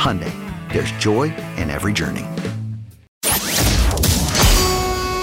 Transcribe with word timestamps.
Hyundai, 0.00 0.32
there's 0.72 0.90
joy 0.92 1.24
in 1.58 1.68
every 1.68 1.92
journey. 1.92 2.24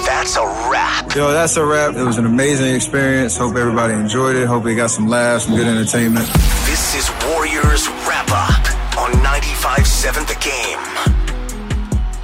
That's 0.06 0.36
a 0.36 0.46
wrap. 0.70 1.16
Yo, 1.16 1.32
that's 1.32 1.56
a 1.56 1.66
wrap. 1.66 1.96
It 1.96 2.04
was 2.04 2.16
an 2.16 2.26
amazing 2.26 2.76
experience. 2.76 3.36
Hope 3.36 3.56
everybody 3.56 3.94
enjoyed 3.94 4.36
it. 4.36 4.46
Hope 4.46 4.62
they 4.62 4.76
got 4.76 4.90
some 4.90 5.08
laughs, 5.08 5.46
some 5.46 5.56
good 5.56 5.66
entertainment. 5.66 6.26
This 6.64 6.94
is 6.94 7.10
Warriors 7.26 7.88
Wrap 8.06 8.30
Up 8.30 8.96
on 8.96 9.10
95.7 9.14 10.28
The 10.28 10.36
Game. 10.38 10.78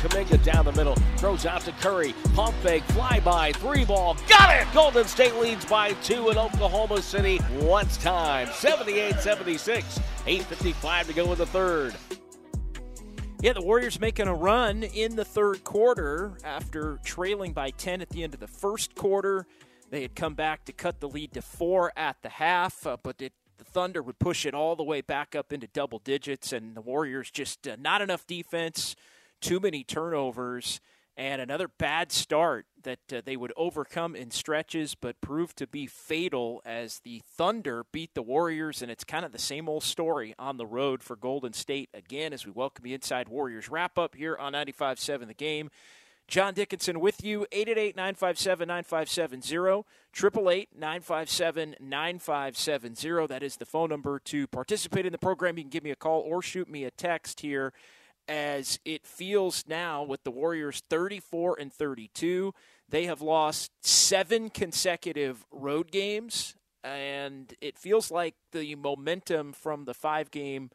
Kuminga 0.00 0.40
down 0.44 0.64
the 0.64 0.72
middle, 0.72 0.94
throws 1.16 1.46
out 1.46 1.62
to 1.62 1.72
Curry. 1.72 2.14
Pump 2.34 2.54
fake, 2.62 2.84
fly 2.84 3.18
by, 3.24 3.50
three 3.52 3.84
ball, 3.84 4.16
got 4.28 4.54
it! 4.54 4.72
Golden 4.72 5.06
State 5.06 5.34
leads 5.36 5.64
by 5.64 5.94
two 6.04 6.30
in 6.30 6.38
Oklahoma 6.38 7.02
City. 7.02 7.40
Once 7.62 7.96
time, 7.96 8.46
78 8.52 9.16
76. 9.16 9.98
8.55 10.26 11.06
to 11.08 11.12
go 11.14 11.32
in 11.32 11.38
the 11.38 11.46
third. 11.46 11.94
Yeah, 13.44 13.52
the 13.52 13.60
Warriors 13.60 14.00
making 14.00 14.26
a 14.26 14.34
run 14.34 14.82
in 14.82 15.16
the 15.16 15.24
third 15.26 15.64
quarter 15.64 16.32
after 16.44 16.98
trailing 17.04 17.52
by 17.52 17.72
10 17.72 18.00
at 18.00 18.08
the 18.08 18.22
end 18.22 18.32
of 18.32 18.40
the 18.40 18.46
first 18.46 18.94
quarter. 18.94 19.46
They 19.90 20.00
had 20.00 20.14
come 20.14 20.32
back 20.32 20.64
to 20.64 20.72
cut 20.72 21.00
the 21.00 21.10
lead 21.10 21.34
to 21.34 21.42
four 21.42 21.92
at 21.94 22.16
the 22.22 22.30
half, 22.30 22.86
uh, 22.86 22.96
but 23.02 23.20
it, 23.20 23.34
the 23.58 23.64
Thunder 23.64 24.00
would 24.00 24.18
push 24.18 24.46
it 24.46 24.54
all 24.54 24.76
the 24.76 24.82
way 24.82 25.02
back 25.02 25.36
up 25.36 25.52
into 25.52 25.66
double 25.66 25.98
digits, 25.98 26.54
and 26.54 26.74
the 26.74 26.80
Warriors 26.80 27.30
just 27.30 27.68
uh, 27.68 27.76
not 27.78 28.00
enough 28.00 28.26
defense, 28.26 28.96
too 29.42 29.60
many 29.60 29.84
turnovers, 29.84 30.80
and 31.16 31.40
another 31.40 31.68
bad 31.68 32.10
start 32.10 32.66
that 32.82 33.12
uh, 33.12 33.20
they 33.24 33.36
would 33.36 33.52
overcome 33.56 34.16
in 34.16 34.30
stretches, 34.30 34.94
but 34.94 35.20
proved 35.20 35.56
to 35.58 35.66
be 35.66 35.86
fatal 35.86 36.60
as 36.64 37.00
the 37.00 37.22
Thunder 37.24 37.86
beat 37.92 38.14
the 38.14 38.22
Warriors. 38.22 38.82
And 38.82 38.90
it's 38.90 39.04
kind 39.04 39.24
of 39.24 39.32
the 39.32 39.38
same 39.38 39.68
old 39.68 39.84
story 39.84 40.34
on 40.38 40.56
the 40.56 40.66
road 40.66 41.02
for 41.02 41.16
Golden 41.16 41.52
State 41.52 41.88
again 41.94 42.32
as 42.32 42.44
we 42.44 42.52
welcome 42.52 42.82
the 42.82 42.94
Inside 42.94 43.28
Warriors 43.28 43.68
wrap 43.68 43.98
up 43.98 44.16
here 44.16 44.36
on 44.36 44.52
95 44.52 44.98
7 44.98 45.28
The 45.28 45.34
Game. 45.34 45.70
John 46.26 46.54
Dickinson 46.54 47.00
with 47.00 47.22
you, 47.22 47.46
888 47.52 47.96
957 47.96 48.66
9570, 48.66 49.84
888 50.16 50.68
957 50.74 51.76
9570. 51.80 53.26
That 53.26 53.42
is 53.42 53.56
the 53.56 53.66
phone 53.66 53.90
number 53.90 54.18
to 54.20 54.46
participate 54.46 55.04
in 55.04 55.12
the 55.12 55.18
program. 55.18 55.58
You 55.58 55.64
can 55.64 55.70
give 55.70 55.84
me 55.84 55.90
a 55.90 55.96
call 55.96 56.20
or 56.20 56.40
shoot 56.40 56.68
me 56.68 56.84
a 56.84 56.90
text 56.90 57.40
here 57.40 57.74
as 58.28 58.78
it 58.84 59.06
feels 59.06 59.64
now 59.66 60.02
with 60.02 60.24
the 60.24 60.30
Warriors 60.30 60.82
34 60.88 61.56
and 61.60 61.72
32. 61.72 62.52
They 62.88 63.06
have 63.06 63.20
lost 63.20 63.70
seven 63.82 64.50
consecutive 64.50 65.44
road 65.50 65.90
games, 65.90 66.54
and 66.82 67.52
it 67.60 67.78
feels 67.78 68.10
like 68.10 68.34
the 68.52 68.74
momentum 68.74 69.52
from 69.52 69.84
the 69.84 69.94
five 69.94 70.30
game 70.30 70.70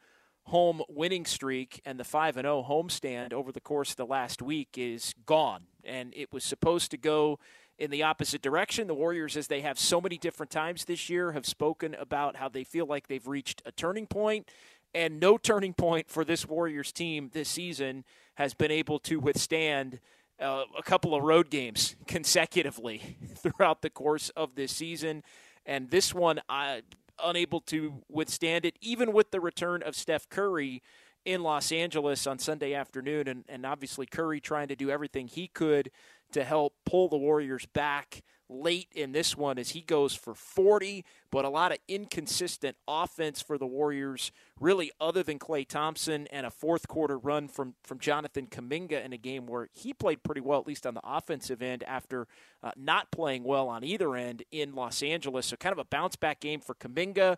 home 0.49 0.81
winning 0.89 1.25
streak 1.25 1.79
and 1.85 1.99
the 1.99 2.03
5 2.03 2.37
and 2.37 2.45
0 2.45 2.65
homestand 2.67 3.33
over 3.33 3.51
the 3.51 3.59
course 3.59 3.91
of 3.91 3.97
the 3.97 4.05
last 4.05 4.41
week 4.41 4.69
is 4.77 5.13
gone. 5.25 5.65
And 5.83 6.11
it 6.15 6.33
was 6.33 6.43
supposed 6.43 6.91
to 6.91 6.97
go 6.97 7.39
in 7.77 7.91
the 7.91 8.03
opposite 8.03 8.41
direction. 8.41 8.87
The 8.87 8.95
Warriors, 8.95 9.37
as 9.37 9.47
they 9.47 9.61
have 9.61 9.77
so 9.77 10.01
many 10.01 10.17
different 10.17 10.51
times 10.51 10.85
this 10.85 11.09
year, 11.09 11.31
have 11.31 11.45
spoken 11.45 11.95
about 11.95 12.35
how 12.35 12.49
they 12.49 12.63
feel 12.63 12.87
like 12.87 13.07
they've 13.07 13.27
reached 13.27 13.61
a 13.65 13.71
turning 13.71 14.07
point 14.07 14.49
and 14.93 15.19
no 15.19 15.37
turning 15.37 15.73
point 15.73 16.09
for 16.09 16.25
this 16.25 16.47
Warriors 16.47 16.91
team 16.91 17.29
this 17.33 17.49
season 17.49 18.03
has 18.35 18.53
been 18.53 18.71
able 18.71 18.99
to 18.99 19.19
withstand 19.19 19.99
uh, 20.39 20.63
a 20.77 20.83
couple 20.83 21.13
of 21.13 21.23
road 21.23 21.49
games 21.49 21.95
consecutively 22.07 23.17
throughout 23.35 23.81
the 23.81 23.89
course 23.89 24.29
of 24.29 24.55
this 24.55 24.71
season. 24.71 25.23
And 25.65 25.89
this 25.89 26.13
one, 26.13 26.39
uh, 26.49 26.81
unable 27.21 27.61
to 27.61 28.01
withstand 28.09 28.65
it, 28.65 28.77
even 28.81 29.11
with 29.11 29.31
the 29.31 29.39
return 29.39 29.83
of 29.83 29.95
Steph 29.95 30.29
Curry 30.29 30.81
in 31.25 31.43
Los 31.43 31.71
Angeles 31.71 32.25
on 32.25 32.39
Sunday 32.39 32.73
afternoon. 32.73 33.27
And, 33.27 33.43
and 33.49 33.65
obviously, 33.65 34.05
Curry 34.05 34.39
trying 34.39 34.69
to 34.69 34.75
do 34.75 34.89
everything 34.89 35.27
he 35.27 35.47
could 35.47 35.91
to 36.31 36.43
help 36.43 36.73
pull 36.85 37.09
the 37.09 37.17
Warriors 37.17 37.65
back 37.65 38.23
late 38.49 38.87
in 38.93 39.11
this 39.11 39.37
one 39.37 39.57
as 39.57 39.69
he 39.69 39.81
goes 39.81 40.15
for 40.15 40.33
40, 40.33 41.05
but 41.31 41.45
a 41.45 41.49
lot 41.49 41.71
of 41.71 41.77
inconsistent 41.87 42.75
offense 42.87 43.41
for 43.41 43.57
the 43.57 43.67
Warriors, 43.67 44.31
really, 44.59 44.91
other 44.99 45.23
than 45.23 45.37
Klay 45.39 45.67
Thompson 45.67 46.27
and 46.27 46.45
a 46.45 46.49
fourth 46.49 46.87
quarter 46.87 47.17
run 47.17 47.47
from, 47.47 47.75
from 47.83 47.99
Jonathan 47.99 48.47
Kuminga 48.47 49.03
in 49.05 49.13
a 49.13 49.17
game 49.17 49.45
where 49.45 49.69
he 49.73 49.93
played 49.93 50.23
pretty 50.23 50.41
well, 50.41 50.59
at 50.59 50.67
least 50.67 50.85
on 50.85 50.95
the 50.95 51.01
offensive 51.03 51.61
end, 51.61 51.83
after 51.83 52.27
uh, 52.63 52.71
not 52.75 53.11
playing 53.11 53.43
well 53.43 53.67
on 53.67 53.83
either 53.83 54.15
end 54.15 54.43
in 54.51 54.73
Los 54.73 55.03
Angeles. 55.03 55.45
So, 55.45 55.55
kind 55.55 55.73
of 55.73 55.79
a 55.79 55.85
bounce 55.85 56.15
back 56.15 56.39
game 56.39 56.59
for 56.59 56.73
Kuminga 56.75 57.37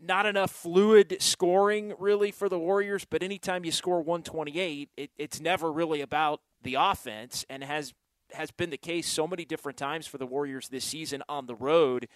Not 0.00 0.26
enough 0.26 0.50
fluid 0.50 1.16
scoring, 1.20 1.94
really, 1.98 2.30
for 2.30 2.48
the 2.48 2.58
Warriors, 2.58 3.04
but 3.04 3.22
anytime 3.22 3.64
you 3.64 3.72
score 3.72 4.00
128, 4.02 4.90
it, 4.96 5.10
it's 5.18 5.40
never 5.40 5.72
really 5.72 6.00
about 6.00 6.40
the 6.62 6.74
offense 6.74 7.44
and 7.48 7.62
has 7.62 7.92
has 8.34 8.50
been 8.50 8.70
the 8.70 8.76
case 8.76 9.08
so 9.08 9.26
many 9.26 9.44
different 9.44 9.78
times 9.78 10.06
for 10.06 10.18
the 10.18 10.26
Warriors 10.26 10.68
this 10.68 10.84
season 10.84 11.22
on 11.28 11.46
the 11.46 11.54
road. 11.54 12.08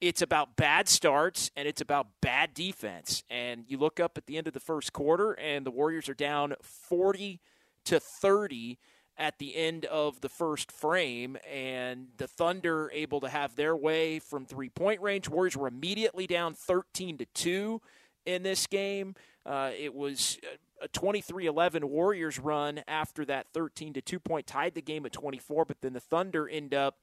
It's 0.00 0.22
about 0.22 0.56
bad 0.56 0.88
starts 0.88 1.50
and 1.56 1.68
it's 1.68 1.80
about 1.80 2.08
bad 2.20 2.54
defense. 2.54 3.22
And 3.30 3.64
you 3.68 3.78
look 3.78 4.00
up 4.00 4.18
at 4.18 4.26
the 4.26 4.36
end 4.36 4.46
of 4.46 4.52
the 4.52 4.60
first 4.60 4.92
quarter, 4.92 5.32
and 5.32 5.64
the 5.64 5.70
Warriors 5.70 6.08
are 6.08 6.14
down 6.14 6.54
40 6.62 7.40
to 7.86 8.00
30 8.00 8.78
at 9.16 9.38
the 9.38 9.54
end 9.54 9.84
of 9.84 10.20
the 10.20 10.28
first 10.28 10.72
frame, 10.72 11.36
and 11.48 12.08
the 12.16 12.26
Thunder 12.26 12.90
able 12.92 13.20
to 13.20 13.28
have 13.28 13.54
their 13.54 13.76
way 13.76 14.18
from 14.18 14.44
three 14.44 14.68
point 14.68 15.00
range. 15.00 15.28
Warriors 15.28 15.56
were 15.56 15.68
immediately 15.68 16.26
down 16.26 16.54
13 16.54 17.18
to 17.18 17.26
2 17.26 17.80
in 18.26 18.42
this 18.42 18.66
game. 18.66 19.14
Uh, 19.46 19.70
it 19.78 19.94
was 19.94 20.38
a 20.84 20.88
23-11 20.88 21.84
Warriors 21.84 22.38
run 22.38 22.82
after 22.86 23.24
that 23.24 23.46
13 23.52 23.94
to 23.94 24.02
2 24.02 24.18
point 24.18 24.46
tied 24.46 24.74
the 24.74 24.82
game 24.82 25.06
at 25.06 25.12
24, 25.12 25.64
but 25.64 25.80
then 25.80 25.94
the 25.94 26.00
Thunder 26.00 26.48
end 26.48 26.74
up 26.74 26.98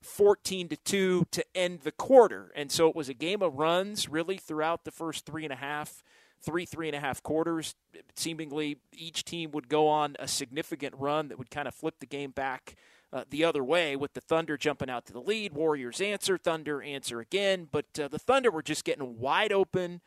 14 0.00 0.68
to 0.68 0.76
2 0.76 1.26
to 1.32 1.44
end 1.54 1.80
the 1.80 1.92
quarter. 1.92 2.52
And 2.54 2.70
so 2.70 2.88
it 2.88 2.94
was 2.94 3.08
a 3.08 3.14
game 3.14 3.42
of 3.42 3.54
runs 3.54 4.08
really 4.08 4.36
throughout 4.36 4.84
the 4.84 4.90
first 4.90 5.26
three 5.26 5.44
and 5.44 5.52
a 5.52 5.56
half, 5.56 6.04
three, 6.40 6.64
three 6.64 6.88
and 6.88 6.96
a 6.96 7.00
half 7.00 7.22
quarters. 7.22 7.74
Seemingly 8.14 8.78
each 8.92 9.24
team 9.24 9.50
would 9.50 9.68
go 9.68 9.88
on 9.88 10.16
a 10.18 10.28
significant 10.28 10.94
run 10.96 11.28
that 11.28 11.38
would 11.38 11.50
kind 11.50 11.66
of 11.66 11.74
flip 11.74 11.96
the 11.98 12.06
game 12.06 12.30
back 12.30 12.76
uh, 13.12 13.24
the 13.30 13.44
other 13.44 13.64
way 13.64 13.96
with 13.96 14.14
the 14.14 14.20
Thunder 14.20 14.56
jumping 14.56 14.90
out 14.90 15.06
to 15.06 15.12
the 15.12 15.20
lead. 15.20 15.52
Warriors 15.52 16.00
answer, 16.00 16.38
Thunder 16.38 16.82
answer 16.82 17.20
again. 17.20 17.68
But 17.70 17.86
uh, 18.00 18.08
the 18.08 18.18
Thunder 18.18 18.50
were 18.50 18.62
just 18.62 18.84
getting 18.84 19.18
wide 19.18 19.52
open 19.52 20.00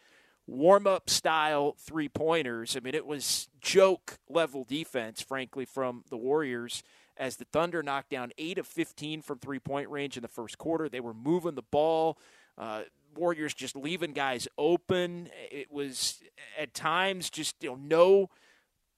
warm 0.50 0.88
up 0.88 1.10
style 1.10 1.76
three 1.80 2.10
pointers. 2.10 2.76
I 2.76 2.80
mean, 2.80 2.96
it 2.96 3.06
was 3.06 3.48
joke 3.62 4.20
level 4.28 4.64
defense, 4.64 5.22
frankly, 5.22 5.66
from 5.66 6.04
the 6.10 6.18
Warriors 6.18 6.84
as 7.18 7.36
the 7.36 7.46
Thunder 7.46 7.84
knocked 7.84 8.10
down 8.10 8.32
8 8.38 8.58
of 8.58 8.68
15 8.68 9.22
from 9.22 9.40
three 9.40 9.60
point 9.60 9.90
range 9.90 10.18
in 10.18 10.22
the 10.22 10.28
first 10.28 10.58
quarter. 10.58 10.90
They 10.90 11.02
were 11.02 11.14
moving 11.14 11.56
the 11.56 11.62
ball. 11.62 12.18
Uh, 12.58 12.84
Warriors 13.16 13.54
just 13.54 13.76
leaving 13.76 14.14
guys 14.14 14.48
open. 14.58 15.30
It 15.52 15.72
was 15.72 16.20
at 16.58 16.74
times 16.74 17.30
just 17.30 17.56
you 17.62 17.70
know 17.70 17.76
no 17.76 18.30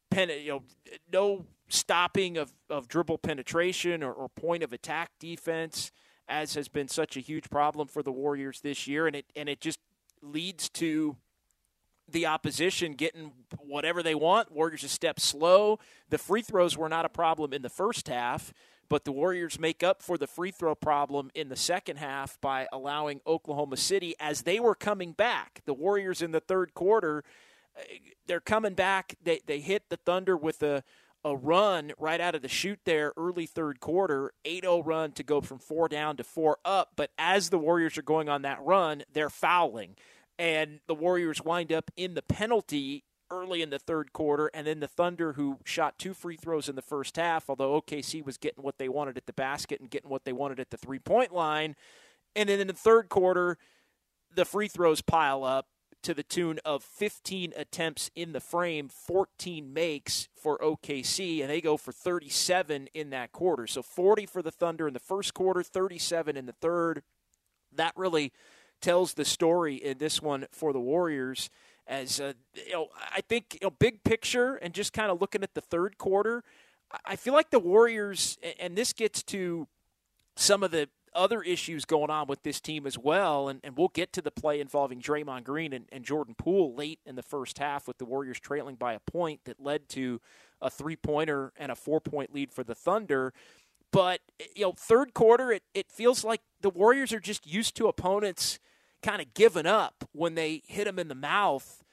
pen, 0.10 0.30
you 0.30 0.50
know 0.50 0.64
no 1.12 1.46
stopping 1.70 2.38
of, 2.38 2.52
of 2.70 2.88
dribble 2.88 3.20
penetration 3.20 4.04
or, 4.04 4.12
or 4.12 4.28
point 4.30 4.64
of 4.64 4.74
attack 4.74 5.12
defense, 5.20 5.92
as 6.28 6.56
has 6.56 6.68
been 6.68 6.90
such 6.90 7.16
a 7.16 7.22
huge 7.22 7.50
problem 7.50 7.88
for 7.88 8.04
the 8.04 8.12
Warriors 8.12 8.60
this 8.62 8.88
year, 8.88 9.08
and 9.08 9.16
it 9.16 9.26
and 9.36 9.48
it 9.50 9.62
just 9.62 9.80
leads 10.22 10.70
to 10.70 11.16
the 12.12 12.26
opposition 12.26 12.94
getting 12.94 13.32
whatever 13.60 14.04
they 14.04 14.16
want. 14.16 14.52
Warriors 14.52 14.84
a 14.84 14.90
step 14.90 15.20
slow. 15.20 15.80
The 16.10 16.18
free 16.18 16.42
throws 16.42 16.78
were 16.78 16.90
not 16.90 17.06
a 17.06 17.10
problem 17.10 17.54
in 17.54 17.62
the 17.62 17.70
first 17.70 18.08
half, 18.08 18.54
but 18.90 19.06
the 19.06 19.12
Warriors 19.12 19.60
make 19.60 19.84
up 19.84 20.02
for 20.02 20.18
the 20.18 20.28
free 20.28 20.52
throw 20.52 20.76
problem 20.76 21.32
in 21.34 21.50
the 21.50 21.56
second 21.56 21.98
half 21.98 22.40
by 22.42 22.68
allowing 22.72 23.22
Oklahoma 23.26 23.78
City 23.78 24.16
as 24.20 24.42
they 24.42 24.60
were 24.60 24.76
coming 24.76 25.14
back. 25.14 25.62
The 25.66 25.74
Warriors 25.74 26.22
in 26.22 26.32
the 26.32 26.40
third 26.40 26.74
quarter, 26.74 27.24
uh, 27.78 27.84
they're 28.28 28.40
coming 28.40 28.74
back. 28.74 29.16
They 29.24 29.40
they 29.46 29.60
hit 29.60 29.90
the 29.90 29.98
Thunder 29.98 30.36
with 30.36 30.62
a 30.62 30.84
a 31.24 31.36
run 31.36 31.92
right 32.00 32.20
out 32.20 32.36
of 32.36 32.42
the 32.42 32.48
shoot 32.48 32.80
there 32.84 33.14
early 33.16 33.46
third 33.46 33.80
quarter 33.80 34.34
8-0 34.44 34.86
run 34.86 35.12
to 35.14 35.24
go 35.24 35.42
from 35.42 35.60
4 35.60 35.88
down 35.88 36.18
to 36.18 36.24
4 36.24 36.58
up 36.66 36.94
but 36.96 37.12
as 37.18 37.50
the 37.50 37.60
warriors 37.60 37.98
are 37.98 38.04
going 38.04 38.28
on 38.28 38.42
that 38.42 38.62
run 38.64 39.04
they're 39.14 39.30
fouling 39.30 39.96
and 40.42 40.80
the 40.88 40.96
Warriors 40.96 41.46
wind 41.46 41.72
up 41.72 41.92
in 41.96 42.16
the 42.16 42.24
penalty 42.24 43.04
early 43.30 43.62
in 43.62 43.70
the 43.70 43.78
third 43.78 44.12
quarter, 44.12 44.50
and 44.56 44.66
then 44.66 44.80
the 44.80 44.88
Thunder, 44.88 45.34
who 45.34 45.60
shot 45.64 46.00
two 46.00 46.16
free 46.16 46.36
throws 46.36 46.68
in 46.68 46.76
the 46.76 46.82
first 46.82 47.16
half, 47.16 47.48
although 47.48 47.80
OKC 47.80 48.26
was 48.26 48.38
getting 48.38 48.64
what 48.64 48.80
they 48.80 48.90
wanted 48.90 49.18
at 49.18 49.28
the 49.28 49.34
basket 49.34 49.80
and 49.80 49.92
getting 49.92 50.10
what 50.10 50.26
they 50.26 50.34
wanted 50.34 50.60
at 50.60 50.72
the 50.72 50.78
three 50.78 50.98
point 50.98 51.32
line. 51.32 51.76
And 52.36 52.50
then 52.50 52.60
in 52.60 52.66
the 52.66 52.74
third 52.74 53.08
quarter, 53.08 53.60
the 54.34 54.44
free 54.44 54.68
throws 54.68 55.02
pile 55.02 55.44
up 55.44 55.68
to 56.02 56.16
the 56.16 56.24
tune 56.24 56.60
of 56.66 56.84
15 56.84 57.54
attempts 57.56 58.10
in 58.16 58.32
the 58.32 58.40
frame, 58.40 58.90
14 58.90 59.72
makes 59.72 60.28
for 60.36 60.58
OKC, 60.58 61.42
and 61.42 61.52
they 61.52 61.62
go 61.62 61.78
for 61.78 61.92
37 61.92 62.88
in 62.96 63.12
that 63.12 63.32
quarter. 63.32 63.68
So 63.68 63.84
40 63.84 64.26
for 64.26 64.42
the 64.42 64.50
Thunder 64.50 64.88
in 64.88 64.96
the 64.96 65.00
first 65.00 65.36
quarter, 65.36 65.62
37 65.62 66.36
in 66.36 66.48
the 66.48 66.54
third. 66.54 67.04
That 67.72 67.94
really 67.96 68.34
tells 68.82 69.14
the 69.14 69.26
story 69.26 69.76
in 69.76 69.98
this 69.98 70.22
one 70.22 70.48
for 70.52 70.74
the 70.74 70.80
Warriors. 70.80 71.50
As 71.88 72.20
uh, 72.20 72.34
you 72.54 72.74
know, 72.74 72.88
I 73.14 73.22
think 73.22 73.58
you 73.62 73.68
know, 73.68 73.72
big 73.72 74.04
picture 74.04 74.56
and 74.56 74.74
just 74.74 74.94
kind 74.94 75.12
of 75.12 75.22
looking 75.22 75.44
at 75.44 75.54
the 75.54 75.62
third 75.62 75.98
quarter, 75.98 76.44
I 77.06 77.16
feel 77.16 77.34
like 77.34 77.50
the 77.50 77.60
Warriors, 77.60 78.38
and 78.60 78.78
this 78.78 78.94
gets 78.94 79.24
to 79.24 79.68
some 80.36 80.64
of 80.64 80.72
the 80.72 80.90
other 81.14 81.42
issues 81.42 81.84
going 81.84 82.10
on 82.10 82.28
with 82.28 82.44
this 82.44 82.62
team 82.62 82.88
as 82.88 82.98
well, 82.98 83.50
and, 83.50 83.60
and 83.64 83.78
we'll 83.78 83.90
get 83.90 84.14
to 84.14 84.22
the 84.22 84.32
play 84.32 84.62
involving 84.62 85.02
Draymond 85.02 85.44
Green 85.44 85.74
and, 85.74 85.86
and 85.92 86.06
Jordan 86.06 86.36
Poole 86.38 86.74
late 86.74 87.00
in 87.06 87.16
the 87.16 87.24
first 87.24 87.58
half 87.58 87.88
with 87.88 87.98
the 87.98 88.06
Warriors 88.06 88.40
trailing 88.40 88.76
by 88.76 88.94
a 88.94 89.00
point 89.00 89.42
that 89.44 89.60
led 89.60 89.90
to 89.90 90.22
a 90.62 90.70
three 90.70 90.96
pointer 90.96 91.52
and 91.58 91.72
a 91.72 91.76
four 91.76 92.00
point 92.00 92.34
lead 92.34 92.54
for 92.54 92.64
the 92.64 92.76
Thunder. 92.76 93.34
But 93.92 94.22
you 94.56 94.64
know, 94.64 94.72
third 94.72 95.14
quarter, 95.14 95.52
it, 95.52 95.64
it 95.74 95.92
feels 95.92 96.24
like 96.24 96.42
the 96.62 96.70
Warriors 96.70 97.12
are 97.12 97.20
just 97.20 97.46
used 97.46 97.76
to 97.78 97.88
opponents– 97.88 98.60
kind 99.02 99.22
of 99.22 99.34
given 99.34 99.66
up 99.66 100.08
when 100.12 100.36
they 100.36 100.62
hit 100.66 100.88
him 100.88 101.00
in 101.00 101.08
the 101.08 101.16
mouth 101.16 101.84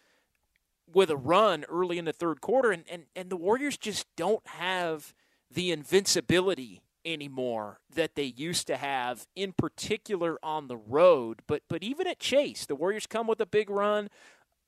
with 0.93 1.11
a 1.11 1.17
run 1.17 1.65
early 1.69 1.99
in 1.99 2.05
the 2.05 2.13
third 2.13 2.41
quarter. 2.41 2.71
And, 2.71 2.85
and, 2.91 3.05
and 3.15 3.31
the 3.31 3.37
Warriors 3.37 3.77
just 3.77 4.07
don't 4.17 4.47
have 4.47 5.15
the 5.51 5.71
invincibility 5.71 6.83
anymore 7.05 7.81
that 7.95 8.15
they 8.15 8.25
used 8.25 8.67
to 8.67 8.77
have, 8.77 9.27
in 9.35 9.53
particular 9.53 10.39
on 10.43 10.69
the 10.69 10.77
road. 10.77 11.41
But 11.47 11.63
but 11.69 11.83
even 11.83 12.07
at 12.07 12.19
Chase, 12.19 12.67
the 12.67 12.75
Warriors 12.75 13.07
come 13.07 13.27
with 13.27 13.41
a 13.41 13.47
big 13.47 13.71
run. 13.71 14.09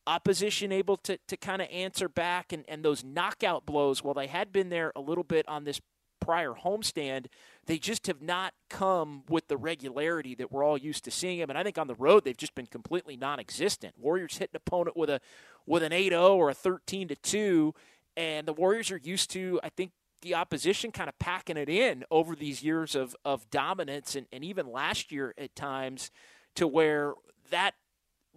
Opposition 0.07 0.73
able 0.73 0.97
to, 0.99 1.19
to 1.29 1.37
kind 1.37 1.61
of 1.61 1.69
answer 1.71 2.09
back 2.09 2.53
and, 2.53 2.65
and 2.67 2.83
those 2.83 3.05
knockout 3.05 3.67
blows, 3.67 4.03
while 4.03 4.15
they 4.15 4.27
had 4.27 4.53
been 4.53 4.71
there 4.71 4.93
a 4.97 5.01
little 5.01 5.25
bit 5.25 5.47
on 5.47 5.65
this 5.65 5.81
prior 6.21 6.53
homestand, 6.53 7.27
they 7.67 7.79
just 7.79 8.07
have 8.07 8.23
not 8.23 8.55
come 8.69 9.25
with 9.29 9.49
the 9.49 9.57
regularity 9.57 10.35
that 10.35 10.53
we're 10.53 10.65
all 10.65 10.79
used 10.79 11.05
to 11.05 11.11
seeing 11.11 11.39
them. 11.39 11.51
And 11.51 11.59
I 11.59 11.63
think 11.63 11.79
on 11.79 11.87
the 11.87 11.95
road 11.95 12.25
they've 12.25 12.37
just 12.37 12.55
been 12.55 12.67
completely 12.67 13.17
non-existent. 13.17 13.95
Warriors 13.99 14.39
hit 14.39 14.51
an 14.53 14.57
opponent 14.57 14.97
with 14.97 15.11
a 15.11 15.21
with 15.67 15.83
an 15.83 15.93
8-0 15.93 16.37
or 16.37 16.51
a 16.51 16.55
13 16.55 17.09
to 17.09 17.17
2, 17.17 17.75
and 18.17 18.49
the 18.49 18.53
Warriors 18.53 18.91
are 18.91 19.01
used 19.03 19.31
to 19.31 19.61
I 19.63 19.69
think 19.71 19.93
the 20.23 20.35
opposition 20.35 20.93
kind 20.93 21.09
of 21.09 21.19
packing 21.19 21.57
it 21.57 21.69
in 21.69 22.05
over 22.11 22.37
these 22.37 22.63
years 22.63 22.95
of, 22.95 23.17
of 23.25 23.49
dominance 23.51 24.15
and, 24.15 24.27
and 24.33 24.45
even 24.45 24.71
last 24.71 25.11
year 25.11 25.35
at 25.39 25.55
times 25.57 26.11
to 26.57 26.67
where 26.67 27.15
that 27.51 27.75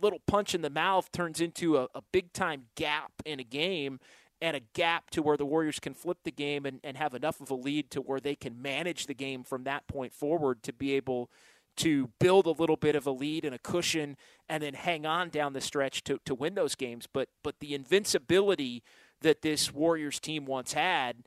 little 0.02 0.20
punch 0.26 0.56
in 0.56 0.62
the 0.62 0.70
mouth 0.70 1.12
turns 1.12 1.42
into 1.42 1.78
a, 1.78 1.88
a 1.94 2.02
big 2.12 2.34
time 2.34 2.64
gap 2.76 3.12
in 3.26 3.40
a 3.40 3.44
game 3.44 4.00
and 4.44 4.58
a 4.58 4.62
gap 4.74 5.10
to 5.10 5.22
where 5.24 5.38
the 5.38 5.46
Warriors 5.46 5.80
can 5.80 5.94
flip 5.94 6.18
the 6.26 6.32
game 6.32 6.66
and, 6.66 6.82
and 6.84 6.98
have 6.98 7.14
enough 7.14 7.40
of 7.40 7.50
a 7.50 7.56
lead 7.56 7.90
to 7.92 8.02
where 8.02 8.20
they 8.20 8.36
can 8.36 8.62
manage 8.62 9.06
the 9.06 9.14
game 9.14 9.42
from 9.42 9.64
that 9.64 9.88
point 9.88 10.12
forward 10.14 10.62
to 10.64 10.74
be 10.74 10.92
able 10.92 11.32
to 11.78 12.10
build 12.20 12.46
a 12.46 12.52
little 12.52 12.76
bit 12.76 12.94
of 12.94 13.08
a 13.08 13.12
lead 13.12 13.46
and 13.46 13.56
a 13.56 13.58
cushion 13.58 14.18
and 14.50 14.62
then 14.62 14.74
hang 14.74 15.06
on 15.06 15.30
down 15.30 15.54
the 15.54 15.62
stretch 15.62 16.04
to, 16.04 16.20
to 16.26 16.36
win 16.36 16.56
those 16.56 16.76
games. 16.76 17.08
But 17.12 17.30
but 17.42 17.62
the 17.62 17.74
invincibility 17.74 18.84
that 19.22 19.44
this 19.44 19.74
Warriors 19.74 20.20
team 20.20 20.46
once 20.46 20.74
had 20.74 21.24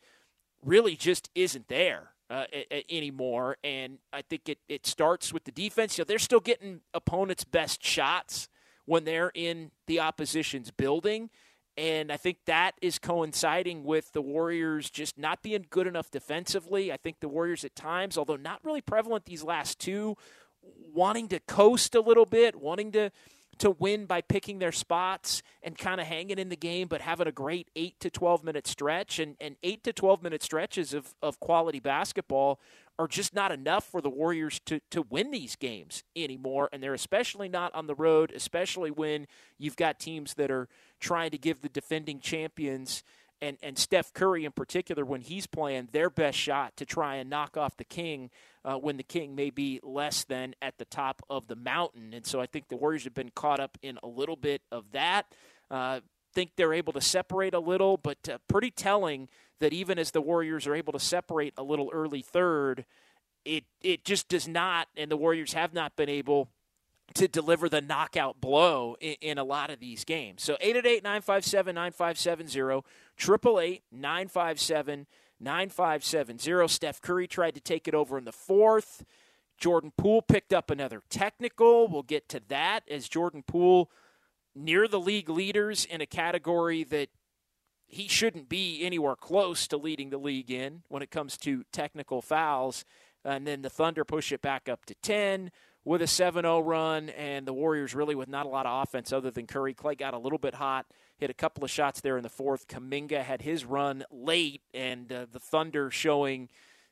really 0.62 0.94
just 0.94 1.30
isn't 1.34 1.68
there. 1.68 2.10
Uh, 2.28 2.44
anymore, 2.90 3.56
and 3.62 3.98
I 4.12 4.20
think 4.20 4.48
it, 4.48 4.58
it 4.68 4.84
starts 4.84 5.32
with 5.32 5.44
the 5.44 5.52
defense. 5.52 5.96
You 5.96 6.02
know, 6.02 6.06
they're 6.06 6.18
still 6.18 6.40
getting 6.40 6.80
opponents' 6.92 7.44
best 7.44 7.84
shots 7.84 8.48
when 8.84 9.04
they're 9.04 9.30
in 9.32 9.70
the 9.86 10.00
opposition's 10.00 10.72
building, 10.72 11.30
and 11.76 12.11
I 12.11 12.17
think 12.17 12.38
that 12.46 12.73
is 12.81 12.99
coinciding 12.99 13.84
with 13.84 14.12
the 14.12 14.23
Warriors 14.23 14.88
just 14.88 15.19
not 15.19 15.43
being 15.43 15.67
good 15.69 15.87
enough 15.87 16.11
defensively. 16.11 16.90
I 16.93 16.96
think 16.96 17.20
the 17.20 17.28
Warriors 17.28 17.64
at 17.64 17.76
times, 17.76 18.17
although 18.17 18.37
not 18.37 18.64
really 18.64 18.81
prevalent 18.81 19.26
these 19.26 19.43
last 19.43 19.78
two, 19.78 20.17
wanting 20.94 21.28
to 21.28 21.40
coast 21.40 21.94
a 21.94 22.00
little 22.00 22.26
bit, 22.26 22.56
wanting 22.56 22.93
to 22.93 23.11
to 23.58 23.70
win 23.70 24.06
by 24.06 24.20
picking 24.20 24.58
their 24.58 24.73
spots 24.73 25.43
and 25.62 25.78
kind 25.78 26.00
of 26.00 26.06
hanging 26.06 26.38
in 26.38 26.49
the 26.49 26.56
game, 26.56 26.88
but 26.88 27.00
having 27.00 27.26
a 27.26 27.32
great 27.32 27.70
8 27.75 27.99
to 28.00 28.11
12 28.11 28.44
minute 28.44 28.67
stretch. 28.67 29.19
And, 29.19 29.37
and 29.40 29.56
8 29.62 29.82
to 29.84 29.93
12 29.93 30.23
minute 30.23 30.43
stretches 30.43 30.93
of, 30.93 31.14
of 31.23 31.40
quality 31.40 31.81
basketball 31.81 32.61
are 32.99 33.08
just 33.08 33.35
not 33.35 33.52
enough 33.52 33.85
for 33.85 34.00
the 34.00 34.11
Warriors 34.11 34.61
to, 34.66 34.80
to 34.90 35.02
win 35.02 35.30
these 35.30 35.56
games 35.56 36.02
anymore. 36.14 36.68
And 36.73 36.83
they're 36.83 36.95
especially 36.95 37.49
not 37.49 37.75
on 37.75 37.87
the 37.87 37.95
road, 37.95 38.33
especially 38.35 38.90
when 38.90 39.26
you've 39.59 39.76
got 39.76 39.99
teams 39.99 40.35
that 40.35 40.50
are 40.50 40.68
trying 41.00 41.31
to 41.31 41.38
give 41.38 41.61
the 41.61 41.69
defending 41.69 42.21
champions 42.21 43.03
and, 43.41 43.59
and 43.62 43.79
Steph 43.79 44.12
Curry 44.15 44.45
in 44.45 44.53
particular, 44.53 45.05
when 45.05 45.21
he's 45.21 45.47
playing 45.47 45.88
their 45.93 46.09
best 46.09 46.38
shot 46.38 46.76
to 46.76 46.87
try 46.87 47.17
and 47.17 47.29
knock 47.29 47.57
off 47.57 47.76
the 47.76 47.85
King 47.85 48.31
uh, 48.65 48.76
when 48.76 48.97
the 48.97 49.03
King 49.03 49.35
may 49.35 49.50
be 49.50 49.79
less 49.83 50.25
than 50.25 50.55
at 50.62 50.79
the 50.79 50.85
top 50.87 51.23
of 51.29 51.47
the 51.47 51.57
mountain. 51.57 52.15
And 52.15 52.25
so 52.25 52.41
I 52.41 52.47
think 52.47 52.69
the 52.69 52.76
Warriors 52.76 53.05
have 53.05 53.15
been 53.15 53.31
caught 53.35 53.61
up 53.61 53.76
in 53.83 53.99
a 54.03 54.09
little 54.09 54.37
bit 54.37 54.62
of 54.73 54.91
that. 54.93 55.26
Uh, 55.71 56.00
think 56.33 56.53
they're 56.57 56.73
able 56.73 56.93
to 56.95 57.00
separate 57.00 57.55
a 57.55 57.61
little, 57.61 57.97
but 57.97 58.29
uh, 58.29 58.38
pretty 58.49 58.71
telling 58.71 59.29
that 59.61 59.73
even 59.73 59.99
as 59.99 60.11
the 60.11 60.21
Warriors 60.21 60.67
are 60.67 60.75
able 60.75 60.93
to 60.93 61.00
separate 61.00 61.55
a 61.57 61.62
little 61.62 61.91
early 61.93 62.23
third, 62.23 62.85
it 63.45 63.65
it 63.81 64.05
just 64.05 64.29
does 64.29 64.49
not, 64.49 64.88
and 64.97 65.11
the 65.11 65.17
Warriors 65.17 65.53
have 65.53 65.73
not 65.73 65.97
been 65.97 66.09
able 66.09 66.49
to 67.16 67.28
deliver 67.28 67.68
the 67.68 67.80
knockout 67.80 68.40
blow 68.40 68.96
in, 69.00 69.16
in 69.20 69.38
a 69.38 69.44
lot 69.44 69.70
of 69.70 69.80
these 69.80 70.04
games. 70.04 70.42
So 70.42 70.54
888 70.61 71.02
957 71.02 71.75
9570, 71.75 72.61
888 73.18 73.82
957 73.90 75.06
9570. 75.40 76.68
Steph 76.68 77.00
Curry 77.02 77.26
tried 77.26 77.54
to 77.54 77.61
take 77.61 77.88
it 77.88 77.94
over 77.94 78.18
in 78.18 78.25
the 78.25 78.32
fourth. 78.32 79.04
Jordan 79.58 79.92
Poole 79.96 80.23
picked 80.23 80.52
up 80.52 80.70
another 80.70 81.02
technical. 81.08 81.88
We'll 81.88 82.02
get 82.02 82.28
to 82.30 82.40
that 82.49 82.80
as 82.90 83.08
Jordan 83.08 83.42
Poole 83.42 83.90
near 84.54 84.87
the 84.87 85.00
league 85.00 85.28
leaders 85.28 85.85
in 85.85 86.00
a 86.00 86.06
category 86.06 86.85
that 86.85 87.08
he 87.87 88.08
shouldn't 88.08 88.49
be 88.49 88.82
anywhere 88.82 89.16
close 89.16 89.66
to 89.68 89.76
leading 89.76 90.11
the 90.11 90.18
league 90.18 90.50
in 90.50 90.82
when 90.88 91.02
it 91.02 91.11
comes 91.11 91.37
to 91.38 91.64
technical 91.73 92.20
fouls. 92.20 92.85
And 93.25 93.46
then 93.46 93.62
the 93.62 93.70
Thunder 93.70 94.04
push 94.04 94.32
it 94.32 94.42
back 94.42 94.68
up 94.68 94.85
to 94.87 94.94
10 94.96 95.50
with 95.87 96.02
a 96.02 96.07
7 96.07 96.43
0 96.43 96.61
run, 96.61 97.09
and 97.11 97.47
the 97.47 97.52
Warriors 97.52 97.95
really 97.95 98.16
with 98.16 98.28
not 98.28 98.45
a 98.45 98.49
lot 98.49 98.66
of 98.66 98.83
offense 98.83 99.12
other 99.12 99.31
than 99.31 99.47
Curry. 99.47 99.73
Klay 99.73 99.97
got 99.97 100.14
a 100.14 100.19
little 100.19 100.37
bit 100.37 100.55
hot, 100.55 100.85
hit 101.16 101.31
a 101.31 101.35
couple 101.35 101.64
of 101.64 101.71
shots 101.71 102.00
there 102.00 102.16
in 102.16 102.25
the 102.25 102.28
fourth. 102.28 102.66
Kuminga 102.66 103.23
had 103.23 103.40
his 103.40 103.64
run 103.64 104.05
late, 104.11 104.62
and 104.75 105.11
uh, 105.12 105.26
the 105.31 105.38
Thunder 105.38 105.88
showing 105.93 106.49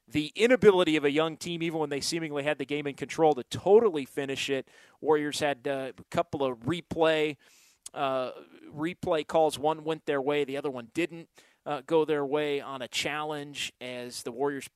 the 0.06 0.32
inability 0.36 0.94
of 0.94 1.04
a 1.04 1.10
young 1.10 1.36
team, 1.36 1.60
even 1.60 1.80
when 1.80 1.90
they 1.90 2.00
seemingly 2.00 2.44
had 2.44 2.56
the 2.56 2.64
game 2.64 2.86
in 2.86 2.94
control, 2.94 3.34
to 3.34 3.42
totally 3.42 4.04
finish 4.04 4.48
it. 4.48 4.68
Warriors 5.00 5.40
had 5.40 5.66
uh, 5.66 5.90
a 5.98 6.04
couple 6.10 6.44
of 6.44 6.60
replay 6.60 7.36
uh, 7.94 8.30
replay 8.72 9.26
calls. 9.26 9.58
One 9.58 9.82
went 9.82 10.06
their 10.06 10.22
way, 10.22 10.44
the 10.44 10.56
other 10.56 10.70
one 10.70 10.88
didn't 10.94 11.28
uh, 11.66 11.82
go 11.84 12.04
their 12.04 12.24
way 12.24 12.60
on 12.60 12.80
a 12.80 12.88
challenge 12.88 13.72
as 13.80 14.22
the 14.22 14.30
Warriors 14.30 14.68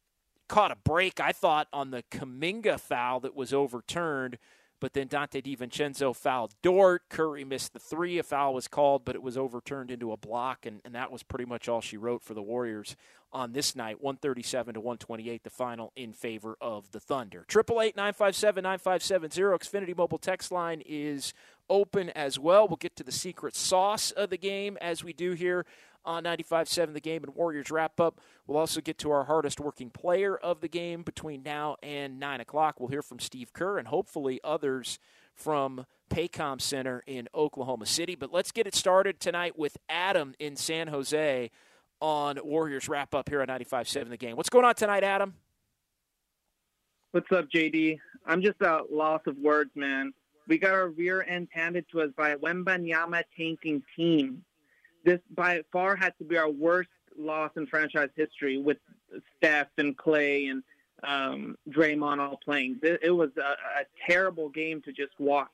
caught 0.49 0.71
a 0.73 0.77
break, 0.77 1.21
I 1.21 1.33
thought, 1.33 1.69
on 1.73 1.91
the 1.91 2.03
Kuminga 2.11 2.81
foul 2.81 3.21
that 3.21 3.37
was 3.37 3.53
overturned. 3.53 4.39
But 4.81 4.93
then 4.93 5.09
Donte 5.09 5.43
DiVincenzo 5.43 6.15
fouled 6.15 6.55
Dort. 6.63 7.09
Curry 7.09 7.45
missed 7.45 7.73
the 7.73 7.81
three. 7.81 8.19
A 8.19 8.23
foul 8.23 8.55
was 8.55 8.69
called, 8.69 9.05
but 9.05 9.17
it 9.17 9.23
was 9.23 9.37
overturned 9.37 9.91
into 9.91 10.13
a 10.13 10.17
block, 10.17 10.67
and, 10.67 10.81
and 10.85 10.95
that 10.95 11.11
was 11.11 11.23
pretty 11.25 11.47
much 11.47 11.69
all 11.69 11.81
she 11.81 11.97
wrote 11.97 12.23
for 12.23 12.35
the 12.35 12.43
Warriors 12.43 12.95
on 13.33 13.53
this 13.53 13.75
night. 13.75 14.01
137 14.01 14.75
to 14.75 14.81
128, 14.81 15.43
the 15.43 15.51
final 15.51 15.93
in 15.97 16.13
favor 16.13 16.57
of 16.61 16.93
the 16.93 17.01
Thunder. 17.01 17.45
Triple 17.49 17.83
eight 17.83 17.97
nine 17.97 18.13
five 18.13 18.37
seven 18.37 18.63
nine 18.63 18.79
five 18.79 19.03
seven 19.03 19.31
zero. 19.31 19.59
Xfinity 19.59 19.97
mobile 19.97 20.19
text 20.19 20.53
line 20.53 20.81
is 20.87 21.35
open 21.69 22.11
as 22.11 22.39
well. 22.39 22.69
We'll 22.69 22.77
get 22.77 22.95
to 22.97 23.05
the 23.05 23.13
secret 23.13 23.57
sauce 23.57 24.13
of 24.13 24.31
the 24.31 24.39
game 24.39 24.79
as 24.81 25.03
we 25.03 25.13
do 25.13 25.33
here 25.33 25.67
on 26.09 26.25
95.7 26.25 26.95
The 26.95 27.01
Game 27.01 27.23
and 27.23 27.35
Warriors 27.35 27.71
wrap 27.71 28.01
up. 28.01 28.21
We'll 28.47 28.57
also 28.57 28.81
get 28.81 28.97
to 28.99 29.11
our 29.11 29.25
hardest 29.25 29.61
working 29.61 29.91
player 29.91 30.35
of 30.37 30.63
the 30.63 30.69
game 30.69 31.03
between 31.03 31.43
now 31.43 31.77
and 31.83 32.19
9 32.19 32.41
o'clock. 32.41 32.81
We'll 32.81 32.89
hear 32.89 33.03
from 33.03 33.19
Steve 33.19 33.53
Kerr 33.53 33.79
and 33.79 33.87
hopefully 33.87 34.41
others 34.43 34.99
from 35.35 35.85
Paycom 36.11 36.63
Center 36.63 37.05
in 37.07 37.29
Oklahoma 37.35 37.85
City. 37.85 38.15
But 38.15 38.33
let's 38.33 38.53
get 38.53 38.67
it 38.67 38.75
started 38.75 39.21
tonight 39.21 39.59
with 39.59 39.77
Adam 39.91 40.35
in 40.39 40.57
San 40.57 40.89
Jose 40.89 41.51
on 42.01 42.39
Warriors 42.43 42.89
wrap 42.89 43.15
up 43.15 43.29
here 43.29 43.43
on 43.43 43.49
95.7 43.49 44.09
The 44.09 44.17
Game. 44.17 44.37
What's 44.37 44.49
going 44.49 44.65
on 44.65 44.75
tonight, 44.75 45.05
Adam? 45.05 45.35
What's 47.11 47.31
up, 47.33 47.51
JD? 47.55 47.99
I'm 48.25 48.41
just 48.41 48.61
a 48.63 48.81
loss 48.91 49.21
of 49.27 49.37
words, 49.37 49.71
man. 49.75 50.15
We 50.47 50.57
got 50.57 50.73
our 50.73 50.89
rear 50.89 51.23
end 51.29 51.49
handed 51.51 51.85
to 51.93 52.01
us 52.01 52.11
by 52.17 52.31
a 52.31 52.39
Wembanyama 52.39 53.25
tanking 53.37 53.83
team 53.95 54.43
this 55.09 55.21
by 55.35 55.63
far 55.73 55.97
had 55.97 56.13
to 56.19 56.25
be 56.25 56.37
our 56.37 56.51
worst 56.51 56.91
loss 57.19 57.51
in 57.57 57.67
franchise 57.67 58.11
history 58.15 58.59
with 58.59 58.77
Steph 59.37 59.69
and 59.79 59.97
Klay 59.97 60.51
and 60.51 60.63
um, 61.03 61.57
Draymond 61.71 62.19
all 62.19 62.39
playing. 62.45 62.79
It, 62.83 63.15
was 63.15 63.31
a, 63.39 63.41
a 63.81 63.85
terrible 64.07 64.51
game 64.51 64.83
to 64.83 64.93
just 64.93 65.19
watch. 65.19 65.49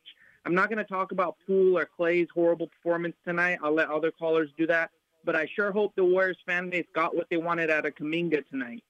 I'm 0.44 0.54
not 0.54 0.68
going 0.68 0.78
to 0.78 0.84
talk 0.84 1.12
about 1.12 1.37
Poole 1.46 1.78
or 1.78 1.88
Klay's 1.99 2.28
horrible 2.34 2.66
performance 2.66 3.14
tonight. 3.25 3.61
I'll 3.62 3.75
let 3.75 3.90
other 3.90 4.11
callers 4.11 4.50
do 4.58 4.66
that. 4.66 4.90
But 5.25 5.37
I 5.37 5.49
sure 5.54 5.70
hope 5.70 5.94
the 5.94 6.04
Warriors 6.04 6.37
fan 6.44 6.68
base 6.68 6.87
got 6.92 7.14
what 7.14 7.28
they 7.30 7.37
wanted 7.37 7.70
out 7.70 7.87
of 7.87 7.94
Kuminga 7.94 8.46
tonight. 8.50 8.82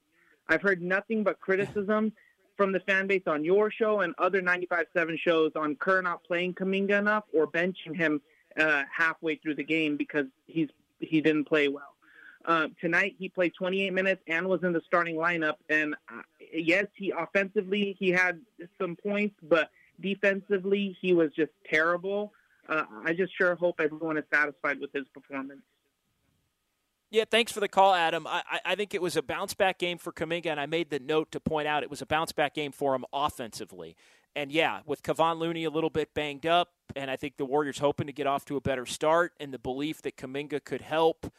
I've 0.48 0.62
heard 0.62 0.82
nothing 0.82 1.22
but 1.22 1.40
criticism 1.40 2.12
from 2.56 2.72
the 2.72 2.80
fan 2.80 3.06
base 3.06 3.22
on 3.26 3.44
your 3.44 3.70
show 3.70 4.00
and 4.00 4.14
other 4.18 4.40
95.7 4.40 5.18
shows 5.18 5.52
on 5.56 5.76
Kerr 5.76 6.00
not 6.00 6.24
playing 6.24 6.54
Kuminga 6.54 6.98
enough 6.98 7.24
or 7.34 7.46
benching 7.46 7.94
him 7.94 8.20
uh, 8.58 8.84
halfway 8.94 9.36
through 9.36 9.56
the 9.56 9.64
game 9.64 9.96
because 9.96 10.26
he's 10.46 10.68
he 11.00 11.20
didn't 11.20 11.44
play 11.44 11.68
well. 11.68 11.94
Uh, 12.44 12.68
tonight 12.80 13.16
he 13.18 13.28
played 13.28 13.52
28 13.58 13.92
minutes 13.92 14.22
and 14.26 14.46
was 14.46 14.62
in 14.62 14.72
the 14.72 14.82
starting 14.86 15.16
lineup. 15.16 15.54
And 15.68 15.94
uh, 16.12 16.22
yes, 16.52 16.86
he 16.94 17.10
offensively 17.10 17.96
he 17.98 18.10
had 18.10 18.40
some 18.78 18.96
points, 18.96 19.36
but 19.42 19.70
defensively 20.00 20.96
he 21.00 21.14
was 21.14 21.32
just 21.34 21.52
terrible. 21.68 22.32
Uh, 22.68 22.84
I 23.04 23.12
just 23.12 23.36
sure 23.36 23.54
hope 23.54 23.80
everyone 23.80 24.18
is 24.18 24.24
satisfied 24.32 24.80
with 24.80 24.92
his 24.92 25.04
performance. 25.12 25.62
Yeah, 27.10 27.24
thanks 27.30 27.52
for 27.52 27.60
the 27.60 27.68
call, 27.68 27.94
Adam. 27.94 28.26
I, 28.26 28.42
I 28.64 28.74
think 28.74 28.92
it 28.92 29.00
was 29.00 29.16
a 29.16 29.22
bounce 29.22 29.54
back 29.54 29.78
game 29.78 29.98
for 29.98 30.12
Kuminga, 30.12 30.46
and 30.46 30.58
I 30.58 30.66
made 30.66 30.90
the 30.90 30.98
note 30.98 31.30
to 31.32 31.40
point 31.40 31.68
out 31.68 31.84
it 31.84 31.90
was 31.90 32.02
a 32.02 32.06
bounce 32.06 32.32
back 32.32 32.54
game 32.54 32.72
for 32.72 32.92
him 32.94 33.04
offensively. 33.12 33.94
And 34.36 34.50
yeah, 34.50 34.80
with 34.84 35.02
Kevon 35.02 35.38
Looney 35.38 35.64
a 35.64 35.70
little 35.70 35.90
bit 35.90 36.12
banged 36.14 36.46
up, 36.46 36.70
and 36.96 37.10
I 37.10 37.16
think 37.16 37.36
the 37.36 37.44
Warriors 37.44 37.78
hoping 37.78 38.06
to 38.08 38.12
get 38.12 38.26
off 38.26 38.44
to 38.46 38.56
a 38.56 38.60
better 38.60 38.86
start, 38.86 39.32
and 39.38 39.52
the 39.52 39.58
belief 39.58 40.02
that 40.02 40.16
Kuminga 40.16 40.64
could 40.64 40.80
help 40.80 41.32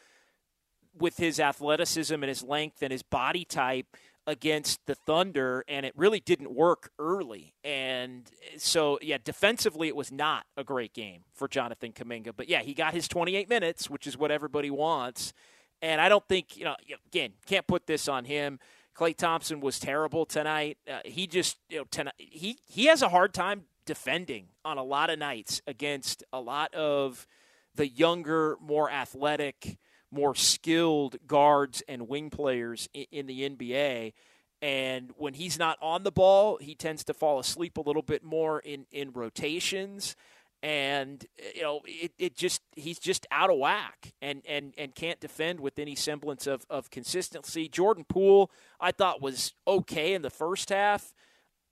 with 0.97 1.17
his 1.17 1.39
athleticism 1.39 2.13
and 2.13 2.25
his 2.25 2.41
length 2.41 2.81
and 2.81 2.91
his 2.91 3.03
body 3.03 3.43
type 3.43 3.97
against 4.27 4.85
the 4.85 4.95
Thunder, 4.95 5.63
and 5.67 5.85
it 5.85 5.93
really 5.95 6.19
didn't 6.19 6.53
work 6.53 6.91
early. 6.97 7.53
And 7.63 8.29
eh, 8.41 8.57
so, 8.57 8.97
yeah, 9.01 9.17
defensively, 9.23 9.87
it 9.87 9.95
was 9.95 10.11
not 10.11 10.45
a 10.57 10.63
great 10.63 10.93
game 10.93 11.23
for 11.33 11.47
Jonathan 11.47 11.91
Kuminga. 11.91 12.31
But 12.35 12.49
yeah, 12.49 12.61
he 12.61 12.73
got 12.73 12.93
his 12.93 13.07
28 13.07 13.49
minutes, 13.49 13.89
which 13.89 14.07
is 14.07 14.17
what 14.17 14.31
everybody 14.31 14.71
wants. 14.71 15.33
And 15.81 16.01
I 16.01 16.09
don't 16.09 16.27
think, 16.27 16.57
you 16.57 16.65
know, 16.65 16.75
again, 17.07 17.33
can't 17.45 17.67
put 17.67 17.85
this 17.85 18.07
on 18.07 18.25
him. 18.25 18.59
Klay 18.95 19.15
Thompson 19.15 19.59
was 19.59 19.79
terrible 19.79 20.25
tonight. 20.25 20.77
Uh, 20.89 20.99
he 21.03 21.27
just, 21.27 21.57
you 21.69 21.79
know, 21.79 21.83
tonight, 21.91 22.13
he 22.17 22.59
he 22.65 22.85
has 22.85 23.01
a 23.01 23.09
hard 23.09 23.33
time 23.33 23.63
defending 23.85 24.47
on 24.63 24.77
a 24.77 24.83
lot 24.83 25.09
of 25.09 25.19
nights 25.19 25.61
against 25.67 26.23
a 26.31 26.39
lot 26.39 26.73
of 26.73 27.27
the 27.75 27.87
younger, 27.87 28.57
more 28.61 28.89
athletic, 28.89 29.77
more 30.11 30.33
skilled 30.33 31.17
guards 31.27 31.83
and 31.87 32.07
wing 32.07 32.29
players 32.29 32.87
in, 32.93 33.05
in 33.11 33.25
the 33.27 33.49
NBA. 33.49 34.13
And 34.61 35.11
when 35.17 35.33
he's 35.33 35.59
not 35.59 35.77
on 35.81 36.03
the 36.03 36.11
ball, 36.11 36.57
he 36.61 36.73
tends 36.73 37.03
to 37.05 37.13
fall 37.13 37.39
asleep 37.39 37.77
a 37.77 37.81
little 37.81 38.01
bit 38.01 38.23
more 38.23 38.59
in, 38.59 38.85
in 38.91 39.11
rotations 39.11 40.15
and 40.65 41.27
you 41.55 41.61
know 41.61 41.81
it, 41.85 42.11
it 42.17 42.35
just 42.35 42.59
he's 42.75 42.97
just 42.97 43.27
out 43.29 43.51
of 43.51 43.57
whack 43.59 44.13
and, 44.19 44.41
and, 44.49 44.73
and 44.79 44.95
can't 44.95 45.19
defend 45.19 45.59
with 45.59 45.77
any 45.77 45.93
semblance 45.93 46.47
of, 46.47 46.65
of 46.71 46.89
consistency. 46.89 47.69
Jordan 47.69 48.03
Poole 48.03 48.49
I 48.79 48.91
thought 48.91 49.21
was 49.21 49.53
okay 49.67 50.15
in 50.15 50.23
the 50.23 50.31
first 50.31 50.69
half, 50.69 51.13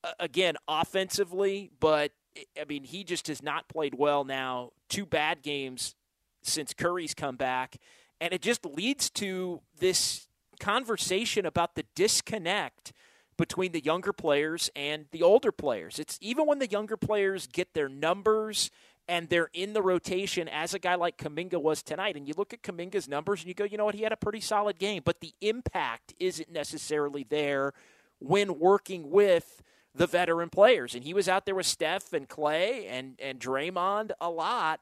uh, 0.04 0.12
again 0.20 0.58
offensively, 0.68 1.72
but 1.80 2.12
I 2.60 2.66
mean 2.66 2.84
he 2.84 3.04
just 3.04 3.28
has 3.28 3.42
not 3.42 3.68
played 3.68 3.96
well 3.96 4.24
now. 4.24 4.70
Two 4.90 5.08
bad 5.08 5.42
games 5.42 5.96
since 6.44 6.72
Curry's 6.72 7.16
come 7.16 7.36
back, 7.36 7.78
and 8.22 8.32
it 8.32 8.44
just 8.44 8.64
leads 8.64 9.10
to 9.12 9.62
this 9.80 10.28
conversation 10.60 11.48
about 11.48 11.74
the 11.74 11.86
disconnect 11.96 12.94
between 13.38 13.72
the 13.72 13.84
younger 13.84 14.14
players 14.14 14.70
and 14.76 15.06
the 15.12 15.24
older 15.24 15.52
players. 15.52 16.00
It's 16.00 16.18
even 16.22 16.46
when 16.46 16.60
the 16.60 16.68
younger 16.68 16.98
players 16.98 17.48
get 17.48 17.74
their 17.74 17.90
numbers 17.90 18.70
and 19.08 19.30
they're 19.30 19.50
in 19.54 19.74
the 19.74 19.82
rotation 19.82 20.48
as 20.48 20.74
a 20.74 20.80
guy 20.80 20.96
like 20.96 21.18
Kuminga 21.18 21.62
was 21.62 21.84
tonight. 21.84 22.16
And 22.16 22.28
you 22.28 22.34
look 22.38 22.54
at 22.54 22.62
Kuminga's 22.62 23.08
numbers 23.08 23.42
and 23.42 23.48
you 23.48 23.54
go, 23.54 23.66
you 23.66 23.78
know 23.78 23.86
what, 23.86 23.96
he 23.96 24.04
had 24.04 24.14
a 24.14 24.18
pretty 24.18 24.40
solid 24.40 24.80
game, 24.80 25.02
but 25.04 25.20
the 25.20 25.34
impact 25.42 26.14
isn't 26.20 26.52
necessarily 26.52 27.26
there 27.30 27.74
when 28.20 28.60
working 28.60 29.10
with 29.10 29.62
the 29.94 30.08
veteran 30.08 30.50
players. 30.50 30.96
And 30.96 31.04
he 31.04 31.14
was 31.14 31.28
out 31.28 31.46
there 31.46 31.56
with 31.56 31.66
Steph 31.66 32.14
and 32.14 32.28
Klay 32.28 32.86
and, 32.90 33.20
and 33.22 33.40
Draymond 33.40 34.12
a 34.22 34.30
lot. 34.30 34.80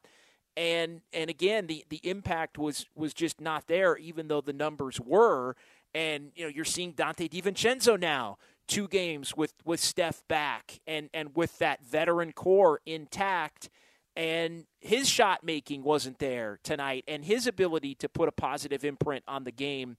And 0.57 1.01
and 1.13 1.29
again, 1.29 1.67
the, 1.67 1.85
the 1.87 2.01
impact 2.03 2.57
was 2.57 2.85
was 2.93 3.13
just 3.13 3.39
not 3.39 3.67
there, 3.67 3.95
even 3.95 4.27
though 4.27 4.41
the 4.41 4.51
numbers 4.51 4.99
were. 4.99 5.55
And 5.93 6.31
you 6.35 6.45
know, 6.45 6.49
you're 6.49 6.65
seeing 6.65 6.93
Donte 6.93 7.29
DiVincenzo 7.29 7.99
now, 7.99 8.37
two 8.67 8.87
games 8.87 9.35
with, 9.35 9.53
with 9.65 9.79
Steph 9.79 10.23
back 10.27 10.79
and, 10.87 11.09
and 11.13 11.35
with 11.35 11.57
that 11.59 11.83
veteran 11.83 12.31
core 12.31 12.79
intact. 12.85 13.69
And 14.15 14.65
his 14.79 15.09
shot 15.09 15.43
making 15.43 15.83
wasn't 15.83 16.19
there 16.19 16.59
tonight, 16.63 17.05
and 17.07 17.23
his 17.23 17.47
ability 17.47 17.95
to 17.95 18.09
put 18.09 18.27
a 18.27 18.33
positive 18.33 18.83
imprint 18.83 19.23
on 19.27 19.45
the 19.45 19.51
game 19.51 19.95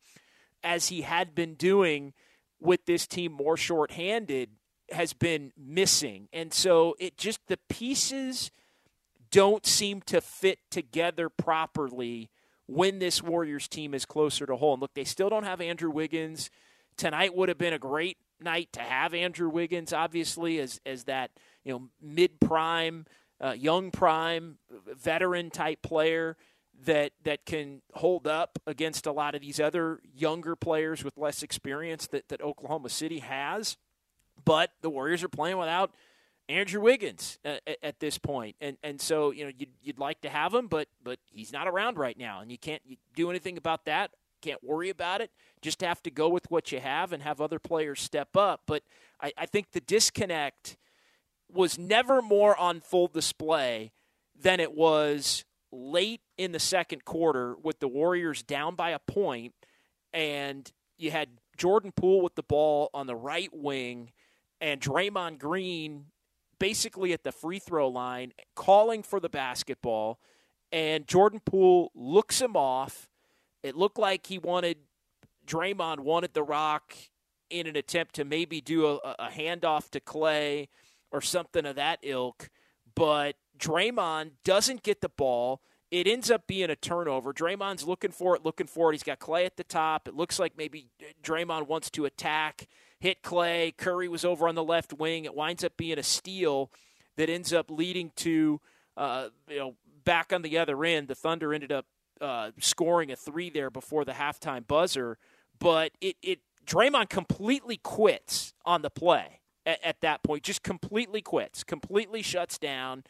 as 0.62 0.88
he 0.88 1.00
had 1.02 1.34
been 1.34 1.54
doing 1.54 2.12
with 2.60 2.84
this 2.86 3.06
team 3.06 3.32
more 3.32 3.56
shorthanded 3.56 4.50
has 4.90 5.12
been 5.12 5.52
missing. 5.56 6.28
And 6.32 6.52
so 6.52 6.94
it 6.98 7.16
just 7.16 7.40
the 7.48 7.58
pieces 7.68 8.50
don't 9.30 9.66
seem 9.66 10.02
to 10.02 10.20
fit 10.20 10.58
together 10.70 11.28
properly 11.28 12.30
when 12.72 12.98
this 12.98 13.22
Warriors 13.22 13.68
team 13.68 13.94
is 13.94 14.04
closer 14.04 14.46
to 14.46 14.56
home. 14.56 14.80
Look, 14.80 14.94
they 14.94 15.04
still 15.04 15.28
don't 15.28 15.44
have 15.44 15.60
Andrew 15.60 15.90
Wiggins. 15.90 16.50
Tonight 16.96 17.34
would 17.34 17.48
have 17.48 17.58
been 17.58 17.72
a 17.72 17.78
great 17.78 18.18
night 18.40 18.72
to 18.72 18.80
have 18.80 19.14
Andrew 19.14 19.48
Wiggins, 19.48 19.92
obviously, 19.92 20.58
as 20.58 20.80
as 20.84 21.04
that 21.04 21.30
you 21.64 21.72
know 21.72 21.88
mid 22.00 22.40
prime, 22.40 23.06
uh, 23.40 23.52
young 23.52 23.90
prime, 23.90 24.58
veteran 24.94 25.50
type 25.50 25.82
player 25.82 26.36
that 26.84 27.12
that 27.24 27.44
can 27.46 27.82
hold 27.94 28.26
up 28.26 28.58
against 28.66 29.06
a 29.06 29.12
lot 29.12 29.34
of 29.34 29.40
these 29.40 29.60
other 29.60 30.00
younger 30.14 30.56
players 30.56 31.04
with 31.04 31.16
less 31.16 31.42
experience 31.42 32.06
that, 32.08 32.28
that 32.28 32.40
Oklahoma 32.40 32.88
City 32.88 33.20
has. 33.20 33.76
But 34.44 34.70
the 34.80 34.90
Warriors 34.90 35.22
are 35.22 35.28
playing 35.28 35.58
without 35.58 35.92
Andrew 36.48 36.80
Wiggins 36.80 37.38
uh, 37.44 37.56
at, 37.66 37.78
at, 37.82 38.00
this 38.00 38.18
point, 38.18 38.56
and 38.60 38.76
and 38.82 39.00
so 39.00 39.30
you 39.30 39.44
know 39.44 39.52
you'd, 39.56 39.70
you'd 39.80 39.98
like 39.98 40.20
to 40.22 40.28
have 40.28 40.52
him, 40.52 40.66
but 40.66 40.88
but 41.02 41.18
he's 41.32 41.52
not 41.52 41.68
around 41.68 41.98
right 41.98 42.18
now, 42.18 42.40
and 42.40 42.50
you 42.50 42.58
can't 42.58 42.82
do 43.14 43.30
anything 43.30 43.56
about 43.56 43.84
that. 43.84 44.10
Can't 44.40 44.62
worry 44.62 44.90
about 44.90 45.20
it. 45.20 45.30
Just 45.60 45.80
have 45.82 46.02
to 46.02 46.10
go 46.10 46.28
with 46.28 46.50
what 46.50 46.72
you 46.72 46.80
have 46.80 47.12
and 47.12 47.22
have 47.22 47.40
other 47.40 47.60
players 47.60 48.00
step 48.00 48.36
up. 48.36 48.62
But 48.66 48.82
I, 49.20 49.32
I 49.38 49.46
think 49.46 49.70
the 49.70 49.80
disconnect 49.80 50.76
was 51.48 51.78
never 51.78 52.20
more 52.20 52.56
on 52.56 52.80
full 52.80 53.06
display 53.06 53.92
than 54.40 54.58
it 54.58 54.72
was 54.72 55.44
late 55.70 56.22
in 56.36 56.52
the 56.52 56.58
second 56.58 57.04
quarter 57.04 57.54
with 57.62 57.78
the 57.78 57.88
Warriors 57.88 58.42
down 58.42 58.74
by 58.74 58.90
a 58.90 58.98
point, 58.98 59.54
and 60.12 60.70
you 60.98 61.10
had 61.12 61.28
Jordan 61.56 61.92
Poole 61.92 62.20
with 62.20 62.34
the 62.34 62.42
ball 62.42 62.90
on 62.92 63.06
the 63.06 63.14
right 63.14 63.50
wing 63.52 64.10
and 64.60 64.80
Draymond 64.80 65.38
Green 65.38 66.06
basically 66.62 67.12
at 67.12 67.24
the 67.24 67.32
free 67.32 67.58
throw 67.58 67.88
line 67.88 68.32
calling 68.54 69.02
for 69.02 69.18
the 69.18 69.28
basketball 69.28 70.20
and 70.70 71.08
Jordan 71.08 71.40
Poole 71.44 71.90
looks 71.92 72.40
him 72.40 72.56
off. 72.56 73.08
It 73.64 73.76
looked 73.76 73.98
like 73.98 74.28
he 74.28 74.38
wanted 74.38 74.76
Draymond 75.44 75.98
wanted 75.98 76.34
the 76.34 76.44
rock 76.44 76.94
in 77.50 77.66
an 77.66 77.74
attempt 77.74 78.14
to 78.14 78.24
maybe 78.24 78.60
do 78.60 78.86
a, 78.86 78.94
a 79.18 79.28
handoff 79.28 79.90
to 79.90 79.98
Klay 79.98 80.68
or 81.10 81.20
something 81.20 81.66
of 81.66 81.74
that 81.74 81.98
ilk, 82.04 82.48
but 82.94 83.34
Draymond 83.58 84.30
doesn't 84.44 84.84
get 84.84 85.00
the 85.00 85.08
ball. 85.08 85.62
It 85.90 86.06
ends 86.06 86.30
up 86.30 86.46
being 86.46 86.70
a 86.70 86.76
turnover. 86.76 87.34
Draymond's 87.34 87.84
looking 87.84 88.12
for 88.12 88.36
it, 88.36 88.44
looking 88.44 88.68
for 88.68 88.90
it. 88.90 88.94
He's 88.94 89.02
got 89.02 89.18
Klay 89.18 89.44
at 89.46 89.56
the 89.56 89.64
top. 89.64 90.06
It 90.06 90.14
looks 90.14 90.38
like 90.38 90.56
maybe 90.56 90.90
Draymond 91.24 91.66
wants 91.66 91.90
to 91.90 92.04
attack, 92.04 92.68
hit 93.02 93.20
Klay. 93.20 93.76
Curry 93.76 94.06
was 94.06 94.24
over 94.24 94.46
on 94.46 94.54
the 94.54 94.62
left 94.62 94.92
wing. 94.92 95.24
It 95.24 95.34
winds 95.34 95.64
up 95.64 95.76
being 95.76 95.98
a 95.98 96.04
steal 96.04 96.70
that 97.16 97.28
ends 97.28 97.52
up 97.52 97.68
leading 97.68 98.12
to, 98.18 98.60
uh, 98.96 99.30
you 99.48 99.58
know, 99.58 99.74
back 100.04 100.32
on 100.32 100.42
the 100.42 100.56
other 100.56 100.84
end. 100.84 101.08
The 101.08 101.16
Thunder 101.16 101.52
ended 101.52 101.72
up 101.72 101.86
uh, 102.20 102.52
scoring 102.60 103.10
a 103.10 103.16
three 103.16 103.50
there 103.50 103.70
before 103.70 104.04
the 104.04 104.12
halftime 104.12 104.64
buzzer, 104.64 105.18
but 105.58 105.90
it, 106.00 106.14
it 106.22 106.38
Draymond 106.64 107.08
completely 107.08 107.76
quits 107.76 108.54
on 108.64 108.82
the 108.82 108.90
play 108.90 109.40
at, 109.66 109.82
at 109.82 110.00
that 110.02 110.22
point. 110.22 110.44
Just 110.44 110.62
completely 110.62 111.22
quits, 111.22 111.64
completely 111.64 112.22
shuts 112.22 112.56
down, 112.56 113.02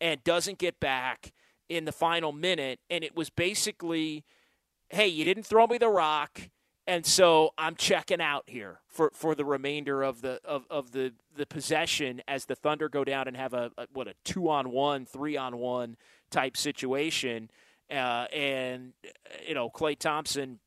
and 0.00 0.24
doesn't 0.24 0.56
get 0.56 0.80
back 0.80 1.34
in 1.68 1.84
the 1.84 1.92
final 1.92 2.32
minute. 2.32 2.80
And 2.88 3.04
it 3.04 3.14
was 3.14 3.28
basically, 3.28 4.24
hey, 4.88 5.06
you 5.06 5.26
didn't 5.26 5.44
throw 5.44 5.66
me 5.66 5.76
the 5.76 5.90
rock. 5.90 6.48
And 6.86 7.06
so 7.06 7.54
I'm 7.56 7.76
checking 7.76 8.20
out 8.20 8.44
here 8.46 8.80
for, 8.88 9.10
for 9.14 9.34
the 9.34 9.44
remainder 9.44 10.02
of 10.02 10.20
the 10.20 10.40
of, 10.44 10.66
of 10.70 10.92
the, 10.92 11.14
the 11.34 11.46
possession 11.46 12.22
as 12.28 12.44
the 12.44 12.54
Thunder 12.54 12.88
go 12.88 13.04
down 13.04 13.26
and 13.26 13.36
have 13.36 13.54
a, 13.54 13.70
a 13.78 13.86
what 13.92 14.06
a 14.06 14.14
two 14.24 14.50
on 14.50 14.70
one, 14.70 15.06
three 15.06 15.36
on 15.36 15.56
one 15.56 15.96
type 16.30 16.56
situation, 16.56 17.50
uh, 17.90 18.26
and 18.32 18.92
you 19.46 19.54
know 19.54 19.70
Klay 19.70 19.98
Thompson 19.98 20.58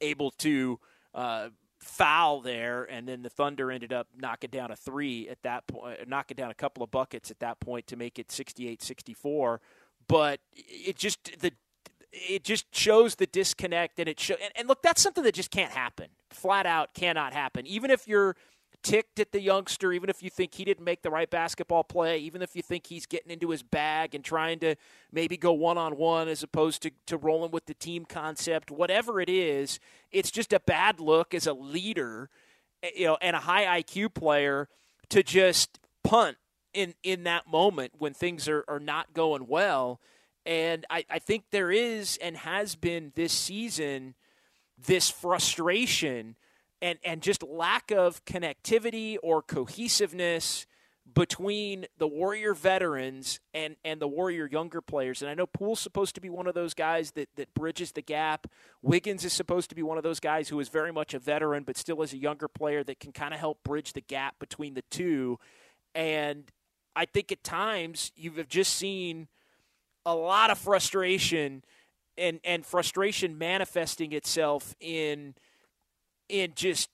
able 0.00 0.30
to 0.32 0.78
uh, 1.14 1.48
foul 1.80 2.40
there, 2.40 2.84
and 2.84 3.08
then 3.08 3.22
the 3.22 3.30
Thunder 3.30 3.72
ended 3.72 3.92
up 3.92 4.06
knocking 4.16 4.50
down 4.50 4.70
a 4.70 4.76
three 4.76 5.28
at 5.28 5.42
that 5.42 5.66
point, 5.66 6.08
knocking 6.08 6.36
down 6.36 6.52
a 6.52 6.54
couple 6.54 6.84
of 6.84 6.92
buckets 6.92 7.30
at 7.30 7.40
that 7.40 7.58
point 7.58 7.88
to 7.88 7.96
make 7.96 8.20
it 8.20 8.28
68-64 8.28 9.58
but 10.10 10.40
it 10.54 10.96
just 10.96 11.40
the 11.40 11.52
it 12.12 12.44
just 12.44 12.74
shows 12.74 13.16
the 13.16 13.26
disconnect 13.26 13.98
and 13.98 14.08
it 14.08 14.18
show 14.18 14.34
and, 14.42 14.52
and, 14.56 14.68
look 14.68 14.82
that's 14.82 15.02
something 15.02 15.24
that 15.24 15.34
just 15.34 15.50
can't 15.50 15.72
happen 15.72 16.06
flat 16.30 16.66
out 16.66 16.94
cannot 16.94 17.32
happen 17.32 17.66
even 17.66 17.90
if 17.90 18.06
you're 18.08 18.36
ticked 18.82 19.20
at 19.20 19.32
the 19.32 19.40
youngster 19.40 19.92
even 19.92 20.08
if 20.08 20.22
you 20.22 20.30
think 20.30 20.54
he 20.54 20.64
didn't 20.64 20.84
make 20.84 21.02
the 21.02 21.10
right 21.10 21.28
basketball 21.28 21.84
play 21.84 22.18
even 22.18 22.40
if 22.40 22.56
you 22.56 22.62
think 22.62 22.86
he's 22.86 23.04
getting 23.04 23.30
into 23.30 23.50
his 23.50 23.62
bag 23.62 24.14
and 24.14 24.24
trying 24.24 24.58
to 24.58 24.74
maybe 25.12 25.36
go 25.36 25.52
one-on-one 25.52 26.28
as 26.28 26.42
opposed 26.42 26.80
to, 26.82 26.90
to 27.06 27.18
rolling 27.18 27.50
with 27.50 27.66
the 27.66 27.74
team 27.74 28.06
concept 28.06 28.70
whatever 28.70 29.20
it 29.20 29.28
is 29.28 29.78
it's 30.10 30.30
just 30.30 30.52
a 30.52 30.60
bad 30.60 30.98
look 30.98 31.34
as 31.34 31.46
a 31.46 31.52
leader 31.52 32.30
eh, 32.82 32.90
you 32.96 33.06
know 33.06 33.18
and 33.20 33.36
a 33.36 33.40
high 33.40 33.82
iq 33.82 34.14
player 34.14 34.68
to 35.10 35.22
just 35.22 35.78
punt 36.02 36.38
in 36.72 36.94
in 37.02 37.24
that 37.24 37.46
moment 37.46 37.92
when 37.98 38.14
things 38.14 38.48
are, 38.48 38.64
are 38.68 38.80
not 38.80 39.12
going 39.12 39.46
well. 39.46 40.00
And 40.46 40.86
I, 40.88 41.04
I 41.10 41.18
think 41.18 41.44
there 41.50 41.70
is 41.70 42.18
and 42.22 42.36
has 42.36 42.74
been 42.74 43.12
this 43.14 43.32
season 43.32 44.14
this 44.86 45.10
frustration 45.10 46.36
and, 46.82 46.98
and 47.04 47.22
just 47.22 47.42
lack 47.42 47.90
of 47.90 48.24
connectivity 48.24 49.16
or 49.22 49.42
cohesiveness 49.42 50.66
between 51.12 51.86
the 51.98 52.06
Warrior 52.06 52.54
veterans 52.54 53.40
and, 53.52 53.76
and 53.84 54.00
the 54.00 54.06
Warrior 54.06 54.46
younger 54.46 54.80
players. 54.80 55.22
And 55.22 55.30
I 55.30 55.34
know 55.34 55.46
Poole's 55.46 55.80
supposed 55.80 56.14
to 56.14 56.20
be 56.20 56.30
one 56.30 56.46
of 56.46 56.54
those 56.54 56.72
guys 56.72 57.10
that, 57.12 57.28
that 57.36 57.52
bridges 57.52 57.92
the 57.92 58.02
gap. 58.02 58.46
Wiggins 58.80 59.24
is 59.24 59.32
supposed 59.32 59.70
to 59.70 59.74
be 59.76 59.82
one 59.82 59.98
of 59.98 60.04
those 60.04 60.20
guys 60.20 60.48
who 60.48 60.60
is 60.60 60.68
very 60.68 60.92
much 60.92 61.12
a 61.12 61.18
veteran, 61.18 61.64
but 61.64 61.76
still 61.76 62.00
is 62.02 62.12
a 62.12 62.16
younger 62.16 62.48
player 62.48 62.84
that 62.84 63.00
can 63.00 63.12
kind 63.12 63.34
of 63.34 63.40
help 63.40 63.62
bridge 63.64 63.92
the 63.92 64.00
gap 64.00 64.38
between 64.38 64.74
the 64.74 64.84
two. 64.90 65.38
And 65.94 66.44
I 66.94 67.06
think 67.06 67.32
at 67.32 67.42
times 67.42 68.12
you've 68.14 68.48
just 68.48 68.76
seen 68.76 69.26
a 70.06 70.14
lot 70.14 70.50
of 70.50 70.58
frustration 70.58 71.62
and 72.16 72.40
and 72.44 72.64
frustration 72.64 73.38
manifesting 73.38 74.12
itself 74.12 74.74
in 74.80 75.34
in 76.28 76.52
just 76.54 76.90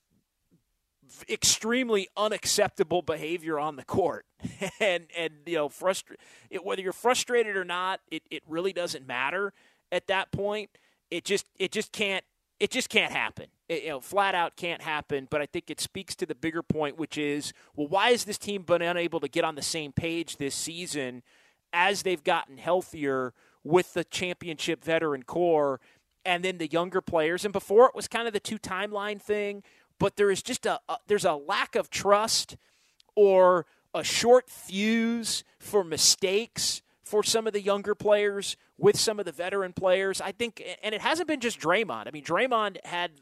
extremely 1.29 2.09
unacceptable 2.17 3.01
behavior 3.01 3.59
on 3.59 3.77
the 3.77 3.85
court 3.85 4.27
and 4.81 5.05
and 5.17 5.33
you 5.47 5.55
know 5.55 5.69
frustra- 5.69 6.17
it, 6.51 6.65
whether 6.65 6.83
you're 6.83 6.93
frustrated 6.93 7.57
or 7.57 7.65
not 7.65 8.01
it, 8.11 8.23
it 8.31 8.43
really 8.49 8.73
doesn't 8.73 9.07
matter 9.07 9.53
at 9.93 10.07
that 10.09 10.33
point 10.33 10.71
it 11.11 11.25
just 11.25 11.47
it 11.59 11.71
just 11.71 11.93
can't 11.93 12.25
it 12.59 12.71
just 12.71 12.89
can't 12.89 13.13
happen. 13.13 13.47
It, 13.69 13.83
you 13.83 13.89
know, 13.91 14.01
flat 14.01 14.35
out 14.35 14.57
can't 14.57 14.83
happen. 14.83 15.29
But 15.31 15.43
I 15.43 15.47
think 15.47 15.71
it 15.71 15.81
speaks 15.81 16.15
to 16.17 16.27
the 16.27 16.35
bigger 16.35 16.63
point, 16.63 16.99
which 16.99 17.19
is, 17.19 17.53
well, 17.75 17.89
why 17.89 18.11
has 18.11 18.25
this 18.25 18.39
team 18.39 18.63
been 18.63 18.83
unable 18.83 19.21
to 19.21 19.29
get 19.29 19.45
on 19.45 19.55
the 19.55 19.63
same 19.63 19.93
page 19.93 20.37
this 20.37 20.55
season 20.55 21.23
as 21.77 22.03
they've 22.03 22.25
gotten 22.25 22.57
healthier 22.57 23.35
with 23.63 23.93
the 23.93 24.03
championship 24.03 24.83
veteran 24.83 25.23
core 25.23 25.79
and 26.25 26.43
then 26.43 26.57
the 26.57 26.67
younger 26.67 27.03
players? 27.03 27.45
And 27.45 27.53
before 27.53 27.87
it 27.87 27.95
was 27.95 28.09
kind 28.09 28.27
of 28.27 28.33
the 28.33 28.41
two 28.41 28.59
timeline 28.59 29.21
thing, 29.21 29.63
but 29.99 30.17
there 30.17 30.31
is 30.31 30.43
just 30.43 30.65
a, 30.65 30.81
a 30.89 30.97
there's 31.07 31.27
a 31.27 31.35
lack 31.35 31.77
of 31.77 31.91
trust 31.91 32.57
or 33.15 33.67
a 33.95 34.03
short 34.03 34.49
fuse 34.49 35.45
for 35.59 35.85
mistakes 35.85 36.83
for 37.05 37.23
some 37.23 37.47
of 37.47 37.53
the 37.53 37.61
younger 37.61 37.95
players 37.95 38.57
with 38.79 38.99
some 38.99 39.19
of 39.19 39.27
the 39.27 39.33
veteran 39.33 39.73
players. 39.73 40.21
I 40.21 40.33
think, 40.33 40.63
and 40.83 40.95
it 40.95 41.03
hasn't 41.03 41.29
been 41.29 41.41
just 41.41 41.61
Draymond. 41.61 42.09
I 42.09 42.11
mean, 42.11 42.25
Draymond 42.25 42.79
had 42.85 43.13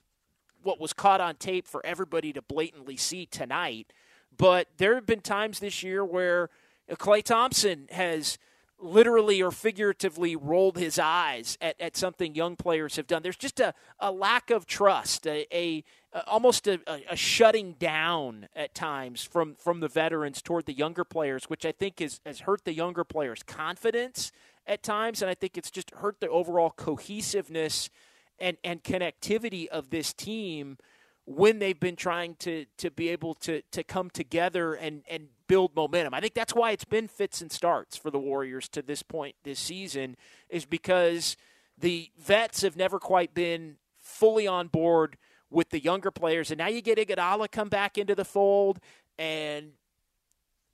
what 0.63 0.81
was 0.81 0.93
caught 0.93 1.21
on 1.21 1.35
tape 1.37 1.67
for 1.67 1.85
everybody 1.85 2.33
to 2.33 2.41
blatantly 2.41 2.97
see 2.97 3.27
tonight, 3.27 3.93
but 4.37 4.69
there 4.79 4.95
have 4.95 5.07
been 5.07 5.21
times 5.21 5.59
this 5.59 5.83
year 5.83 6.05
where 6.05 6.51
Uh, 6.91 6.95
Klay 6.97 7.23
Thompson 7.23 7.89
has 7.91 8.39
literally 8.79 9.41
or 9.41 9.51
figuratively 9.51 10.37
rolled 10.37 10.77
his 10.77 10.99
eyes 10.99 11.57
at, 11.61 11.81
at 11.81 11.97
something 11.97 12.35
young 12.35 12.57
players 12.57 12.97
have 12.97 13.07
done. 13.07 13.23
There's 13.23 13.37
just 13.37 13.61
a, 13.61 13.73
a 13.99 14.11
lack 14.11 14.51
of 14.51 14.67
trust, 14.67 15.27
a, 15.27 15.47
a, 15.53 15.85
a 16.13 16.27
almost 16.27 16.67
a, 16.67 16.81
a, 17.09 17.17
shutting 17.17 17.75
down 17.75 18.49
at 18.55 18.75
times 18.75 19.23
from, 19.23 19.55
from 19.55 19.81
the 19.81 19.89
veterans 19.89 20.43
toward 20.43 20.67
the 20.67 20.75
younger 20.75 21.05
players, 21.05 21.45
which 21.45 21.65
I 21.65 21.73
think 21.73 22.01
is, 22.01 22.21
has 22.27 22.41
hurt 22.41 22.65
the 22.65 22.75
younger 22.75 23.05
players' 23.05 23.43
confidence 23.43 24.33
at 24.67 24.83
times, 24.83 25.23
and 25.23 25.31
I 25.31 25.35
think 25.35 25.57
it's 25.57 25.71
just 25.71 25.91
hurt 25.91 26.21
the 26.21 26.29
overall 26.29 26.71
cohesiveness 26.71 27.91
and, 28.39 28.57
and 28.65 28.83
connectivity 28.83 29.69
of 29.69 29.91
this 29.91 30.13
team 30.13 30.79
when 31.27 31.59
they've 31.59 31.81
been 31.81 31.97
trying 31.97 32.35
to 32.35 32.67
to 32.77 32.91
be 32.91 33.09
able 33.09 33.35
to 33.35 33.63
to 33.71 33.83
come 33.83 34.11
together 34.11 34.75
and 34.75 35.03
and 35.09 35.29
build 35.47 35.75
momentum. 35.75 36.15
I 36.15 36.21
think 36.21 36.35
that's 36.35 36.55
why 36.55 36.71
it's 36.71 36.85
been 36.85 37.09
fits 37.09 37.41
and 37.41 37.51
starts 37.51 37.97
for 37.97 38.11
the 38.11 38.19
Warriors 38.19 38.69
to 38.71 38.83
this 38.83 39.03
point 39.03 39.35
this 39.45 39.59
season 39.59 40.17
is 40.49 40.65
because 40.65 41.37
the 41.79 42.11
vets 42.19 42.63
have 42.63 42.77
never 42.77 42.99
quite 42.99 43.35
been 43.35 43.77
fully 43.99 44.47
on 44.47 44.69
board 44.69 45.17
with 45.51 45.71
the 45.71 45.81
younger 45.81 46.11
players 46.11 46.51
and 46.51 46.59
now 46.59 46.67
you 46.67 46.81
get 46.81 46.99
Iguodala 46.99 47.51
come 47.51 47.69
back 47.69 47.97
into 47.97 48.15
the 48.15 48.25
fold 48.25 48.81
and 49.19 49.73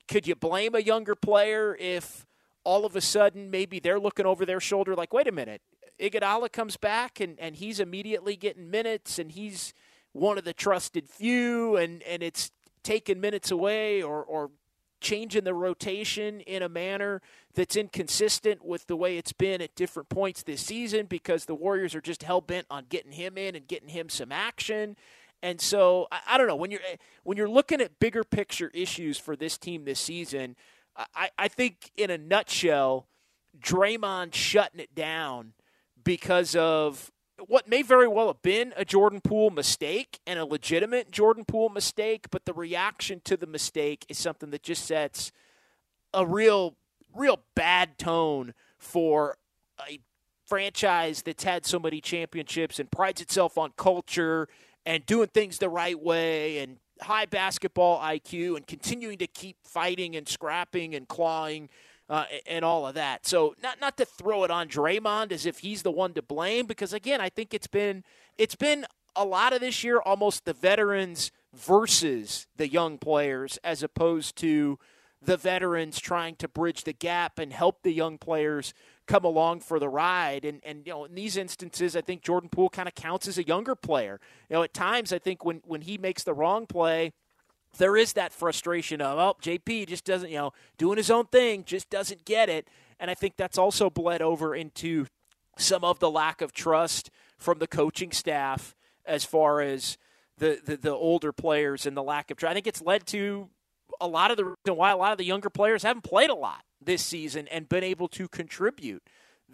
could 0.08 0.26
you 0.26 0.34
blame 0.34 0.74
a 0.74 0.80
younger 0.80 1.14
player 1.14 1.76
if 1.78 2.26
all 2.64 2.84
of 2.84 2.96
a 2.96 3.00
sudden 3.00 3.50
maybe 3.50 3.78
they're 3.78 4.00
looking 4.00 4.26
over 4.26 4.46
their 4.46 4.60
shoulder 4.60 4.94
like 4.94 5.12
wait 5.12 5.28
a 5.28 5.32
minute 5.32 5.60
Iguodala 6.00 6.50
comes 6.50 6.76
back 6.76 7.20
and, 7.20 7.38
and 7.38 7.56
he's 7.56 7.78
immediately 7.78 8.36
getting 8.36 8.70
minutes 8.70 9.18
and 9.18 9.32
he's 9.32 9.74
one 10.12 10.38
of 10.38 10.44
the 10.44 10.54
trusted 10.54 11.08
few 11.08 11.76
and, 11.76 12.02
and 12.04 12.22
it's 12.22 12.50
taking 12.82 13.20
minutes 13.20 13.50
away 13.50 14.02
or, 14.02 14.24
or 14.24 14.50
changing 15.00 15.44
the 15.44 15.54
rotation 15.54 16.40
in 16.40 16.62
a 16.62 16.68
manner 16.68 17.20
that's 17.54 17.76
inconsistent 17.76 18.64
with 18.64 18.86
the 18.86 18.96
way 18.96 19.16
it's 19.16 19.32
been 19.32 19.60
at 19.60 19.74
different 19.74 20.08
points 20.08 20.42
this 20.42 20.60
season 20.60 21.06
because 21.06 21.44
the 21.44 21.54
Warriors 21.54 21.94
are 21.94 22.00
just 22.00 22.22
hell 22.22 22.40
bent 22.40 22.66
on 22.70 22.86
getting 22.88 23.12
him 23.12 23.36
in 23.36 23.54
and 23.54 23.66
getting 23.66 23.88
him 23.88 24.08
some 24.08 24.30
action. 24.30 24.96
And 25.42 25.60
so 25.60 26.06
I, 26.12 26.20
I, 26.30 26.38
don't 26.38 26.46
know 26.46 26.56
when 26.56 26.70
you're 26.70 26.80
when 27.24 27.36
you're 27.38 27.48
looking 27.48 27.80
at 27.80 27.98
bigger 27.98 28.24
picture 28.24 28.70
issues 28.74 29.18
for 29.18 29.36
this 29.36 29.56
team 29.56 29.84
this 29.84 30.00
season, 30.00 30.54
I, 31.14 31.30
I 31.38 31.48
think 31.48 31.90
in 31.96 32.10
a 32.10 32.18
nutshell, 32.18 33.06
Draymond 33.58 34.34
shutting 34.34 34.80
it 34.80 34.94
down 34.94 35.54
because 36.02 36.54
of 36.54 37.10
what 37.46 37.68
may 37.68 37.82
very 37.82 38.08
well 38.08 38.28
have 38.28 38.42
been 38.42 38.72
a 38.76 38.84
Jordan 38.84 39.20
Poole 39.20 39.50
mistake 39.50 40.20
and 40.26 40.38
a 40.38 40.44
legitimate 40.44 41.10
Jordan 41.10 41.44
Poole 41.44 41.68
mistake, 41.68 42.26
but 42.30 42.44
the 42.44 42.52
reaction 42.52 43.20
to 43.24 43.36
the 43.36 43.46
mistake 43.46 44.04
is 44.08 44.18
something 44.18 44.50
that 44.50 44.62
just 44.62 44.84
sets 44.84 45.32
a 46.12 46.26
real, 46.26 46.76
real 47.14 47.40
bad 47.54 47.98
tone 47.98 48.54
for 48.78 49.36
a 49.88 50.00
franchise 50.46 51.22
that's 51.22 51.44
had 51.44 51.64
so 51.64 51.78
many 51.78 52.00
championships 52.00 52.78
and 52.78 52.90
prides 52.90 53.20
itself 53.20 53.56
on 53.56 53.72
culture 53.76 54.48
and 54.84 55.06
doing 55.06 55.28
things 55.28 55.58
the 55.58 55.68
right 55.68 56.00
way 56.00 56.58
and 56.58 56.78
high 57.02 57.26
basketball 57.26 58.00
IQ 58.00 58.56
and 58.56 58.66
continuing 58.66 59.18
to 59.18 59.26
keep 59.26 59.56
fighting 59.64 60.16
and 60.16 60.28
scrapping 60.28 60.94
and 60.94 61.08
clawing 61.08 61.68
uh, 62.10 62.24
and 62.46 62.64
all 62.64 62.86
of 62.86 62.94
that. 62.96 63.24
So 63.24 63.54
not 63.62 63.80
not 63.80 63.96
to 63.98 64.04
throw 64.04 64.42
it 64.44 64.50
on 64.50 64.68
Draymond 64.68 65.30
as 65.30 65.46
if 65.46 65.60
he's 65.60 65.82
the 65.82 65.92
one 65.92 66.12
to 66.14 66.22
blame, 66.22 66.66
because 66.66 66.92
again, 66.92 67.20
I 67.20 67.28
think 67.28 67.54
it's 67.54 67.68
been 67.68 68.04
it's 68.36 68.56
been 68.56 68.84
a 69.14 69.24
lot 69.24 69.52
of 69.52 69.60
this 69.60 69.82
year 69.84 70.00
almost 70.00 70.44
the 70.44 70.52
veterans 70.52 71.30
versus 71.54 72.46
the 72.56 72.68
young 72.68 72.98
players 72.98 73.58
as 73.64 73.82
opposed 73.82 74.36
to 74.36 74.78
the 75.22 75.36
veterans 75.36 75.98
trying 75.98 76.34
to 76.36 76.48
bridge 76.48 76.84
the 76.84 76.92
gap 76.92 77.38
and 77.38 77.52
help 77.52 77.82
the 77.82 77.92
young 77.92 78.18
players 78.18 78.72
come 79.06 79.24
along 79.24 79.60
for 79.60 79.78
the 79.78 79.88
ride. 79.88 80.44
And 80.44 80.60
and 80.64 80.84
you 80.84 80.92
know, 80.92 81.04
in 81.04 81.14
these 81.14 81.36
instances, 81.36 81.94
I 81.94 82.00
think 82.00 82.22
Jordan 82.22 82.48
Poole 82.48 82.70
kind 82.70 82.88
of 82.88 82.96
counts 82.96 83.28
as 83.28 83.38
a 83.38 83.46
younger 83.46 83.76
player. 83.76 84.18
You 84.48 84.56
know, 84.56 84.62
at 84.64 84.74
times 84.74 85.12
I 85.12 85.20
think 85.20 85.44
when 85.44 85.62
when 85.64 85.82
he 85.82 85.96
makes 85.96 86.24
the 86.24 86.34
wrong 86.34 86.66
play, 86.66 87.12
there 87.78 87.96
is 87.96 88.14
that 88.14 88.32
frustration 88.32 89.00
of, 89.00 89.18
oh, 89.18 89.36
JP 89.40 89.88
just 89.88 90.04
doesn't, 90.04 90.30
you 90.30 90.36
know, 90.36 90.52
doing 90.78 90.96
his 90.96 91.10
own 91.10 91.26
thing, 91.26 91.64
just 91.64 91.88
doesn't 91.90 92.24
get 92.24 92.48
it. 92.48 92.68
And 92.98 93.10
I 93.10 93.14
think 93.14 93.36
that's 93.36 93.58
also 93.58 93.90
bled 93.90 94.22
over 94.22 94.54
into 94.54 95.06
some 95.56 95.84
of 95.84 95.98
the 95.98 96.10
lack 96.10 96.40
of 96.40 96.52
trust 96.52 97.10
from 97.38 97.58
the 97.58 97.66
coaching 97.66 98.12
staff 98.12 98.74
as 99.04 99.24
far 99.24 99.60
as 99.60 99.98
the, 100.38 100.60
the, 100.64 100.76
the 100.76 100.94
older 100.94 101.32
players 101.32 101.86
and 101.86 101.96
the 101.96 102.02
lack 102.02 102.30
of 102.30 102.36
trust. 102.36 102.50
I 102.50 102.54
think 102.54 102.66
it's 102.66 102.82
led 102.82 103.06
to 103.08 103.48
a 104.00 104.06
lot 104.06 104.30
of 104.30 104.36
the 104.36 104.44
reason 104.44 104.76
why 104.76 104.90
a 104.90 104.96
lot 104.96 105.12
of 105.12 105.18
the 105.18 105.24
younger 105.24 105.50
players 105.50 105.82
haven't 105.82 106.02
played 106.02 106.30
a 106.30 106.34
lot 106.34 106.62
this 106.82 107.04
season 107.04 107.46
and 107.48 107.68
been 107.68 107.84
able 107.84 108.08
to 108.08 108.28
contribute 108.28 109.02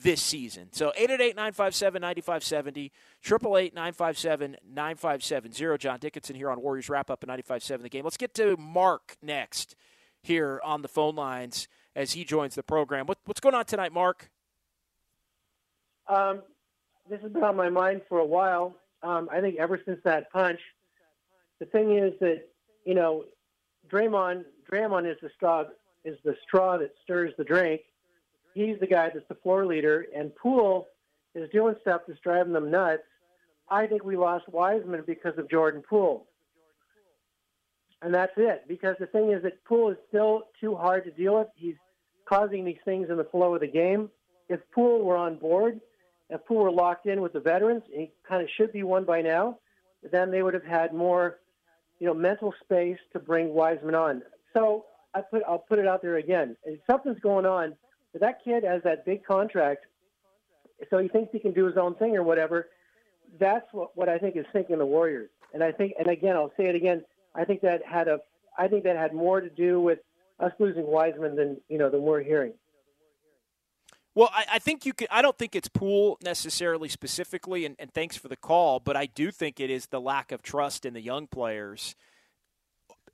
this 0.03 0.23
season. 0.23 0.69
So 0.73 0.93
888-957-9570, 0.99 2.91
888-957-9570. 3.25 5.79
John 5.79 5.99
Dickinson 5.99 6.37
here 6.37 6.51
on 6.51 6.61
Warriors 6.61 6.89
Wrap 6.89 7.11
Up 7.11 7.23
at 7.23 7.29
95.7 7.29 7.83
The 7.83 7.89
Game. 7.89 8.05
Let's 8.05 8.17
get 8.17 8.35
to 8.35 8.57
Mark 8.57 9.17
next 9.23 9.77
here 10.23 10.61
on 10.65 10.83
the 10.83 10.89
phone 10.89 11.15
lines 11.15 11.69
as 11.95 12.13
he 12.13 12.25
joins 12.25 12.55
the 12.55 12.63
program. 12.63 13.07
What, 13.07 13.19
what's 13.25 13.41
going 13.41 13.55
on 13.55 13.65
tonight, 13.65 13.93
Mark? 13.93 14.31
Um, 16.09 16.43
this 17.09 17.21
has 17.23 17.33
been 17.33 17.43
on 17.43 17.57
my 17.57 17.71
mind 17.71 18.03
for 18.09 18.19
a 18.19 18.27
while. 18.27 18.77
Um, 19.03 19.29
I 19.33 19.41
think 19.41 19.57
ever 19.57 19.81
since 19.85 20.01
that 20.05 20.31
punch. 20.31 20.61
The 21.59 21.67
thing 21.67 21.97
is 21.97 22.13
that, 22.21 22.43
you 22.85 22.95
know, 22.95 23.25
Draymond, 23.91 24.45
Draymond 24.71 25.11
is 25.11 25.17
the 25.23 25.31
straw, 25.35 25.65
is 26.05 26.19
the 26.23 26.37
straw 26.47 26.77
that 26.79 26.93
stirs 27.03 27.33
the 27.39 27.45
drink– 27.45 27.81
he's 28.57 28.81
the 28.81 28.87
guy 28.87 29.11
that's 29.13 29.29
the 29.29 29.35
floor 29.35 29.67
leader, 29.67 30.07
and 30.17 30.35
Poole 30.35 30.89
is 31.35 31.49
doing 31.51 31.77
stuff 31.83 32.03
that's 32.09 32.19
driving 32.21 32.55
them 32.55 32.71
nuts. 32.71 33.03
I 33.69 33.87
think 33.87 34.03
we 34.03 34.17
lost 34.17 34.49
Wiseman 34.49 35.05
because 35.07 35.37
of 35.37 35.51
Jordan 35.51 35.83
Poole. 35.89 36.27
And 38.01 38.15
that's 38.15 38.33
it. 38.37 38.65
Because 38.67 38.97
the 38.99 39.07
thing 39.07 39.33
is 39.33 39.43
that 39.43 39.63
Poole 39.65 39.91
is 39.91 39.99
still 40.09 40.45
too 40.61 40.75
hard 40.75 41.05
to 41.05 41.11
deal 41.11 41.39
with. 41.39 41.49
He's 41.55 41.75
causing 42.27 42.65
these 42.65 42.79
things 42.85 43.11
in 43.11 43.17
the 43.17 43.25
flow 43.25 43.55
of 43.55 43.61
the 43.61 43.67
game. 43.67 44.11
If 44.49 44.61
Poole 44.73 45.05
were 45.05 45.17
on 45.17 45.37
board, 45.37 45.81
if 46.31 46.45
Poole 46.47 46.65
were 46.65 46.73
locked 46.73 47.07
in 47.07 47.21
with 47.21 47.33
the 47.33 47.41
veterans, 47.41 47.83
he 47.93 48.11
kind 48.27 48.43
of 48.43 48.49
should 48.57 48.73
be 48.73 48.83
one 48.83 49.05
by 49.05 49.21
now, 49.21 49.59
then 50.13 50.31
they 50.31 50.43
would 50.43 50.55
have 50.55 50.65
had 50.65 50.95
more, 50.95 51.39
you 51.99 52.07
know, 52.07 52.15
mental 52.15 52.55
space 52.63 52.99
to 53.13 53.19
bring 53.19 53.53
Wiseman 53.53 53.95
on. 53.95 54.23
So 54.55 54.87
I 55.15 55.21
put 55.21 55.43
I'll 55.47 55.59
put 55.59 55.79
it 55.79 55.87
out 55.87 56.01
there 56.03 56.17
again. 56.17 56.57
If 56.65 56.81
something's 56.89 57.19
going 57.21 57.47
on 57.47 57.75
but 58.17 58.27
that 58.27 58.43
kid 58.43 58.65
has 58.65 58.83
that 58.85 59.05
big 59.05 59.27
contract, 59.27 59.85
so 60.89 60.97
he 60.97 61.07
thinks 61.09 61.33
he 61.33 61.39
can 61.39 61.53
do 61.53 61.67
his 61.67 61.77
own 61.77 61.95
thing 61.97 62.17
or 62.17 62.23
whatever. 62.23 62.69
That's 63.39 63.67
what, 63.73 63.95
what 63.95 64.09
I 64.09 64.17
think 64.17 64.37
is 64.37 64.47
sinking 64.55 64.79
the 64.79 64.87
Warriors. 64.87 65.29
And 65.53 65.63
I 65.63 65.71
think, 65.71 65.93
and 65.99 66.09
again, 66.09 66.35
I'll 66.35 66.53
say 66.57 66.65
it 66.65 66.75
again. 66.75 67.05
I 67.35 67.45
think 67.45 67.61
that 67.61 67.85
had 67.85 68.09
a, 68.09 68.21
I 68.59 68.69
think 68.69 68.85
that 68.85 68.97
had 68.97 69.13
more 69.13 69.43
to 69.43 69.51
do 69.51 69.83
with 69.83 69.99
us 70.41 70.51
losing 70.59 70.87
Wiseman 70.87 71.37
than 71.37 71.59
you 71.69 71.77
know 71.77 71.91
than 71.91 72.01
we're 72.01 72.23
hearing. 72.23 72.55
Well, 74.15 74.31
I, 74.33 74.47
I, 74.53 74.59
think 74.61 74.87
you 74.87 74.95
can. 74.95 75.09
I 75.11 75.21
don't 75.21 75.37
think 75.37 75.55
it's 75.55 75.69
Poole 75.69 76.17
necessarily 76.25 76.89
specifically, 76.89 77.67
and, 77.67 77.77
and, 77.79 77.93
thanks 77.93 78.17
for 78.17 78.29
the 78.29 78.37
call. 78.37 78.81
But 78.81 78.97
I 78.97 79.05
do 79.05 79.31
think 79.31 79.61
it 79.61 79.69
is 79.69 79.89
the 79.89 80.01
lack 80.01 80.33
of 80.33 80.41
trust 80.41 80.87
in 80.87 80.95
the 80.95 81.03
young 81.03 81.27
players, 81.27 81.95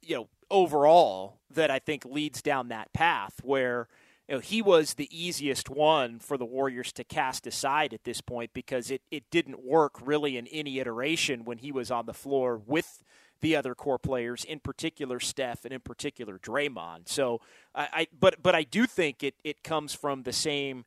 you 0.01 0.15
know, 0.15 0.29
overall 0.49 1.41
that 1.51 1.73
I 1.73 1.81
think 1.81 2.05
leads 2.05 2.41
down 2.41 2.69
that 2.69 2.93
path 2.93 3.41
where 3.43 3.89
you 4.29 4.37
know, 4.37 4.41
he 4.41 4.63
was 4.63 4.95
the 4.95 5.09
easiest 5.11 5.69
one 5.69 6.19
for 6.19 6.37
the 6.37 6.45
Warriors 6.45 6.93
to 6.93 7.05
cast 7.05 7.47
aside 7.47 7.93
at 7.93 8.05
this 8.05 8.21
point 8.21 8.53
because 8.55 8.91
it, 8.91 9.03
it 9.11 9.25
didn't 9.31 9.65
work 9.65 9.99
really 10.05 10.37
in 10.37 10.47
any 10.49 10.79
iteration 10.79 11.45
when 11.45 11.59
he 11.59 11.73
was 11.73 11.91
on 11.91 12.07
the 12.07 12.15
floor 12.15 12.61
with 12.65 13.03
the 13.41 13.57
other 13.57 13.75
core 13.75 13.99
players, 13.99 14.45
in 14.45 14.61
particular 14.61 15.19
Steph 15.19 15.65
and 15.65 15.75
in 15.75 15.81
particular 15.81 16.39
Draymond. 16.39 17.09
So 17.09 17.41
I, 17.75 17.89
I 17.93 18.07
but 18.19 18.37
but 18.41 18.55
I 18.55 18.63
do 18.63 18.87
think 18.87 19.25
it, 19.25 19.35
it 19.43 19.65
comes 19.65 19.93
from 19.93 20.23
the 20.23 20.33
same 20.33 20.85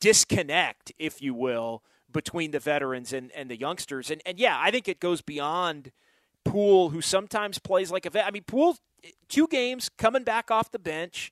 disconnect, 0.00 0.92
if 0.98 1.20
you 1.20 1.34
will, 1.34 1.82
between 2.10 2.50
the 2.52 2.58
veterans 2.58 3.12
and, 3.12 3.30
and 3.32 3.50
the 3.50 3.58
youngsters. 3.58 4.10
And 4.10 4.22
and 4.24 4.38
yeah, 4.38 4.58
I 4.58 4.70
think 4.70 4.88
it 4.88 4.98
goes 4.98 5.20
beyond 5.20 5.92
Poole, 6.44 6.88
who 6.88 7.02
sometimes 7.02 7.58
plays 7.58 7.90
like 7.90 8.06
a 8.06 8.10
vet. 8.10 8.26
I 8.26 8.30
mean, 8.30 8.44
Poole 8.44 8.78
two 9.28 9.46
games 9.46 9.90
coming 9.98 10.24
back 10.24 10.50
off 10.50 10.70
the 10.70 10.78
bench 10.78 11.30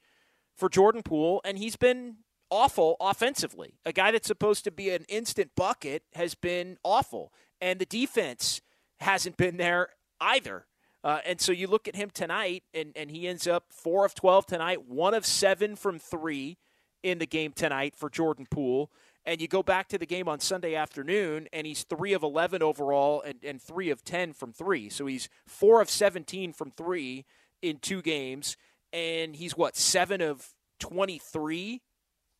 for 0.56 0.68
Jordan 0.68 1.02
Poole, 1.02 1.40
and 1.44 1.58
he's 1.58 1.76
been 1.76 2.16
awful 2.50 2.96
offensively. 3.00 3.74
A 3.84 3.92
guy 3.92 4.10
that's 4.10 4.26
supposed 4.26 4.64
to 4.64 4.70
be 4.70 4.90
an 4.90 5.04
instant 5.08 5.50
bucket 5.56 6.02
has 6.14 6.34
been 6.34 6.78
awful, 6.82 7.32
and 7.60 7.78
the 7.78 7.86
defense 7.86 8.60
hasn't 9.00 9.36
been 9.36 9.56
there 9.56 9.90
either. 10.20 10.66
Uh, 11.04 11.20
and 11.24 11.40
so 11.40 11.52
you 11.52 11.66
look 11.66 11.86
at 11.86 11.94
him 11.94 12.10
tonight, 12.10 12.64
and, 12.74 12.92
and 12.96 13.10
he 13.10 13.28
ends 13.28 13.46
up 13.46 13.66
four 13.70 14.04
of 14.04 14.14
12 14.14 14.46
tonight, 14.46 14.88
one 14.88 15.14
of 15.14 15.24
seven 15.24 15.76
from 15.76 15.98
three 15.98 16.58
in 17.02 17.18
the 17.18 17.26
game 17.26 17.52
tonight 17.52 17.94
for 17.94 18.10
Jordan 18.10 18.46
Poole. 18.50 18.90
And 19.24 19.40
you 19.40 19.48
go 19.48 19.62
back 19.62 19.88
to 19.88 19.98
the 19.98 20.06
game 20.06 20.28
on 20.28 20.40
Sunday 20.40 20.74
afternoon, 20.74 21.48
and 21.52 21.66
he's 21.66 21.82
three 21.82 22.12
of 22.12 22.22
11 22.22 22.62
overall 22.62 23.22
and, 23.22 23.38
and 23.44 23.60
three 23.60 23.90
of 23.90 24.04
10 24.04 24.32
from 24.32 24.52
three. 24.52 24.88
So 24.88 25.06
he's 25.06 25.28
four 25.46 25.80
of 25.80 25.90
17 25.90 26.52
from 26.52 26.70
three 26.70 27.24
in 27.60 27.78
two 27.78 28.02
games 28.02 28.56
and 28.96 29.36
he's 29.36 29.54
what 29.56 29.76
seven 29.76 30.22
of 30.22 30.54
23 30.80 31.82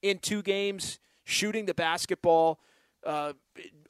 in 0.01 0.19
two 0.19 0.43
games 0.43 0.99
shooting 1.25 1.67
the 1.67 1.75
basketball 1.75 2.59
uh, 3.05 3.35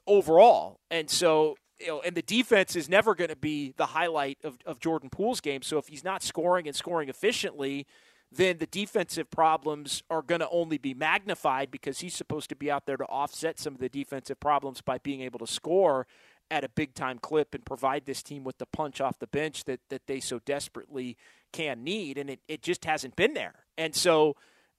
overall. 0.05 0.79
And 0.91 1.09
so 1.09 1.55
you 1.79 1.87
know 1.87 2.01
and 2.01 2.15
the 2.15 2.21
defense 2.21 2.75
is 2.75 2.89
never 2.89 3.15
going 3.15 3.29
to 3.29 3.35
be 3.35 3.73
the 3.77 3.85
highlight 3.85 4.39
of, 4.43 4.57
of 4.65 4.79
jordan 4.79 5.09
poole's 5.09 5.41
game. 5.41 5.61
So 5.61 5.77
if 5.77 5.87
he's 5.87 6.03
not 6.03 6.23
scoring 6.23 6.67
and 6.67 6.75
scoring 6.75 7.07
efficiently 7.07 7.87
then 8.31 8.57
the 8.57 8.65
defensive 8.65 9.31
problems 9.31 10.03
are 10.09 10.21
going 10.21 10.41
to 10.41 10.49
only 10.49 10.77
be 10.77 10.93
magnified 10.93 11.71
because 11.71 11.99
he's 11.99 12.13
supposed 12.13 12.49
to 12.49 12.55
be 12.55 12.69
out 12.69 12.85
there 12.85 12.97
to 12.97 13.05
offset 13.05 13.57
some 13.57 13.73
of 13.73 13.79
the 13.79 13.87
defensive 13.87 14.39
problems 14.39 14.81
by 14.81 14.97
being 14.97 15.21
able 15.21 15.39
to 15.39 15.47
score 15.47 16.05
at 16.49 16.63
a 16.63 16.69
big 16.69 16.93
time 16.93 17.19
clip 17.19 17.53
and 17.53 17.65
provide 17.65 18.05
this 18.05 18.23
team 18.23 18.43
with 18.43 18.57
the 18.57 18.65
punch 18.65 19.01
off 19.01 19.19
the 19.19 19.27
bench 19.27 19.65
that, 19.65 19.79
that 19.89 20.07
they 20.07 20.19
so 20.19 20.39
desperately 20.45 21.17
can 21.51 21.83
need. 21.83 22.17
And 22.17 22.29
it, 22.29 22.39
it 22.47 22.61
just 22.61 22.85
hasn't 22.85 23.15
been 23.15 23.33
there. 23.33 23.65
And 23.77 23.95
so, 23.95 24.35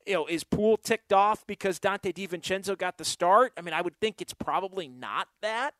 you 0.06 0.14
know, 0.14 0.26
is 0.26 0.44
Poole 0.44 0.76
ticked 0.76 1.12
off 1.12 1.46
because 1.46 1.78
Donte 1.78 2.12
DiVincenzo 2.14 2.76
got 2.76 2.98
the 2.98 3.04
start? 3.04 3.52
I 3.56 3.60
mean, 3.60 3.74
I 3.74 3.82
would 3.82 3.98
think 4.00 4.20
it's 4.20 4.34
probably 4.34 4.88
not 4.88 5.28
that 5.42 5.74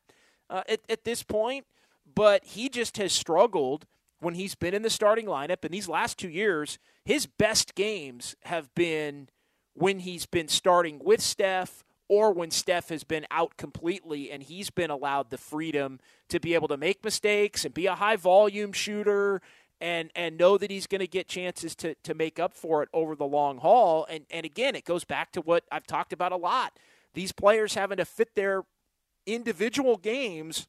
uh, 0.49 0.63
at, 0.69 0.81
at 0.89 1.03
this 1.03 1.23
point, 1.23 1.65
but 2.13 2.43
he 2.43 2.69
just 2.69 2.97
has 2.97 3.13
struggled 3.13 3.85
when 4.19 4.35
he's 4.35 4.55
been 4.55 4.73
in 4.73 4.81
the 4.81 4.89
starting 4.89 5.25
lineup. 5.25 5.63
And 5.63 5.73
these 5.73 5.89
last 5.89 6.17
two 6.17 6.29
years, 6.29 6.77
his 7.05 7.25
best 7.25 7.75
games 7.75 8.35
have 8.43 8.73
been 8.75 9.29
when 9.73 9.99
he's 9.99 10.25
been 10.25 10.47
starting 10.47 10.99
with 11.03 11.21
Steph 11.21 11.83
or 12.09 12.33
when 12.33 12.49
Steph 12.51 12.89
has 12.89 13.03
been 13.03 13.25
out 13.31 13.55
completely 13.55 14.31
and 14.31 14.43
he's 14.43 14.71
been 14.71 14.89
allowed 14.89 15.29
the 15.29 15.37
freedom 15.37 15.99
to 16.27 16.39
be 16.39 16.55
able 16.55 16.67
to 16.67 16.75
make 16.75 17.03
mistakes 17.03 17.63
and 17.63 17.73
be 17.73 17.85
a 17.85 17.95
high 17.95 18.15
volume 18.15 18.73
shooter 18.73 19.41
and 19.79 20.11
and 20.15 20.37
know 20.37 20.57
that 20.57 20.69
he's 20.71 20.87
going 20.87 20.99
to 20.99 21.07
get 21.07 21.27
chances 21.29 21.75
to 21.75 21.95
to 22.03 22.13
make 22.13 22.39
up 22.39 22.53
for 22.53 22.83
it 22.83 22.89
over 22.93 23.15
the 23.15 23.25
long 23.25 23.59
haul. 23.59 24.05
And 24.09 24.25
and 24.29 24.45
again 24.45 24.75
it 24.75 24.83
goes 24.83 25.05
back 25.05 25.31
to 25.33 25.41
what 25.41 25.63
I've 25.71 25.87
talked 25.87 26.11
about 26.11 26.31
a 26.31 26.37
lot. 26.37 26.77
These 27.13 27.31
players 27.31 27.75
having 27.75 27.97
to 27.97 28.05
fit 28.05 28.35
their 28.35 28.63
individual 29.25 29.95
games 29.95 30.67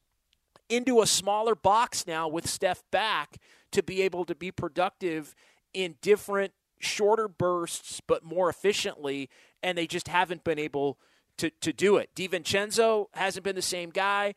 into 0.68 1.00
a 1.00 1.06
smaller 1.06 1.54
box 1.54 2.06
now 2.06 2.28
with 2.28 2.46
Steph 2.46 2.82
back 2.92 3.38
to 3.72 3.82
be 3.82 4.02
able 4.02 4.24
to 4.26 4.34
be 4.34 4.52
productive 4.52 5.34
in 5.72 5.96
different 6.02 6.52
shorter 6.78 7.28
bursts 7.28 8.00
but 8.06 8.24
more 8.24 8.48
efficiently 8.48 9.28
and 9.62 9.76
they 9.76 9.86
just 9.86 10.08
haven't 10.08 10.44
been 10.44 10.58
able 10.58 10.98
to, 11.40 11.50
to 11.60 11.72
do 11.72 11.96
it. 11.96 12.10
DiVincenzo 12.14 13.06
hasn't 13.14 13.44
been 13.44 13.56
the 13.56 13.62
same 13.62 13.88
guy. 13.88 14.34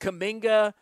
Kuminga, 0.00 0.74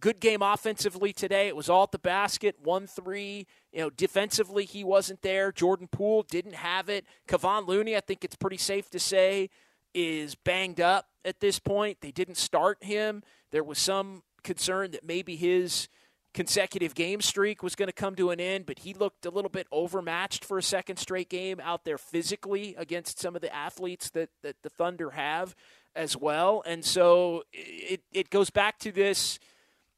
good 0.00 0.18
game 0.18 0.42
offensively 0.42 1.12
today. 1.12 1.46
It 1.46 1.54
was 1.54 1.70
all 1.70 1.84
at 1.84 1.92
the 1.92 1.98
basket, 1.98 2.56
1 2.62 2.86
3. 2.88 3.46
You 3.72 3.78
know, 3.78 3.90
defensively, 3.90 4.64
he 4.64 4.82
wasn't 4.82 5.22
there. 5.22 5.52
Jordan 5.52 5.86
Poole 5.86 6.24
didn't 6.24 6.56
have 6.56 6.88
it. 6.88 7.06
Kevon 7.28 7.68
Looney, 7.68 7.96
I 7.96 8.00
think 8.00 8.24
it's 8.24 8.34
pretty 8.34 8.56
safe 8.56 8.90
to 8.90 8.98
say, 8.98 9.50
is 9.94 10.34
banged 10.34 10.80
up 10.80 11.06
at 11.24 11.38
this 11.38 11.60
point. 11.60 12.00
They 12.00 12.10
didn't 12.10 12.36
start 12.36 12.82
him. 12.82 13.22
There 13.52 13.64
was 13.64 13.78
some 13.78 14.24
concern 14.42 14.90
that 14.92 15.04
maybe 15.04 15.36
his 15.36 15.88
consecutive 16.36 16.94
game 16.94 17.22
streak 17.22 17.62
was 17.62 17.74
going 17.74 17.88
to 17.88 17.94
come 17.94 18.14
to 18.14 18.28
an 18.28 18.38
end, 18.38 18.66
but 18.66 18.80
he 18.80 18.92
looked 18.92 19.24
a 19.24 19.30
little 19.30 19.48
bit 19.48 19.66
overmatched 19.72 20.44
for 20.44 20.58
a 20.58 20.62
second 20.62 20.98
straight 20.98 21.30
game 21.30 21.58
out 21.60 21.86
there 21.86 21.96
physically 21.96 22.74
against 22.76 23.18
some 23.18 23.34
of 23.34 23.40
the 23.40 23.52
athletes 23.52 24.10
that, 24.10 24.28
that 24.42 24.54
the 24.62 24.68
Thunder 24.68 25.12
have 25.12 25.56
as 25.94 26.14
well. 26.14 26.62
And 26.66 26.84
so 26.84 27.44
it, 27.54 28.02
it 28.12 28.28
goes 28.28 28.50
back 28.50 28.78
to 28.80 28.92
this. 28.92 29.38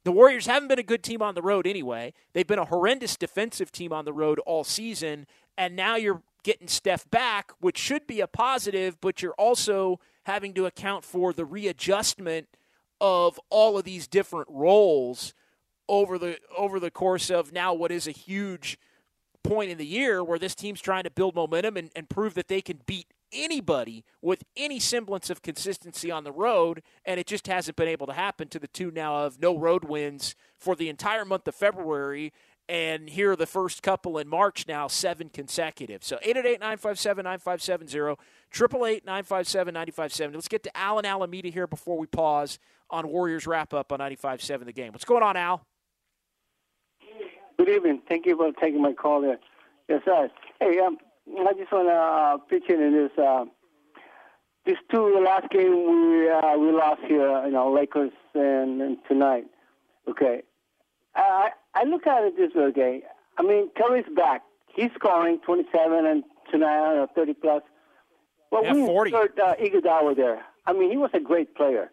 The 0.04 0.12
Warriors 0.12 0.46
haven't 0.46 0.68
been 0.68 0.78
a 0.78 0.84
good 0.84 1.02
team 1.02 1.22
on 1.22 1.34
the 1.34 1.42
road 1.42 1.66
anyway. 1.66 2.14
They've 2.34 2.46
been 2.46 2.60
a 2.60 2.64
horrendous 2.64 3.16
defensive 3.16 3.72
team 3.72 3.92
on 3.92 4.04
the 4.04 4.12
road 4.12 4.38
all 4.46 4.62
season. 4.62 5.26
And 5.56 5.74
now 5.74 5.96
you're 5.96 6.22
getting 6.44 6.68
Steph 6.68 7.10
back, 7.10 7.50
which 7.58 7.76
should 7.76 8.06
be 8.06 8.20
a 8.20 8.28
positive, 8.28 9.00
but 9.00 9.22
you're 9.22 9.32
also 9.32 9.98
having 10.22 10.54
to 10.54 10.66
account 10.66 11.04
for 11.04 11.32
the 11.32 11.44
readjustment 11.44 12.46
of 13.00 13.40
all 13.50 13.76
of 13.76 13.82
these 13.82 14.06
different 14.06 14.46
roles 14.48 15.34
over 15.88 16.18
the 16.18 16.38
over 16.56 16.78
the 16.78 16.90
course 16.90 17.30
of 17.30 17.52
now 17.52 17.72
what 17.72 17.90
is 17.90 18.06
a 18.06 18.12
huge 18.12 18.78
point 19.42 19.70
in 19.70 19.78
the 19.78 19.86
year 19.86 20.22
where 20.22 20.38
this 20.38 20.54
team's 20.54 20.80
trying 20.80 21.04
to 21.04 21.10
build 21.10 21.34
momentum 21.34 21.76
and, 21.76 21.90
and 21.96 22.08
prove 22.08 22.34
that 22.34 22.48
they 22.48 22.60
can 22.60 22.80
beat 22.86 23.06
anybody 23.32 24.04
with 24.22 24.44
any 24.56 24.78
semblance 24.78 25.30
of 25.30 25.42
consistency 25.42 26.10
on 26.10 26.24
the 26.24 26.32
road, 26.32 26.82
and 27.04 27.20
it 27.20 27.26
just 27.26 27.46
hasn't 27.46 27.76
been 27.76 27.88
able 27.88 28.06
to 28.06 28.12
happen 28.12 28.48
to 28.48 28.58
the 28.58 28.68
two 28.68 28.90
now 28.90 29.24
of 29.24 29.40
no 29.40 29.56
road 29.56 29.84
wins 29.84 30.34
for 30.58 30.74
the 30.74 30.88
entire 30.88 31.24
month 31.24 31.46
of 31.48 31.54
February. 31.54 32.32
And 32.70 33.08
here 33.08 33.32
are 33.32 33.36
the 33.36 33.46
first 33.46 33.82
couple 33.82 34.18
in 34.18 34.28
March 34.28 34.66
now, 34.68 34.88
seven 34.88 35.30
consecutive. 35.30 36.04
So 36.04 36.16
888 36.16 36.60
957 36.60 37.24
9570, 37.24 37.98
888 38.52 39.06
957 39.06 39.72
9570. 39.72 40.36
Let's 40.36 40.48
get 40.48 40.62
to 40.64 40.76
Alan 40.76 41.06
Alameda 41.06 41.48
here 41.48 41.66
before 41.66 41.96
we 41.96 42.06
pause 42.06 42.58
on 42.90 43.08
Warriors 43.08 43.46
wrap 43.46 43.72
up 43.72 43.90
on 43.90 44.00
95.7 44.00 44.66
the 44.66 44.72
game. 44.72 44.92
What's 44.92 45.06
going 45.06 45.22
on, 45.22 45.36
Al? 45.36 45.67
Good 47.58 47.70
evening. 47.70 48.02
Thank 48.08 48.24
you 48.24 48.36
for 48.36 48.52
taking 48.52 48.80
my 48.80 48.92
call 48.92 49.20
there. 49.20 49.38
Yes, 49.88 50.02
sir. 50.04 50.30
Hey, 50.60 50.78
um, 50.78 50.96
I 51.40 51.52
just 51.54 51.72
want 51.72 51.88
to 51.88 51.92
uh, 51.92 52.36
pitch 52.48 52.70
in 52.70 52.80
in 52.80 52.92
this. 52.92 53.10
Uh, 53.18 53.46
these 54.64 54.76
two 54.92 55.12
the 55.12 55.20
last 55.20 55.50
game 55.50 55.72
we 55.72 56.30
uh, 56.30 56.56
we 56.56 56.70
lost 56.70 57.00
here, 57.08 57.44
you 57.46 57.50
know, 57.50 57.72
Lakers 57.72 58.12
and, 58.34 58.80
and 58.80 58.98
tonight. 59.08 59.46
Okay, 60.08 60.42
I 61.16 61.50
I 61.74 61.82
look 61.82 62.06
at 62.06 62.22
it 62.22 62.36
this 62.36 62.52
way. 62.54 62.62
Okay, 62.66 63.02
I 63.38 63.42
mean 63.42 63.70
Curry's 63.76 64.06
back. 64.14 64.42
He's 64.72 64.90
scoring 64.94 65.40
27 65.44 66.06
and 66.06 66.22
tonight 66.52 66.94
or 66.94 67.08
30 67.16 67.34
plus. 67.34 67.62
Well, 68.52 68.62
yeah, 68.62 68.74
we 68.74 68.86
40. 68.86 69.10
insert 69.10 69.40
uh, 69.40 69.54
Iguodala 69.56 70.14
there. 70.14 70.42
I 70.64 70.74
mean, 70.74 70.90
he 70.92 70.96
was 70.96 71.10
a 71.12 71.20
great 71.20 71.56
player. 71.56 71.90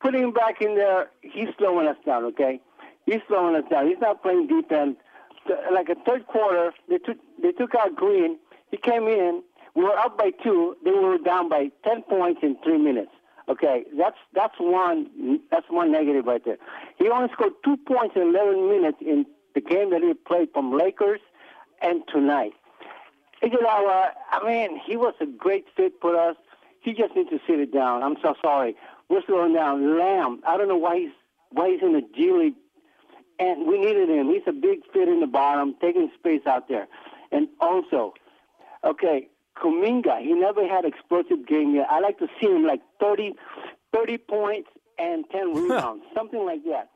Putting 0.00 0.22
him 0.24 0.32
back 0.32 0.60
in 0.60 0.74
there, 0.74 1.10
he's 1.20 1.48
slowing 1.58 1.86
us 1.86 1.96
down. 2.04 2.24
Okay, 2.24 2.60
he's 3.08 3.22
slowing 3.28 3.56
us 3.56 3.64
down. 3.70 3.88
He's 3.88 4.00
not 4.00 4.22
playing 4.22 4.46
defense. 4.46 4.96
Like 5.72 5.88
a 5.88 5.94
third 6.06 6.26
quarter, 6.26 6.72
they 6.88 6.98
took 6.98 7.16
they 7.42 7.52
took 7.52 7.74
out 7.74 7.96
Green. 7.96 8.38
He 8.70 8.76
came 8.76 9.04
in. 9.04 9.42
We 9.74 9.84
were 9.84 9.96
up 9.96 10.18
by 10.18 10.30
two. 10.42 10.76
They 10.84 10.90
were 10.90 11.18
down 11.18 11.48
by 11.48 11.70
ten 11.84 12.02
points 12.02 12.40
in 12.42 12.56
three 12.62 12.78
minutes. 12.78 13.12
Okay, 13.48 13.84
that's 13.96 14.16
that's 14.34 14.54
one 14.58 15.40
that's 15.50 15.66
one 15.70 15.90
negative 15.90 16.26
right 16.26 16.44
there. 16.44 16.58
He 16.98 17.08
only 17.08 17.30
scored 17.32 17.52
two 17.64 17.78
points 17.78 18.14
in 18.16 18.22
eleven 18.22 18.68
minutes 18.68 18.98
in 19.00 19.24
the 19.54 19.62
game 19.62 19.90
that 19.90 20.02
he 20.02 20.12
played 20.12 20.48
from 20.52 20.76
Lakers 20.76 21.20
and 21.80 22.02
tonight. 22.12 22.52
Iguodala, 23.42 24.10
I 24.32 24.46
mean, 24.46 24.80
he 24.84 24.96
was 24.96 25.14
a 25.20 25.26
great 25.26 25.64
fit 25.76 25.92
for 26.00 26.18
us. 26.18 26.36
He 26.80 26.92
just 26.92 27.14
needs 27.14 27.30
to 27.30 27.38
sit 27.46 27.60
it 27.60 27.72
down. 27.72 28.02
I'm 28.02 28.16
so 28.20 28.34
sorry. 28.42 28.76
We're 29.08 29.22
slowing 29.26 29.54
down. 29.54 29.98
Lamb, 29.98 30.42
I 30.46 30.56
don't 30.58 30.68
know 30.68 30.76
why 30.76 30.98
he's 30.98 31.10
why 31.52 31.70
he's 31.70 31.80
in 31.82 31.94
the 31.94 32.02
G 32.14 32.32
League 32.32 32.54
and 33.38 33.66
we 33.66 33.78
needed 33.78 34.08
him. 34.08 34.28
He's 34.28 34.42
a 34.46 34.52
big 34.52 34.80
fit 34.92 35.08
in 35.08 35.20
the 35.20 35.26
bottom, 35.26 35.74
taking 35.80 36.10
space 36.18 36.42
out 36.46 36.68
there. 36.68 36.88
And 37.30 37.48
also, 37.60 38.14
okay, 38.84 39.28
Kuminga, 39.56 40.20
he 40.20 40.32
never 40.34 40.66
had 40.66 40.84
explosive 40.84 41.46
game 41.46 41.74
yet. 41.74 41.86
I 41.90 42.00
like 42.00 42.18
to 42.18 42.28
see 42.40 42.46
him 42.46 42.64
like 42.64 42.80
30, 43.00 43.34
30 43.94 44.18
points 44.18 44.68
and 44.98 45.24
10 45.30 45.54
rebounds, 45.54 46.04
something 46.14 46.44
like 46.44 46.64
that. 46.64 46.90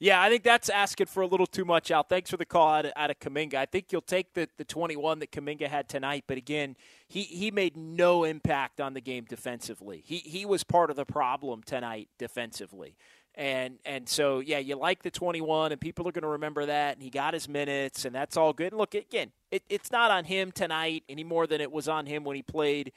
Yeah, 0.00 0.20
I 0.20 0.28
think 0.28 0.42
that's 0.42 0.68
asking 0.68 1.06
for 1.06 1.22
a 1.22 1.26
little 1.26 1.46
too 1.46 1.64
much 1.64 1.90
out. 1.90 2.08
Thanks 2.08 2.28
for 2.28 2.36
the 2.36 2.44
call 2.44 2.68
out 2.68 2.84
of, 2.84 2.92
out 2.96 3.10
of 3.10 3.18
Kuminga. 3.20 3.54
I 3.54 3.64
think 3.64 3.86
you'll 3.90 4.02
take 4.02 4.34
the, 4.34 4.48
the 4.58 4.64
21 4.64 5.20
that 5.20 5.30
Kuminga 5.30 5.68
had 5.68 5.88
tonight, 5.88 6.24
but 6.26 6.36
again, 6.36 6.76
he, 7.08 7.22
he 7.22 7.50
made 7.50 7.76
no 7.76 8.24
impact 8.24 8.80
on 8.80 8.94
the 8.94 9.00
game 9.00 9.24
defensively. 9.26 10.02
He, 10.04 10.18
he 10.18 10.44
was 10.44 10.64
part 10.64 10.90
of 10.90 10.96
the 10.96 11.06
problem 11.06 11.62
tonight 11.62 12.08
defensively. 12.18 12.96
And 13.36 13.78
and 13.84 14.08
so 14.08 14.38
yeah, 14.38 14.58
you 14.58 14.76
like 14.76 15.02
the 15.02 15.10
21, 15.10 15.72
and 15.72 15.80
people 15.80 16.06
are 16.08 16.12
going 16.12 16.22
to 16.22 16.28
remember 16.28 16.66
that. 16.66 16.94
And 16.94 17.02
he 17.02 17.10
got 17.10 17.34
his 17.34 17.48
minutes, 17.48 18.04
and 18.04 18.14
that's 18.14 18.36
all 18.36 18.52
good. 18.52 18.72
And 18.72 18.78
look 18.78 18.94
again, 18.94 19.32
it, 19.50 19.62
it's 19.68 19.90
not 19.90 20.10
on 20.10 20.24
him 20.24 20.52
tonight 20.52 21.02
any 21.08 21.24
more 21.24 21.46
than 21.46 21.60
it 21.60 21.72
was 21.72 21.88
on 21.88 22.06
him 22.06 22.24
when 22.24 22.36
he 22.36 22.42
played 22.42 22.92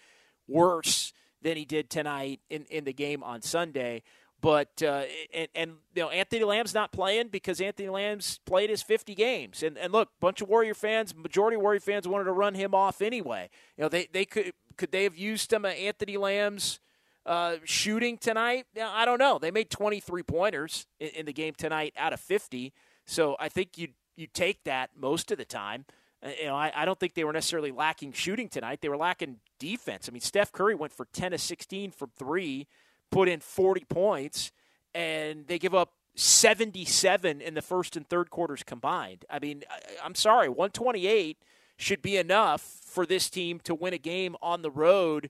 worse 0.47 1.11
than 1.41 1.57
he 1.57 1.65
did 1.65 1.89
tonight 1.89 2.39
in, 2.49 2.65
in 2.65 2.83
the 2.83 2.93
game 2.93 3.23
on 3.23 3.41
Sunday. 3.41 4.03
But 4.39 4.83
uh, 4.83 5.03
and, 5.33 5.47
and 5.55 5.71
you 5.95 6.03
know 6.03 6.09
Anthony 6.09 6.43
Lamb's 6.43 6.73
not 6.73 6.91
playing 6.91 7.29
because 7.29 7.59
Anthony 7.59 7.89
Lamb's 7.89 8.39
played 8.45 8.69
his 8.69 8.83
50 8.83 9.15
games. 9.15 9.63
And 9.63 9.77
and 9.77 9.91
look, 9.91 10.09
bunch 10.19 10.41
of 10.41 10.49
Warrior 10.49 10.75
fans, 10.75 11.15
majority 11.15 11.57
Warrior 11.57 11.79
fans 11.79 12.07
wanted 12.07 12.25
to 12.25 12.33
run 12.33 12.53
him 12.53 12.75
off 12.75 13.01
anyway. 13.01 13.49
You 13.75 13.83
know 13.83 13.89
they 13.89 14.07
they 14.11 14.25
could 14.25 14.53
could 14.77 14.91
they 14.91 15.03
have 15.03 15.17
used 15.17 15.49
some 15.49 15.65
of 15.65 15.71
Anthony 15.71 16.17
Lamb's 16.17 16.79
uh, 17.27 17.57
shooting 17.65 18.17
tonight, 18.17 18.65
I 18.81 19.03
don't 19.05 19.19
know. 19.19 19.37
They 19.37 19.51
made 19.51 19.69
23 19.69 20.23
pointers 20.23 20.87
in, 20.99 21.09
in, 21.09 21.25
the 21.25 21.33
game 21.33 21.53
tonight 21.55 21.93
out 21.97 22.13
of 22.13 22.21
50, 22.21 22.73
so 23.05 23.35
I 23.39 23.49
think 23.49 23.77
you 23.77 23.89
you 24.15 24.27
take 24.27 24.63
that 24.63 24.91
most 24.95 25.31
of 25.31 25.37
the 25.37 25.45
time. 25.45 25.85
Uh, 26.23 26.29
you 26.39 26.47
know, 26.47 26.55
I, 26.55 26.71
I, 26.73 26.85
don't 26.85 26.99
think 26.99 27.13
they 27.13 27.23
were 27.23 27.33
necessarily 27.33 27.71
lacking 27.71 28.13
shooting 28.13 28.49
tonight. 28.49 28.79
They 28.81 28.89
were 28.89 28.97
lacking 28.97 29.37
defense. 29.59 30.09
I 30.09 30.11
mean, 30.11 30.21
Steph 30.21 30.51
Curry 30.51 30.73
went 30.73 30.91
for 30.91 31.05
10 31.13 31.33
of 31.33 31.41
16 31.41 31.91
from 31.91 32.09
three, 32.17 32.65
put 33.11 33.29
in 33.29 33.39
40 33.41 33.85
points, 33.85 34.51
and 34.95 35.45
they 35.45 35.59
give 35.59 35.75
up 35.75 35.91
77 36.15 37.41
in 37.41 37.53
the 37.53 37.61
first 37.61 37.95
and 37.95 38.07
third 38.09 38.31
quarters 38.31 38.63
combined. 38.63 39.25
I 39.29 39.37
mean, 39.37 39.63
I, 39.69 39.79
I'm 40.03 40.15
sorry, 40.15 40.49
128 40.49 41.37
should 41.77 42.01
be 42.01 42.17
enough 42.17 42.61
for 42.61 43.05
this 43.05 43.29
team 43.29 43.59
to 43.65 43.75
win 43.75 43.93
a 43.93 43.99
game 43.99 44.35
on 44.41 44.63
the 44.63 44.71
road 44.71 45.29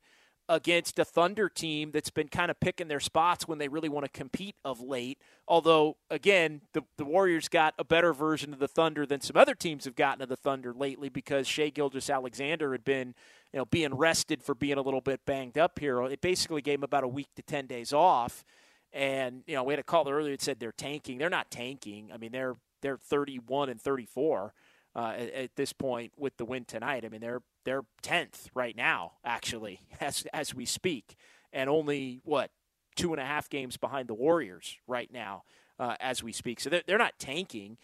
against 0.49 0.97
a 0.97 1.05
Thunder 1.05 1.49
team 1.49 1.91
that's 1.91 2.09
been 2.09 2.29
kind 2.29 2.49
of 2.49 2.59
picking 2.59 2.87
their 2.87 2.99
spots 2.99 3.47
when 3.47 3.57
they 3.57 3.67
really 3.67 3.89
want 3.89 4.05
to 4.05 4.11
compete 4.11 4.55
of 4.63 4.79
late. 4.79 5.19
Although, 5.47 5.97
again, 6.09 6.61
the, 6.73 6.83
the 6.97 7.03
Warriors 7.03 7.49
got 7.49 7.73
a 7.77 7.83
better 7.83 8.13
version 8.13 8.53
of 8.53 8.59
the 8.59 8.67
Thunder 8.67 9.05
than 9.05 9.19
some 9.19 9.35
other 9.35 9.55
teams 9.55 9.85
have 9.85 9.95
gotten 9.95 10.21
of 10.21 10.29
the 10.29 10.37
Thunder 10.37 10.73
lately 10.73 11.09
because 11.09 11.47
Shai 11.47 11.69
Gilgeous 11.69 12.09
Alexander 12.09 12.71
had 12.71 12.85
been, 12.85 13.13
you 13.51 13.59
know, 13.59 13.65
being 13.65 13.95
rested 13.95 14.41
for 14.41 14.55
being 14.55 14.77
a 14.77 14.81
little 14.81 15.01
bit 15.01 15.25
banged 15.25 15.57
up 15.57 15.79
here. 15.79 16.01
It 16.03 16.21
basically 16.21 16.61
gave 16.61 16.79
him 16.79 16.83
about 16.83 17.03
a 17.03 17.09
week 17.09 17.29
to 17.35 17.41
10 17.41 17.67
days 17.67 17.91
off. 17.91 18.45
And, 18.93 19.43
you 19.47 19.55
know, 19.55 19.63
we 19.63 19.73
had 19.73 19.79
a 19.79 19.83
caller 19.83 20.15
earlier 20.15 20.31
that 20.31 20.41
said 20.41 20.59
they're 20.59 20.71
tanking. 20.71 21.17
They're 21.17 21.29
not 21.29 21.51
tanking. 21.51 22.09
I 22.13 22.17
mean, 22.17 22.31
they're 22.31 22.55
they're 22.81 22.97
31 22.97 23.69
and 23.69 23.81
34 23.81 24.53
uh, 24.97 25.13
at, 25.15 25.33
at, 25.33 25.55
this 25.55 25.71
point 25.71 26.11
with 26.17 26.35
the 26.37 26.45
win 26.45 26.65
tonight. 26.65 27.05
I 27.05 27.09
mean, 27.09 27.21
they're 27.21 27.43
they're 27.63 27.83
tenth 28.01 28.49
right 28.55 28.75
now, 28.75 29.13
actually, 29.23 29.81
as 30.01 30.25
as 30.33 30.55
we 30.55 30.65
speak, 30.65 31.15
and 31.53 31.69
only 31.69 32.19
what 32.23 32.49
two 32.95 33.13
and 33.13 33.21
a 33.21 33.25
half 33.25 33.47
games 33.47 33.77
behind 33.77 34.09
the 34.09 34.15
Warriors 34.15 34.77
right 34.87 35.13
now 35.13 35.43
uh, 35.79 35.95
as 35.99 36.23
we 36.23 36.31
speak. 36.31 36.59
So 36.59 36.71
they're, 36.71 36.81
they're 36.87 36.97
not 36.97 37.13
tanking, 37.19 37.77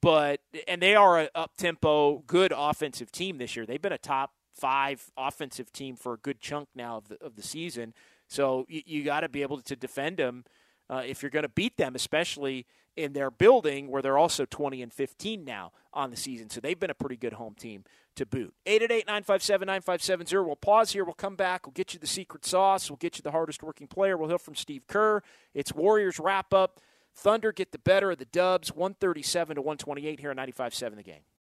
but 0.00 0.40
and 0.68 0.80
they 0.80 0.94
are 0.94 1.20
a 1.20 1.28
up 1.34 1.56
tempo, 1.56 2.22
good 2.26 2.52
offensive 2.56 3.10
team 3.10 3.38
this 3.38 3.56
year. 3.56 3.66
They've 3.66 3.82
been 3.82 3.92
a 3.92 3.98
top 3.98 4.32
five 4.54 5.10
offensive 5.16 5.72
team 5.72 5.96
for 5.96 6.14
a 6.14 6.18
good 6.18 6.40
chunk 6.40 6.68
now 6.74 6.98
of 6.98 7.08
the 7.08 7.22
of 7.22 7.34
the 7.34 7.42
season. 7.42 7.94
So 8.28 8.64
you, 8.68 8.82
you 8.86 9.04
got 9.04 9.20
to 9.20 9.28
be 9.28 9.42
able 9.42 9.60
to 9.60 9.74
defend 9.74 10.18
them 10.18 10.44
uh, 10.90 11.02
if 11.06 11.22
you're 11.22 11.30
going 11.30 11.44
to 11.44 11.48
beat 11.48 11.76
them, 11.76 11.94
especially 11.94 12.66
in 12.96 13.12
their 13.12 13.30
building 13.30 13.88
where 13.88 14.02
they're 14.02 14.18
also 14.18 14.44
20 14.44 14.82
and 14.82 14.92
15 14.92 15.44
now 15.44 15.72
on 15.92 16.10
the 16.10 16.16
season. 16.16 16.50
So 16.50 16.60
they've 16.60 16.78
been 16.78 16.90
a 16.90 16.94
pretty 16.94 17.16
good 17.16 17.34
home 17.34 17.54
team 17.54 17.84
to 18.16 18.26
boot. 18.26 18.52
888-957-9570. 18.66 20.44
We'll 20.44 20.56
pause 20.56 20.92
here. 20.92 21.04
We'll 21.04 21.14
come 21.14 21.36
back. 21.36 21.66
We'll 21.66 21.72
get 21.72 21.94
you 21.94 22.00
the 22.00 22.06
secret 22.06 22.44
sauce. 22.44 22.90
We'll 22.90 22.96
get 22.96 23.16
you 23.16 23.22
the 23.22 23.30
hardest 23.30 23.62
working 23.62 23.86
player. 23.86 24.16
We'll 24.16 24.28
hear 24.28 24.38
from 24.38 24.56
Steve 24.56 24.86
Kerr. 24.86 25.22
It's 25.54 25.72
Warriors 25.72 26.18
wrap 26.18 26.52
up. 26.52 26.80
Thunder 27.14 27.52
get 27.52 27.72
the 27.72 27.78
better 27.78 28.12
of 28.12 28.18
the 28.18 28.24
Dubs, 28.24 28.70
137 28.72 29.56
to 29.56 29.62
128 29.62 30.20
here 30.20 30.30
on 30.30 30.36
95.7 30.36 30.96
the 30.96 31.02
game. 31.02 31.20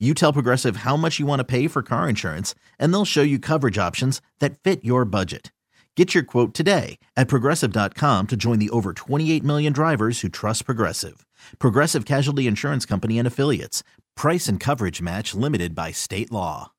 You 0.00 0.14
tell 0.14 0.32
Progressive 0.32 0.76
how 0.78 0.96
much 0.96 1.18
you 1.18 1.26
want 1.26 1.40
to 1.40 1.44
pay 1.44 1.66
for 1.66 1.82
car 1.82 2.08
insurance, 2.08 2.54
and 2.78 2.92
they'll 2.92 3.04
show 3.04 3.22
you 3.22 3.40
coverage 3.40 3.78
options 3.78 4.22
that 4.38 4.58
fit 4.60 4.84
your 4.84 5.04
budget. 5.04 5.50
Get 5.96 6.14
your 6.14 6.22
quote 6.22 6.54
today 6.54 7.00
at 7.16 7.26
progressive.com 7.26 8.26
to 8.28 8.36
join 8.36 8.60
the 8.60 8.70
over 8.70 8.92
28 8.92 9.42
million 9.42 9.72
drivers 9.72 10.20
who 10.20 10.28
trust 10.28 10.64
Progressive. 10.64 11.26
Progressive 11.58 12.04
Casualty 12.04 12.46
Insurance 12.46 12.86
Company 12.86 13.18
and 13.18 13.26
Affiliates. 13.26 13.82
Price 14.14 14.46
and 14.46 14.60
coverage 14.60 15.02
match 15.02 15.34
limited 15.34 15.74
by 15.74 15.90
state 15.90 16.30
law. 16.30 16.70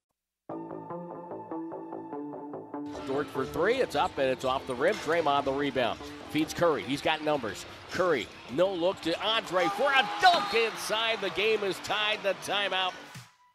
Dort 3.06 3.28
for 3.28 3.46
three. 3.46 3.82
It's 3.82 3.96
up 3.96 4.18
and 4.18 4.30
it's 4.30 4.46
off 4.46 4.66
the 4.66 4.76
rim. 4.76 4.96
Draymond 4.96 5.44
the 5.44 5.52
rebound. 5.52 6.00
Feeds 6.30 6.54
Curry. 6.54 6.84
He's 6.84 7.02
got 7.02 7.22
numbers. 7.26 7.66
Curry, 7.92 8.28
no 8.54 8.72
look 8.72 9.02
to 9.02 9.20
Andre 9.22 9.66
for 9.76 9.92
a 9.92 10.08
dunk 10.22 10.54
inside. 10.54 11.20
The 11.20 11.32
game 11.32 11.66
is 11.66 11.78
tied. 11.80 12.20
The 12.24 12.36
timeout. 12.46 12.94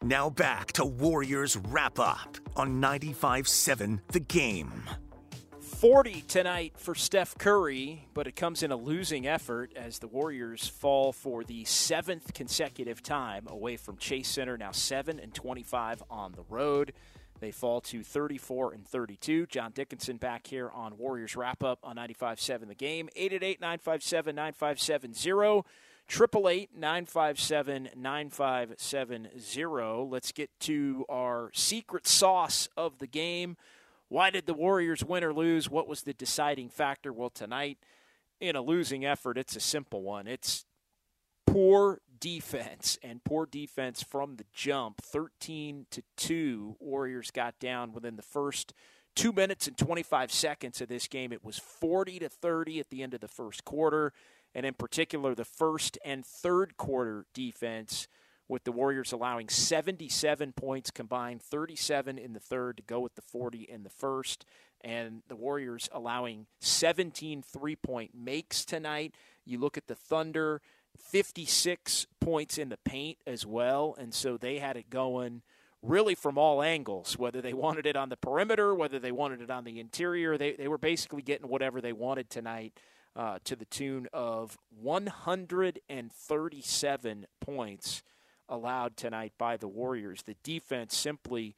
Now 0.03 0.29
back 0.29 0.71
to 0.73 0.85
Warriors 0.85 1.57
wrap 1.57 1.99
up 1.99 2.37
on 2.55 2.79
95 2.79 3.47
7, 3.47 4.01
The 4.09 4.19
Game. 4.19 4.83
40 5.61 6.21
tonight 6.27 6.73
for 6.77 6.95
Steph 6.95 7.37
Curry, 7.37 8.07
but 8.13 8.27
it 8.27 8.35
comes 8.35 8.63
in 8.63 8.71
a 8.71 8.75
losing 8.75 9.27
effort 9.27 9.71
as 9.75 9.99
the 9.99 10.07
Warriors 10.07 10.67
fall 10.67 11.11
for 11.11 11.43
the 11.43 11.65
seventh 11.65 12.33
consecutive 12.33 13.03
time 13.03 13.45
away 13.47 13.77
from 13.77 13.97
Chase 13.97 14.27
Center. 14.27 14.57
Now 14.57 14.71
7 14.71 15.19
and 15.19 15.33
25 15.33 16.03
on 16.09 16.33
the 16.33 16.43
road. 16.49 16.93
They 17.39 17.51
fall 17.51 17.81
to 17.81 18.03
34 18.03 18.73
and 18.73 18.87
32. 18.87 19.47
John 19.47 19.71
Dickinson 19.71 20.17
back 20.17 20.47
here 20.47 20.69
on 20.69 20.97
Warriors 20.97 21.35
Wrap 21.35 21.63
Up 21.63 21.79
on 21.83 21.95
95 21.95 22.39
7 22.39 22.67
The 22.67 22.75
Game. 22.75 23.09
888 23.15 23.59
957 23.59 24.35
9570. 24.35 25.63
888 26.09 26.77
957 26.77 27.89
9570. 27.95 30.09
Let's 30.09 30.31
get 30.31 30.49
to 30.61 31.05
our 31.09 31.51
secret 31.53 32.07
sauce 32.07 32.69
of 32.77 32.99
the 32.99 33.07
game. 33.07 33.57
Why 34.07 34.29
did 34.29 34.45
the 34.45 34.53
Warriors 34.53 35.03
win 35.03 35.23
or 35.23 35.33
lose? 35.33 35.69
What 35.69 35.87
was 35.87 36.03
the 36.03 36.13
deciding 36.13 36.69
factor? 36.69 37.11
Well, 37.11 37.31
tonight, 37.31 37.79
in 38.39 38.55
a 38.55 38.61
losing 38.61 39.03
effort, 39.03 39.37
it's 39.37 39.55
a 39.55 39.59
simple 39.59 40.03
one. 40.03 40.27
It's 40.27 40.65
poor 41.47 42.01
defense 42.19 42.97
and 43.03 43.23
poor 43.23 43.45
defense 43.45 44.03
from 44.03 44.35
the 44.35 44.45
jump 44.53 45.01
13 45.01 45.85
to 45.91 46.03
2 46.17 46.77
warriors 46.79 47.31
got 47.31 47.59
down 47.59 47.93
within 47.93 48.15
the 48.15 48.21
first 48.21 48.73
2 49.15 49.31
minutes 49.31 49.67
and 49.67 49.77
25 49.77 50.31
seconds 50.31 50.81
of 50.81 50.87
this 50.87 51.07
game 51.07 51.31
it 51.31 51.43
was 51.43 51.59
40 51.59 52.19
to 52.19 52.29
30 52.29 52.79
at 52.79 52.89
the 52.89 53.03
end 53.03 53.13
of 53.13 53.21
the 53.21 53.27
first 53.27 53.63
quarter 53.63 54.11
and 54.55 54.65
in 54.65 54.73
particular 54.73 55.35
the 55.35 55.45
first 55.45 55.99
and 56.03 56.25
third 56.25 56.77
quarter 56.77 57.25
defense 57.33 58.07
with 58.47 58.63
the 58.63 58.71
Warriors 58.71 59.11
allowing 59.11 59.49
77 59.49 60.53
points 60.53 60.91
combined, 60.91 61.41
37 61.41 62.17
in 62.17 62.33
the 62.33 62.39
third 62.39 62.77
to 62.77 62.83
go 62.83 62.99
with 62.99 63.15
the 63.15 63.21
40 63.21 63.63
in 63.63 63.83
the 63.83 63.89
first, 63.89 64.45
and 64.81 65.23
the 65.27 65.35
Warriors 65.35 65.89
allowing 65.91 66.45
17 66.59 67.41
three 67.41 67.75
point 67.75 68.11
makes 68.15 68.63
tonight. 68.63 69.13
You 69.45 69.59
look 69.59 69.77
at 69.77 69.87
the 69.87 69.95
Thunder, 69.95 70.61
56 70.97 72.07
points 72.19 72.57
in 72.57 72.69
the 72.69 72.77
paint 72.77 73.17
as 73.25 73.45
well, 73.45 73.95
and 73.97 74.13
so 74.13 74.37
they 74.37 74.59
had 74.59 74.77
it 74.77 74.89
going 74.89 75.41
really 75.81 76.15
from 76.15 76.37
all 76.37 76.61
angles, 76.61 77.17
whether 77.17 77.41
they 77.41 77.53
wanted 77.53 77.85
it 77.85 77.95
on 77.95 78.09
the 78.09 78.17
perimeter, 78.17 78.73
whether 78.73 78.99
they 78.99 79.11
wanted 79.11 79.41
it 79.41 79.49
on 79.49 79.63
the 79.63 79.79
interior. 79.79 80.37
They, 80.37 80.53
they 80.53 80.67
were 80.67 80.77
basically 80.77 81.21
getting 81.21 81.47
whatever 81.47 81.81
they 81.81 81.93
wanted 81.93 82.29
tonight 82.29 82.73
uh, 83.15 83.39
to 83.45 83.55
the 83.55 83.65
tune 83.65 84.07
of 84.11 84.57
137 84.81 87.27
points 87.39 88.03
allowed 88.47 88.95
tonight 88.97 89.33
by 89.37 89.57
the 89.57 89.67
Warriors. 89.67 90.23
The 90.23 90.35
defense 90.43 90.95
simply 90.95 91.55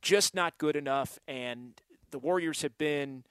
just 0.00 0.34
not 0.34 0.58
good 0.58 0.76
enough, 0.76 1.18
and 1.26 1.80
the 2.10 2.18
Warriors 2.18 2.62
have 2.62 2.78
been 2.78 3.24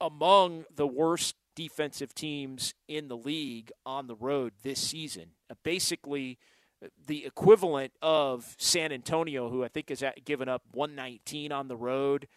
among 0.00 0.64
the 0.74 0.86
worst 0.86 1.34
defensive 1.54 2.14
teams 2.14 2.74
in 2.88 3.08
the 3.08 3.16
league 3.16 3.72
on 3.84 4.06
the 4.06 4.14
road 4.14 4.52
this 4.62 4.80
season. 4.80 5.30
Uh, 5.50 5.54
basically, 5.62 6.38
uh, 6.82 6.88
the 7.06 7.26
equivalent 7.26 7.92
of 8.00 8.54
San 8.58 8.92
Antonio, 8.92 9.50
who 9.50 9.64
I 9.64 9.68
think 9.68 9.90
has 9.90 10.02
given 10.24 10.48
up 10.48 10.62
119 10.72 11.52
on 11.52 11.68
the 11.68 11.76
road, 11.76 12.28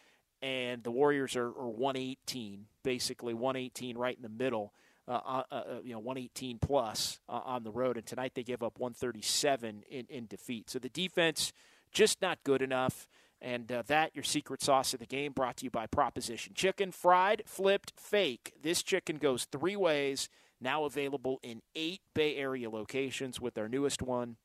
and 0.42 0.82
the 0.82 0.90
Warriors 0.90 1.36
are, 1.36 1.46
are 1.46 1.68
118, 1.68 2.66
basically 2.84 3.34
118 3.34 3.98
right 3.98 4.16
in 4.16 4.22
the 4.22 4.28
middle. 4.28 4.72
Uh, 5.06 5.20
uh, 5.26 5.42
uh, 5.50 5.64
you 5.82 5.92
know, 5.92 5.98
118 5.98 6.58
plus 6.58 7.20
uh, 7.28 7.40
on 7.44 7.62
the 7.62 7.70
road, 7.70 7.98
and 7.98 8.06
tonight 8.06 8.32
they 8.34 8.42
give 8.42 8.62
up 8.62 8.78
137 8.78 9.82
in, 9.90 10.06
in 10.08 10.26
defeat. 10.26 10.70
So 10.70 10.78
the 10.78 10.88
defense 10.88 11.52
just 11.92 12.22
not 12.22 12.38
good 12.42 12.62
enough. 12.62 13.06
And 13.40 13.70
uh, 13.70 13.82
that, 13.88 14.14
your 14.14 14.22
secret 14.22 14.62
sauce 14.62 14.94
of 14.94 15.00
the 15.00 15.06
game, 15.06 15.32
brought 15.32 15.58
to 15.58 15.64
you 15.64 15.70
by 15.70 15.86
Proposition 15.86 16.54
Chicken. 16.54 16.90
Fried, 16.90 17.42
flipped, 17.44 17.92
fake. 17.98 18.54
This 18.62 18.82
chicken 18.82 19.16
goes 19.16 19.44
three 19.44 19.76
ways, 19.76 20.30
now 20.60 20.84
available 20.84 21.40
in 21.42 21.60
eight 21.74 22.00
Bay 22.14 22.36
Area 22.36 22.70
locations, 22.70 23.42
with 23.42 23.58
our 23.58 23.68
newest 23.68 24.00
one 24.00 24.36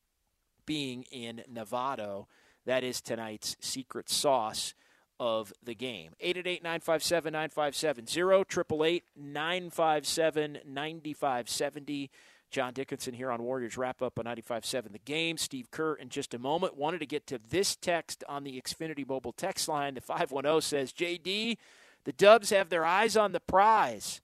being 0.66 1.04
in 1.10 1.42
Novato. 1.50 2.26
That 2.66 2.84
is 2.84 3.00
tonight's 3.00 3.56
secret 3.60 4.10
sauce 4.10 4.74
of 5.20 5.52
the 5.62 5.74
game. 5.74 6.12
888 6.18 6.62
957 6.64 7.32
9570, 7.32 8.20
888 8.20 9.04
957 9.14 10.58
9570. 10.66 12.10
John 12.50 12.72
Dickinson 12.72 13.14
here 13.14 13.30
on 13.30 13.42
Warriors 13.42 13.76
Wrap 13.76 14.02
Up 14.02 14.18
on 14.18 14.24
95.7 14.24 14.90
The 14.90 14.98
Game. 14.98 15.36
Steve 15.36 15.70
Kerr 15.70 15.94
in 15.94 16.08
just 16.08 16.34
a 16.34 16.38
moment. 16.38 16.76
Wanted 16.76 16.98
to 16.98 17.06
get 17.06 17.26
to 17.28 17.38
this 17.38 17.76
text 17.76 18.24
on 18.28 18.42
the 18.42 18.60
Xfinity 18.60 19.06
Mobile 19.06 19.32
text 19.32 19.68
line. 19.68 19.94
The 19.94 20.00
510 20.00 20.60
says, 20.62 20.92
JD, 20.92 21.58
The 22.04 22.12
Dubs 22.12 22.50
have 22.50 22.68
their 22.68 22.84
eyes 22.84 23.16
on 23.16 23.30
the 23.30 23.38
prize. 23.38 24.20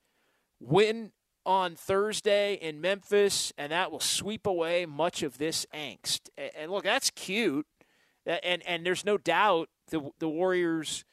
Win 0.59 1.12
on 1.44 1.76
Thursday 1.76 2.55
in 2.55 2.80
Memphis, 2.80 3.53
and 3.57 3.70
that 3.70 3.92
will 3.92 4.01
sweep 4.01 4.47
away 4.47 4.86
much 4.86 5.22
of 5.22 5.38
this 5.38 5.64
angst. 5.72 6.28
And 6.57 6.72
look, 6.72 6.82
that's 6.82 7.11
cute, 7.11 7.66
and 8.26 8.62
and 8.66 8.84
there's 8.84 9.05
no 9.05 9.16
doubt 9.16 9.68
the 9.89 10.11
the 10.18 10.28
Warriors 10.28 11.05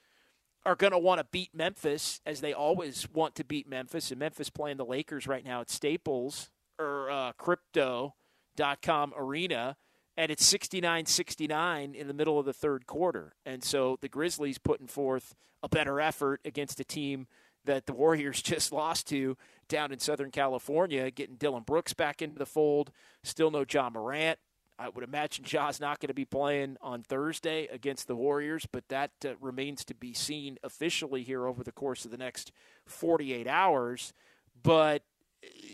are 0.65 0.75
going 0.75 0.91
to 0.91 0.99
want 0.99 1.19
to 1.19 1.25
beat 1.25 1.53
Memphis 1.53 2.21
as 2.25 2.41
they 2.41 2.53
always 2.53 3.07
want 3.11 3.35
to 3.35 3.43
beat 3.43 3.67
Memphis. 3.67 4.11
And 4.11 4.19
Memphis 4.19 4.49
playing 4.49 4.77
the 4.77 4.85
Lakers 4.85 5.27
right 5.27 5.43
now 5.43 5.61
at 5.61 5.69
Staples 5.69 6.49
or 6.79 7.11
uh, 7.11 7.33
Crypto.com 7.33 9.13
Arena, 9.17 9.75
and 10.15 10.31
it's 10.31 10.51
69-69 10.51 11.95
in 11.95 12.07
the 12.07 12.13
middle 12.13 12.39
of 12.39 12.45
the 12.45 12.53
third 12.53 12.87
quarter. 12.87 13.33
And 13.45 13.63
so 13.63 13.97
the 14.01 14.09
Grizzlies 14.09 14.57
putting 14.57 14.87
forth 14.87 15.35
a 15.61 15.69
better 15.69 15.99
effort 15.99 16.39
against 16.45 16.79
a 16.79 16.83
team 16.85 17.27
that 17.65 17.85
the 17.85 17.93
Warriors 17.93 18.41
just 18.41 18.71
lost 18.71 19.07
to 19.07 19.37
down 19.67 19.91
in 19.91 19.99
Southern 19.99 20.31
California, 20.31 21.11
getting 21.11 21.35
Dillon 21.35 21.63
Brooks 21.63 21.93
back 21.93 22.21
into 22.21 22.37
the 22.37 22.45
fold. 22.45 22.91
Still 23.23 23.51
no 23.51 23.65
Ja 23.69 23.89
Morant. 23.89 24.39
I 24.77 24.89
would 24.89 25.03
imagine 25.03 25.43
Ja's 25.47 25.79
not 25.79 25.99
going 25.99 26.07
to 26.09 26.13
be 26.13 26.25
playing 26.25 26.77
on 26.81 27.03
Thursday 27.03 27.67
against 27.67 28.07
the 28.07 28.15
Warriors, 28.15 28.67
but 28.71 28.87
that 28.89 29.11
uh, 29.25 29.33
remains 29.39 29.85
to 29.85 29.93
be 29.93 30.13
seen 30.13 30.57
officially 30.63 31.23
here 31.23 31.47
over 31.47 31.63
the 31.63 31.71
course 31.71 32.05
of 32.05 32.11
the 32.11 32.17
next 32.17 32.51
48 32.85 33.47
hours. 33.47 34.13
But 34.61 35.03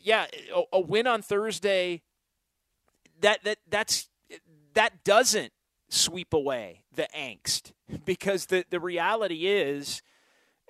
yeah, 0.03 0.27
a, 0.55 0.63
a 0.73 0.79
win 0.79 1.07
on 1.07 1.21
Thursday 1.21 2.01
that 3.21 3.43
that 3.43 3.57
that's 3.69 4.09
that 4.73 5.03
doesn't 5.03 5.51
sweep 5.89 6.33
away 6.33 6.83
the 6.93 7.07
angst 7.15 7.71
because 8.05 8.47
the 8.47 8.65
the 8.69 8.79
reality 8.79 9.47
is 9.47 10.01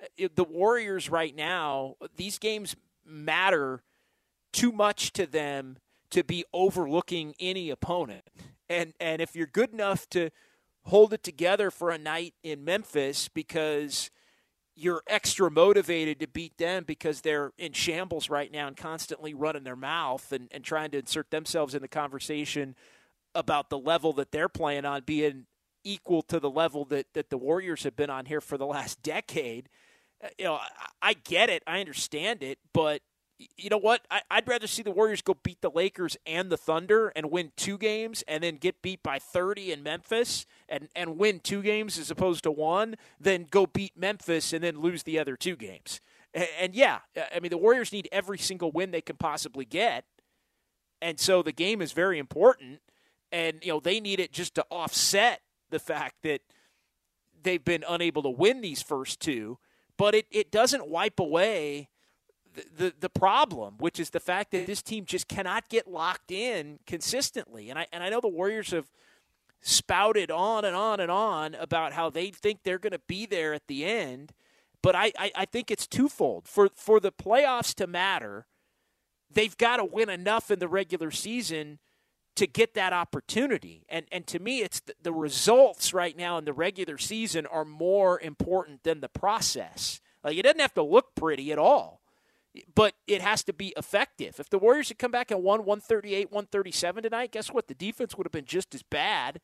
uh, 0.02 0.28
the 0.34 0.44
Warriors 0.44 1.10
right 1.10 1.34
now 1.34 1.96
these 2.16 2.38
games 2.38 2.74
matter 3.04 3.82
too 4.52 4.72
much 4.72 5.12
to 5.12 5.26
them 5.26 5.76
to 6.10 6.24
be 6.24 6.44
overlooking 6.52 7.34
any 7.40 7.70
opponent. 7.70 8.24
And 8.68 8.94
and 9.00 9.20
if 9.20 9.34
you're 9.34 9.46
good 9.46 9.72
enough 9.72 10.08
to 10.10 10.30
hold 10.84 11.12
it 11.12 11.22
together 11.22 11.70
for 11.70 11.90
a 11.90 11.98
night 11.98 12.34
in 12.42 12.64
Memphis 12.64 13.28
because 13.28 14.10
you're 14.74 15.02
extra 15.06 15.50
motivated 15.50 16.20
to 16.20 16.26
beat 16.26 16.56
them 16.56 16.84
because 16.84 17.20
they're 17.20 17.52
in 17.58 17.72
shambles 17.72 18.30
right 18.30 18.50
now 18.50 18.66
and 18.66 18.76
constantly 18.76 19.34
running 19.34 19.64
their 19.64 19.76
mouth 19.76 20.32
and, 20.32 20.48
and 20.52 20.64
trying 20.64 20.90
to 20.90 20.98
insert 20.98 21.30
themselves 21.30 21.74
in 21.74 21.82
the 21.82 21.88
conversation 21.88 22.74
about 23.34 23.68
the 23.68 23.78
level 23.78 24.12
that 24.14 24.32
they're 24.32 24.48
playing 24.48 24.84
on 24.84 25.02
being 25.04 25.44
equal 25.84 26.22
to 26.22 26.40
the 26.40 26.50
level 26.50 26.84
that, 26.86 27.06
that 27.14 27.30
the 27.30 27.38
Warriors 27.38 27.82
have 27.82 27.96
been 27.96 28.10
on 28.10 28.26
here 28.26 28.40
for 28.40 28.56
the 28.56 28.66
last 28.66 29.02
decade. 29.02 29.68
Uh, 30.22 30.28
you 30.38 30.44
know, 30.44 30.54
I, 30.54 30.68
I 31.02 31.12
get 31.12 31.50
it, 31.50 31.62
I 31.66 31.80
understand 31.80 32.42
it, 32.42 32.58
but 32.72 33.02
you 33.56 33.70
know 33.70 33.78
what? 33.78 34.06
I, 34.10 34.20
would 34.34 34.48
rather 34.48 34.66
see 34.66 34.82
the 34.82 34.90
Warriors 34.90 35.22
go 35.22 35.34
beat 35.42 35.60
the 35.60 35.70
Lakers 35.70 36.16
and 36.26 36.50
the 36.50 36.56
Thunder 36.56 37.08
and 37.08 37.30
win 37.30 37.52
two 37.56 37.78
games 37.78 38.22
and 38.28 38.42
then 38.42 38.56
get 38.56 38.82
beat 38.82 39.02
by 39.02 39.18
30 39.18 39.72
in 39.72 39.82
Memphis 39.82 40.46
and, 40.68 40.88
and 40.94 41.18
win 41.18 41.40
two 41.40 41.62
games 41.62 41.98
as 41.98 42.10
opposed 42.10 42.42
to 42.44 42.50
one 42.50 42.96
than 43.18 43.46
go 43.50 43.66
beat 43.66 43.96
Memphis 43.96 44.52
and 44.52 44.62
then 44.62 44.80
lose 44.80 45.04
the 45.04 45.18
other 45.18 45.36
two 45.36 45.56
games. 45.56 46.00
And, 46.34 46.48
and 46.58 46.74
yeah, 46.74 47.00
uh, 47.16 47.22
I 47.34 47.40
mean, 47.40 47.50
the 47.50 47.58
Warriors 47.58 47.92
need 47.92 48.08
every 48.12 48.38
single 48.38 48.70
win 48.70 48.90
they 48.90 49.00
can 49.00 49.16
possibly 49.16 49.64
get. 49.64 50.04
And 51.00 51.18
so 51.18 51.42
the 51.42 51.52
game 51.52 51.80
is 51.80 51.92
very 51.92 52.18
important. 52.18 52.80
And, 53.32 53.58
you 53.62 53.72
know, 53.72 53.80
they 53.80 54.00
need 54.00 54.20
it 54.20 54.32
just 54.32 54.54
to 54.56 54.66
offset 54.70 55.40
the 55.70 55.78
fact 55.78 56.16
that 56.24 56.42
they've 57.42 57.64
been 57.64 57.84
unable 57.88 58.22
to 58.22 58.30
win 58.30 58.60
these 58.60 58.82
first 58.82 59.20
two. 59.20 59.58
But 59.96 60.14
it, 60.14 60.26
it 60.30 60.50
doesn't 60.50 60.88
wipe 60.88 61.20
away 61.20 61.89
the, 62.76 62.94
the 62.98 63.08
problem, 63.08 63.74
which 63.78 64.00
is 64.00 64.10
the 64.10 64.20
fact 64.20 64.50
that 64.52 64.66
this 64.66 64.82
team 64.82 65.04
just 65.04 65.28
cannot 65.28 65.68
get 65.68 65.90
locked 65.90 66.30
in 66.30 66.78
consistently. 66.86 67.70
And 67.70 67.78
I 67.78 67.86
and 67.92 68.02
I 68.02 68.08
know 68.08 68.20
the 68.20 68.28
Warriors 68.28 68.70
have 68.70 68.90
spouted 69.60 70.30
on 70.30 70.64
and 70.64 70.74
on 70.74 71.00
and 71.00 71.10
on 71.10 71.54
about 71.54 71.92
how 71.92 72.10
they 72.10 72.30
think 72.30 72.60
they're 72.62 72.78
going 72.78 72.92
to 72.92 73.00
be 73.06 73.26
there 73.26 73.52
at 73.52 73.66
the 73.66 73.84
end, 73.84 74.32
but 74.82 74.96
I, 74.96 75.12
I, 75.18 75.32
I 75.36 75.44
think 75.44 75.70
it's 75.70 75.86
twofold. 75.86 76.48
For 76.48 76.70
for 76.74 77.00
the 77.00 77.12
playoffs 77.12 77.74
to 77.74 77.86
matter, 77.86 78.46
they've 79.30 79.56
got 79.56 79.76
to 79.76 79.84
win 79.84 80.08
enough 80.08 80.50
in 80.50 80.58
the 80.58 80.68
regular 80.68 81.10
season 81.10 81.78
to 82.36 82.46
get 82.46 82.74
that 82.74 82.92
opportunity. 82.92 83.84
And 83.88 84.06
and 84.10 84.26
to 84.28 84.38
me, 84.38 84.62
it's 84.62 84.80
the, 84.80 84.94
the 85.02 85.12
results 85.12 85.92
right 85.92 86.16
now 86.16 86.38
in 86.38 86.44
the 86.44 86.52
regular 86.52 86.98
season 86.98 87.46
are 87.46 87.64
more 87.64 88.20
important 88.20 88.82
than 88.82 89.00
the 89.00 89.08
process. 89.08 90.00
Like 90.24 90.36
it 90.36 90.42
doesn't 90.42 90.60
have 90.60 90.74
to 90.74 90.82
look 90.82 91.14
pretty 91.14 91.52
at 91.52 91.58
all 91.58 92.00
but 92.74 92.94
it 93.06 93.22
has 93.22 93.44
to 93.44 93.52
be 93.52 93.72
effective. 93.76 94.40
If 94.40 94.50
the 94.50 94.58
Warriors 94.58 94.88
had 94.88 94.98
come 94.98 95.10
back 95.10 95.30
and 95.30 95.42
won 95.42 95.60
138, 95.60 96.30
137 96.32 97.02
tonight, 97.04 97.32
guess 97.32 97.52
what? 97.52 97.68
The 97.68 97.74
defense 97.74 98.16
would 98.16 98.26
have 98.26 98.32
been 98.32 98.44
just 98.44 98.74
as 98.74 98.82
bad. 98.82 99.40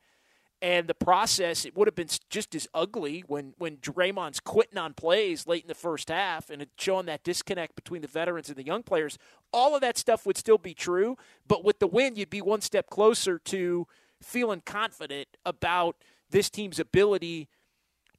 And 0.62 0.88
the 0.88 0.94
process, 0.94 1.66
it 1.66 1.76
would 1.76 1.86
have 1.86 1.94
been 1.94 2.08
just 2.30 2.54
as 2.54 2.66
ugly 2.72 3.22
when, 3.26 3.52
when 3.58 3.76
Draymond's 3.76 4.40
quitting 4.40 4.78
on 4.78 4.94
plays 4.94 5.46
late 5.46 5.62
in 5.62 5.68
the 5.68 5.74
first 5.74 6.08
half 6.08 6.48
and 6.48 6.66
showing 6.78 7.06
that 7.06 7.24
disconnect 7.24 7.76
between 7.76 8.00
the 8.00 8.08
veterans 8.08 8.48
and 8.48 8.56
the 8.56 8.64
young 8.64 8.82
players. 8.82 9.18
All 9.52 9.74
of 9.74 9.82
that 9.82 9.98
stuff 9.98 10.24
would 10.24 10.38
still 10.38 10.56
be 10.56 10.72
true. 10.72 11.16
But 11.46 11.62
with 11.62 11.78
the 11.78 11.86
win, 11.86 12.16
you'd 12.16 12.30
be 12.30 12.40
one 12.40 12.62
step 12.62 12.88
closer 12.88 13.38
to 13.38 13.86
feeling 14.22 14.62
confident 14.64 15.28
about 15.44 15.96
this 16.30 16.48
team's 16.48 16.80
ability 16.80 17.48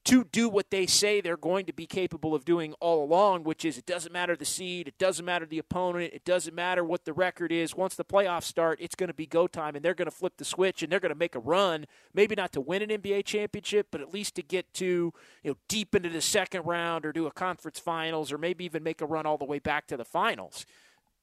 to 0.07 0.23
do 0.23 0.47
what 0.47 0.71
they 0.71 0.85
say 0.85 1.19
they're 1.19 1.35
going 1.35 1.65
to 1.65 1.73
be 1.73 1.85
capable 1.85 2.33
of 2.33 2.45
doing 2.45 2.73
all 2.79 3.03
along, 3.03 3.43
which 3.43 3.65
is 3.65 3.77
it 3.77 3.85
doesn't 3.85 4.13
matter 4.13 4.37
the 4.37 4.45
seed, 4.45 4.87
it 4.87 4.97
doesn't 4.97 5.25
matter 5.25 5.45
the 5.45 5.59
opponent, 5.59 6.13
it 6.13 6.23
doesn't 6.23 6.55
matter 6.55 6.81
what 6.81 7.03
the 7.03 7.11
record 7.11 7.51
is. 7.51 7.75
Once 7.75 7.95
the 7.95 8.05
playoffs 8.05 8.43
start, 8.43 8.79
it's 8.79 8.95
going 8.95 9.09
to 9.09 9.13
be 9.13 9.25
go 9.25 9.47
time, 9.47 9.75
and 9.75 9.83
they're 9.83 9.93
going 9.93 10.09
to 10.09 10.15
flip 10.15 10.37
the 10.37 10.45
switch 10.45 10.81
and 10.81 10.89
they're 10.89 11.01
going 11.01 11.13
to 11.13 11.19
make 11.19 11.35
a 11.35 11.39
run, 11.39 11.85
maybe 12.13 12.35
not 12.35 12.53
to 12.53 12.61
win 12.61 12.81
an 12.81 13.01
NBA 13.01 13.25
championship, 13.25 13.87
but 13.91 13.99
at 13.99 14.13
least 14.13 14.35
to 14.35 14.41
get 14.41 14.73
to 14.75 15.11
you 15.43 15.51
know 15.51 15.57
deep 15.67 15.93
into 15.93 16.07
the 16.07 16.21
second 16.21 16.63
round 16.63 17.05
or 17.05 17.11
do 17.11 17.27
a 17.27 17.31
conference 17.31 17.77
finals 17.77 18.31
or 18.31 18.37
maybe 18.37 18.63
even 18.63 18.83
make 18.83 19.01
a 19.01 19.05
run 19.05 19.25
all 19.25 19.37
the 19.37 19.43
way 19.43 19.59
back 19.59 19.87
to 19.87 19.97
the 19.97 20.05
finals. 20.05 20.65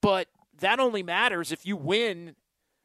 But 0.02 0.28
that 0.60 0.78
only 0.78 1.02
matters 1.02 1.52
if 1.52 1.64
you 1.64 1.78
win 1.78 2.36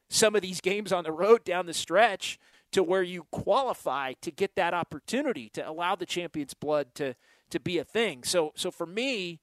some 0.09 0.33
of 0.33 0.41
these 0.41 0.61
games 0.61 0.93
on 0.93 1.03
the 1.03 1.11
road 1.11 1.43
down 1.43 1.65
the 1.65 1.73
stretch 1.73 2.39
to 2.72 2.84
where 2.84 3.03
you 3.03 3.26
qualify 3.32 4.13
to 4.22 4.32
get 4.32 4.55
that 4.55 4.74
opportunity 4.74 5.49
to 5.49 5.67
allow 5.67 5.95
the 5.95 6.05
champion's 6.05 6.53
blood 6.53 6.93
to 6.95 7.15
to 7.49 7.59
be 7.59 7.78
a 7.80 7.84
thing. 7.84 8.24
So 8.24 8.53
so 8.55 8.72
for 8.72 8.86
me, 8.86 9.39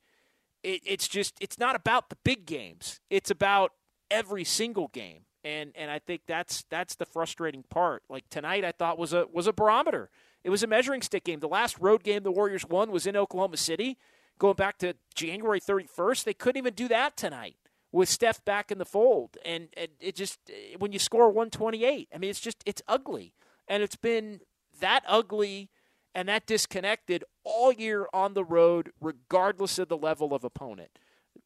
it, 0.62 0.80
it's 0.84 1.08
just 1.08 1.34
it's 1.40 1.58
not 1.58 1.76
about 1.76 2.08
the 2.08 2.16
big 2.24 2.46
games. 2.46 3.00
It's 3.10 3.30
about 3.30 3.72
every 4.10 4.44
single 4.44 4.88
game. 4.88 5.22
And 5.44 5.72
and 5.76 5.90
I 5.90 5.98
think 5.98 6.22
that's 6.26 6.64
that's 6.70 6.94
the 6.94 7.06
frustrating 7.06 7.64
part. 7.64 8.02
Like 8.08 8.28
tonight 8.30 8.64
I 8.64 8.72
thought 8.72 8.98
was 8.98 9.12
a 9.12 9.26
was 9.32 9.46
a 9.46 9.52
barometer. 9.52 10.10
It 10.44 10.50
was 10.50 10.62
a 10.62 10.68
measuring 10.68 11.02
stick 11.02 11.24
game. 11.24 11.40
The 11.40 11.48
last 11.48 11.76
road 11.80 12.04
game 12.04 12.22
the 12.22 12.30
Warriors 12.30 12.66
won 12.66 12.90
was 12.90 13.06
in 13.06 13.16
Oklahoma 13.16 13.56
City. 13.56 13.98
Going 14.38 14.54
back 14.54 14.76
to 14.78 14.94
January 15.14 15.60
31st, 15.60 16.24
they 16.24 16.34
couldn't 16.34 16.58
even 16.58 16.74
do 16.74 16.88
that 16.88 17.16
tonight 17.16 17.56
with 17.96 18.10
Steph 18.10 18.44
back 18.44 18.70
in 18.70 18.76
the 18.76 18.84
fold. 18.84 19.38
And, 19.42 19.68
it 19.74 20.14
just, 20.14 20.38
when 20.78 20.92
you 20.92 20.98
score 20.98 21.28
128, 21.28 22.08
I 22.14 22.18
mean, 22.18 22.28
it's 22.28 22.40
just, 22.40 22.62
it's 22.66 22.82
ugly. 22.86 23.32
And 23.66 23.82
it's 23.82 23.96
been 23.96 24.40
that 24.80 25.02
ugly 25.08 25.70
and 26.14 26.28
that 26.28 26.46
disconnected 26.46 27.24
all 27.42 27.72
year 27.72 28.06
on 28.12 28.34
the 28.34 28.44
road, 28.44 28.92
regardless 29.00 29.78
of 29.78 29.88
the 29.88 29.96
level 29.96 30.34
of 30.34 30.44
opponent. 30.44 30.98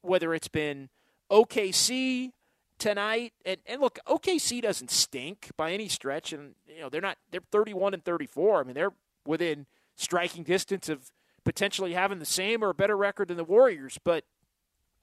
Whether 0.03 0.35
it's 0.35 0.49
been 0.49 0.89
OKC 1.31 2.33
tonight, 2.79 3.33
and, 3.45 3.59
and 3.67 3.81
look, 3.81 4.01
OKC 4.09 4.61
doesn't 4.61 4.91
stink 4.91 5.51
by 5.57 5.71
any 5.73 5.89
stretch, 5.89 6.33
and 6.33 6.55
you 6.67 6.81
know 6.81 6.89
they're 6.89 7.01
not 7.01 7.19
they're 7.31 7.41
31 7.51 7.95
and 7.95 8.05
34. 8.05 8.61
I 8.61 8.65
mean 8.65 8.75
they're 8.75 8.93
within 9.27 9.67
striking 9.97 10.45
distance 10.45 10.89
of 10.89 11.11
potentially 11.45 11.93
having 11.93 12.19
the 12.19 12.25
same 12.25 12.63
or 12.63 12.71
a 12.71 12.75
better 12.75 12.97
record 12.97 13.29
than 13.29 13.37
the 13.37 13.45
Warriors, 13.45 13.99
but 14.05 14.25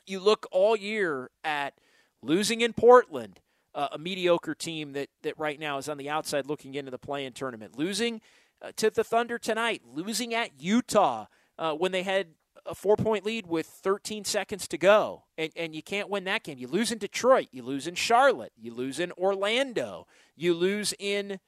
you 0.07 0.19
look 0.19 0.47
all 0.51 0.75
year 0.75 1.29
at 1.43 1.73
losing 2.21 2.61
in 2.61 2.73
Portland, 2.73 3.39
uh, 3.75 3.89
a 3.91 3.97
mediocre 3.97 4.55
team 4.55 4.93
that, 4.93 5.09
that 5.21 5.37
right 5.37 5.59
now 5.59 5.77
is 5.77 5.87
on 5.87 5.97
the 5.97 6.09
outside 6.09 6.45
looking 6.45 6.75
into 6.75 6.91
the 6.91 6.97
play 6.97 7.25
in 7.25 7.33
tournament, 7.33 7.77
losing 7.77 8.21
uh, 8.61 8.71
to 8.75 8.89
the 8.89 9.03
Thunder 9.03 9.37
tonight, 9.37 9.81
losing 9.85 10.33
at 10.33 10.51
Utah 10.59 11.25
uh, 11.59 11.73
when 11.73 11.91
they 11.91 12.03
had 12.03 12.27
a 12.65 12.75
four 12.75 12.97
point 12.97 13.25
lead 13.25 13.47
with 13.47 13.65
13 13.65 14.25
seconds 14.25 14.67
to 14.67 14.77
go, 14.77 15.23
and, 15.37 15.51
and 15.55 15.75
you 15.75 15.81
can't 15.81 16.09
win 16.09 16.23
that 16.25 16.43
game. 16.43 16.57
You 16.57 16.67
lose 16.67 16.91
in 16.91 16.97
Detroit, 16.97 17.47
you 17.51 17.63
lose 17.63 17.87
in 17.87 17.95
Charlotte, 17.95 18.51
you 18.57 18.73
lose 18.73 18.99
in 18.99 19.11
Orlando, 19.13 20.07
you 20.35 20.53
lose 20.53 20.93
in 20.99 21.39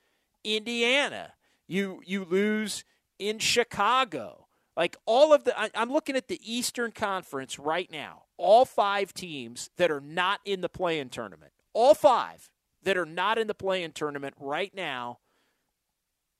Indiana, 0.43 1.34
you, 1.68 2.01
you 2.05 2.26
lose 2.26 2.84
in 3.18 3.39
Chicago. 3.39 4.47
Like 4.78 4.95
all 5.05 5.34
of 5.34 5.43
the, 5.43 5.60
I, 5.60 5.70
I'm 5.76 5.91
looking 5.91 6.16
at 6.16 6.28
the 6.28 6.39
Eastern 6.43 6.91
Conference 6.91 7.60
right 7.60 7.91
now. 7.91 8.24
All 8.42 8.64
five 8.64 9.14
teams 9.14 9.70
that 9.76 9.92
are 9.92 10.00
not 10.00 10.40
in 10.46 10.62
the 10.62 10.70
play-in 10.70 11.10
tournament, 11.10 11.52
all 11.74 11.94
five 11.94 12.50
that 12.84 12.98
are 12.98 13.06
not 13.06 13.38
in 13.38 13.48
the 13.48 13.54
play-in 13.54 13.92
tournament 13.92 14.34
right 14.40 14.74
now, 14.74 15.20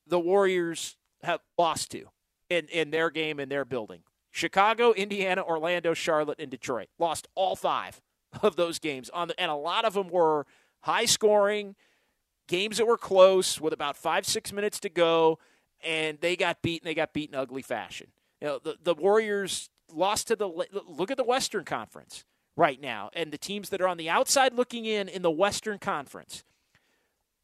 the 0.06 0.18
Warriors 0.18 0.96
have 1.22 1.40
lost 1.58 1.90
to 1.90 2.06
in 2.48 2.68
in 2.68 2.90
their 2.90 3.10
game 3.10 3.38
in 3.38 3.50
their 3.50 3.66
building. 3.66 4.00
Chicago, 4.30 4.92
Indiana, 4.92 5.42
Orlando, 5.42 5.92
Charlotte, 5.92 6.40
and 6.40 6.50
Detroit. 6.50 6.88
Lost 6.98 7.28
all 7.34 7.54
five 7.54 8.00
of 8.42 8.56
those 8.56 8.78
games 8.78 9.10
on 9.10 9.28
the, 9.28 9.38
and 9.38 9.50
a 9.50 9.54
lot 9.54 9.84
of 9.84 9.92
them 9.92 10.08
were 10.08 10.46
high 10.80 11.04
scoring 11.04 11.74
games 12.48 12.78
that 12.78 12.86
were 12.86 12.96
close 12.96 13.60
with 13.60 13.74
about 13.74 13.96
five 13.96 14.24
six 14.24 14.52
minutes 14.52 14.80
to 14.80 14.88
go, 14.88 15.38
and 15.84 16.18
they 16.22 16.34
got 16.34 16.62
beaten. 16.62 16.86
They 16.86 16.94
got 16.94 17.12
beaten 17.12 17.34
ugly 17.34 17.62
fashion. 17.62 18.06
You 18.40 18.48
know, 18.48 18.58
the 18.58 18.78
the 18.82 18.94
Warriors 18.94 19.68
lost 19.94 20.28
to 20.28 20.36
the 20.36 20.46
look 20.46 21.10
at 21.10 21.16
the 21.16 21.24
Western 21.24 21.64
Conference 21.64 22.24
right 22.56 22.80
now, 22.80 23.10
and 23.14 23.32
the 23.32 23.38
teams 23.38 23.70
that 23.70 23.80
are 23.80 23.88
on 23.88 23.96
the 23.96 24.08
outside 24.10 24.54
looking 24.54 24.84
in 24.84 25.08
in 25.08 25.22
the 25.22 25.30
Western 25.30 25.78
Conference. 25.78 26.44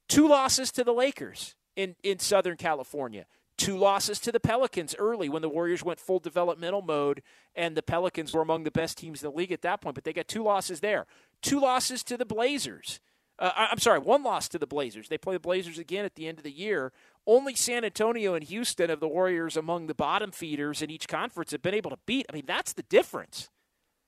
Two 0.08 0.28
losses 0.28 0.70
to 0.72 0.84
the 0.84 0.92
Lakers 0.92 1.54
in 1.74 1.96
in 2.02 2.18
Southern 2.18 2.56
California. 2.56 3.26
Two 3.56 3.78
losses 3.78 4.20
to 4.20 4.30
the 4.30 4.40
Pelicans 4.40 4.94
early 4.98 5.30
when 5.30 5.40
the 5.40 5.48
Warriors 5.48 5.82
went 5.82 5.98
full 5.98 6.18
developmental 6.18 6.82
mode, 6.82 7.22
and 7.54 7.74
the 7.74 7.82
Pelicans 7.82 8.34
were 8.34 8.42
among 8.42 8.64
the 8.64 8.70
best 8.70 8.98
teams 8.98 9.22
in 9.22 9.30
the 9.30 9.36
league 9.36 9.52
at 9.52 9.62
that 9.62 9.80
point. 9.80 9.94
But 9.94 10.04
they 10.04 10.12
got 10.12 10.28
two 10.28 10.42
losses 10.42 10.80
there. 10.80 11.06
Two 11.40 11.60
losses 11.60 12.04
to 12.04 12.18
the 12.18 12.26
Blazers. 12.26 13.00
Uh, 13.38 13.50
I'm 13.54 13.78
sorry, 13.78 13.98
one 13.98 14.22
loss 14.22 14.48
to 14.48 14.58
the 14.58 14.66
Blazers. 14.66 15.08
They 15.08 15.18
play 15.18 15.34
the 15.34 15.40
Blazers 15.40 15.78
again 15.78 16.04
at 16.04 16.14
the 16.14 16.26
end 16.26 16.38
of 16.38 16.44
the 16.44 16.50
year. 16.50 16.92
Only 17.26 17.54
San 17.54 17.84
Antonio 17.84 18.34
and 18.34 18.44
Houston 18.44 18.90
of 18.90 19.00
the 19.00 19.08
Warriors 19.08 19.56
among 19.56 19.86
the 19.86 19.94
bottom 19.94 20.30
feeders 20.30 20.80
in 20.80 20.90
each 20.90 21.08
conference 21.08 21.50
have 21.50 21.62
been 21.62 21.74
able 21.74 21.90
to 21.90 21.98
beat. 22.06 22.26
I 22.30 22.34
mean, 22.34 22.44
that's 22.46 22.72
the 22.72 22.84
difference. 22.84 23.50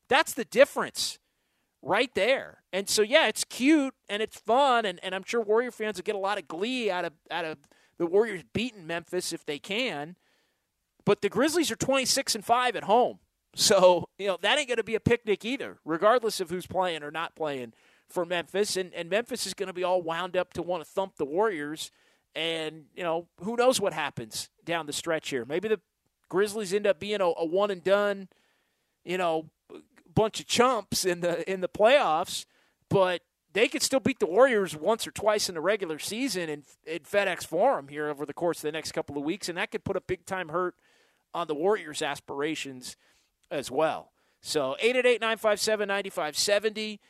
That's 0.09 0.33
the 0.33 0.45
difference 0.45 1.19
right 1.83 2.15
there. 2.15 2.63
And 2.73 2.89
so, 2.89 3.03
yeah, 3.03 3.29
it's 3.29 3.45
cute 3.45 3.95
and 4.09 4.23
it's 4.23 4.39
fun, 4.39 4.85
and, 4.85 5.01
and 5.03 5.15
I'm 5.15 5.25
sure 5.25 5.41
Warrior 5.41 5.71
fans 5.71 5.97
will 5.97 6.05
get 6.05 6.15
a 6.15 6.19
lot 6.19 6.39
of 6.39 6.49
glee 6.49 6.91
out 6.91 7.05
of 7.05 7.13
out 7.31 7.45
of 7.45 7.59
the 7.99 8.07
Warriors 8.07 8.43
beating 8.53 8.87
Memphis 8.87 9.33
if 9.33 9.45
they 9.45 9.59
can. 9.59 10.17
But 11.05 11.23
the 11.23 11.29
Grizzlies 11.29 11.71
are 11.71 11.77
26 11.77 12.35
and 12.35 12.45
5 12.45 12.77
at 12.77 12.85
home. 12.85 13.19
So, 13.55 14.09
you 14.19 14.27
know, 14.27 14.39
that 14.43 14.59
ain't 14.59 14.69
going 14.69 14.77
to 14.77 14.85
be 14.85 14.95
a 14.95 15.01
picnic 15.01 15.45
either, 15.45 15.79
regardless 15.85 16.41
of 16.41 16.51
who's 16.51 16.67
playing 16.67 17.03
or 17.03 17.11
not 17.11 17.35
playing 17.35 17.73
for 18.09 18.25
Memphis. 18.25 18.77
And, 18.77 18.93
and 18.95 19.09
Memphis 19.09 19.47
is 19.47 19.55
going 19.55 19.69
to 19.69 19.73
be 19.73 19.83
all 19.83 20.03
wound 20.03 20.37
up 20.37 20.53
to 20.53 20.63
want 20.63 20.85
to 20.85 20.89
thump 20.89 21.17
the 21.17 21.25
Warriors. 21.25 21.91
And, 22.35 22.85
you 22.95 23.03
know, 23.03 23.27
who 23.43 23.57
knows 23.57 23.81
what 23.81 23.93
happens 23.93 24.49
down 24.65 24.87
the 24.87 24.93
stretch 24.93 25.31
here. 25.31 25.45
Maybe 25.45 25.69
the 25.69 25.81
Grizzlies 26.29 26.73
end 26.73 26.87
up 26.87 27.01
being 27.01 27.21
a, 27.21 27.25
a 27.25 27.45
one 27.45 27.71
and 27.71 27.83
done, 27.83 28.29
you 29.05 29.19
know, 29.19 29.51
bunch 30.15 30.41
of 30.41 30.47
chumps 30.47 31.05
in 31.05 31.21
the 31.21 31.51
in 31.51 31.61
the 31.61 31.69
playoffs. 31.69 32.45
But 32.89 33.23
they 33.53 33.69
could 33.69 33.83
still 33.83 34.01
beat 34.01 34.19
the 34.19 34.27
Warriors 34.27 34.77
once 34.77 35.07
or 35.07 35.11
twice 35.11 35.49
in 35.49 35.55
the 35.55 35.61
regular 35.61 35.99
season 35.99 36.49
in, 36.49 36.63
in 36.87 37.01
FedEx 37.01 37.47
Forum 37.47 37.89
here 37.89 38.09
over 38.09 38.27
the 38.27 38.35
course 38.35 38.59
of 38.59 38.63
the 38.63 38.73
next 38.73 38.93
couple 38.93 39.17
of 39.17 39.25
weeks, 39.25 39.49
and 39.49 39.59
that 39.59 39.71
could 39.71 39.85
put 39.85 39.97
a 39.97 40.01
big 40.01 40.27
time 40.27 40.51
hurt 40.51 40.75
on 41.35 41.47
the 41.47 41.55
Warriors' 41.55 42.03
aspirations 42.03 42.97
as 43.51 43.71
well. 43.71 44.13
So 44.41 44.77
888 44.81 45.21
957 45.21 45.89
9570. 45.89 47.01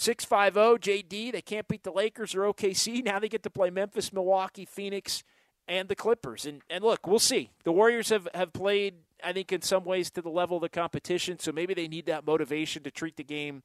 650 0.00 1.02
JD. 1.02 1.32
They 1.32 1.42
can't 1.42 1.68
beat 1.68 1.82
the 1.82 1.92
Lakers 1.92 2.34
or 2.34 2.40
OKC. 2.40 3.04
Now 3.04 3.18
they 3.18 3.28
get 3.28 3.42
to 3.42 3.50
play 3.50 3.70
Memphis, 3.70 4.12
Milwaukee, 4.12 4.64
Phoenix, 4.64 5.22
and 5.68 5.88
the 5.88 5.94
Clippers. 5.94 6.46
And 6.46 6.62
and 6.70 6.82
look, 6.82 7.06
we'll 7.06 7.18
see. 7.18 7.50
The 7.64 7.72
Warriors 7.72 8.08
have, 8.08 8.28
have 8.34 8.52
played, 8.52 8.94
I 9.22 9.32
think, 9.32 9.52
in 9.52 9.62
some 9.62 9.84
ways 9.84 10.10
to 10.12 10.22
the 10.22 10.30
level 10.30 10.56
of 10.56 10.62
the 10.62 10.68
competition. 10.68 11.38
So 11.38 11.52
maybe 11.52 11.74
they 11.74 11.88
need 11.88 12.06
that 12.06 12.26
motivation 12.26 12.82
to 12.84 12.90
treat 12.90 13.16
the 13.16 13.24
game 13.24 13.62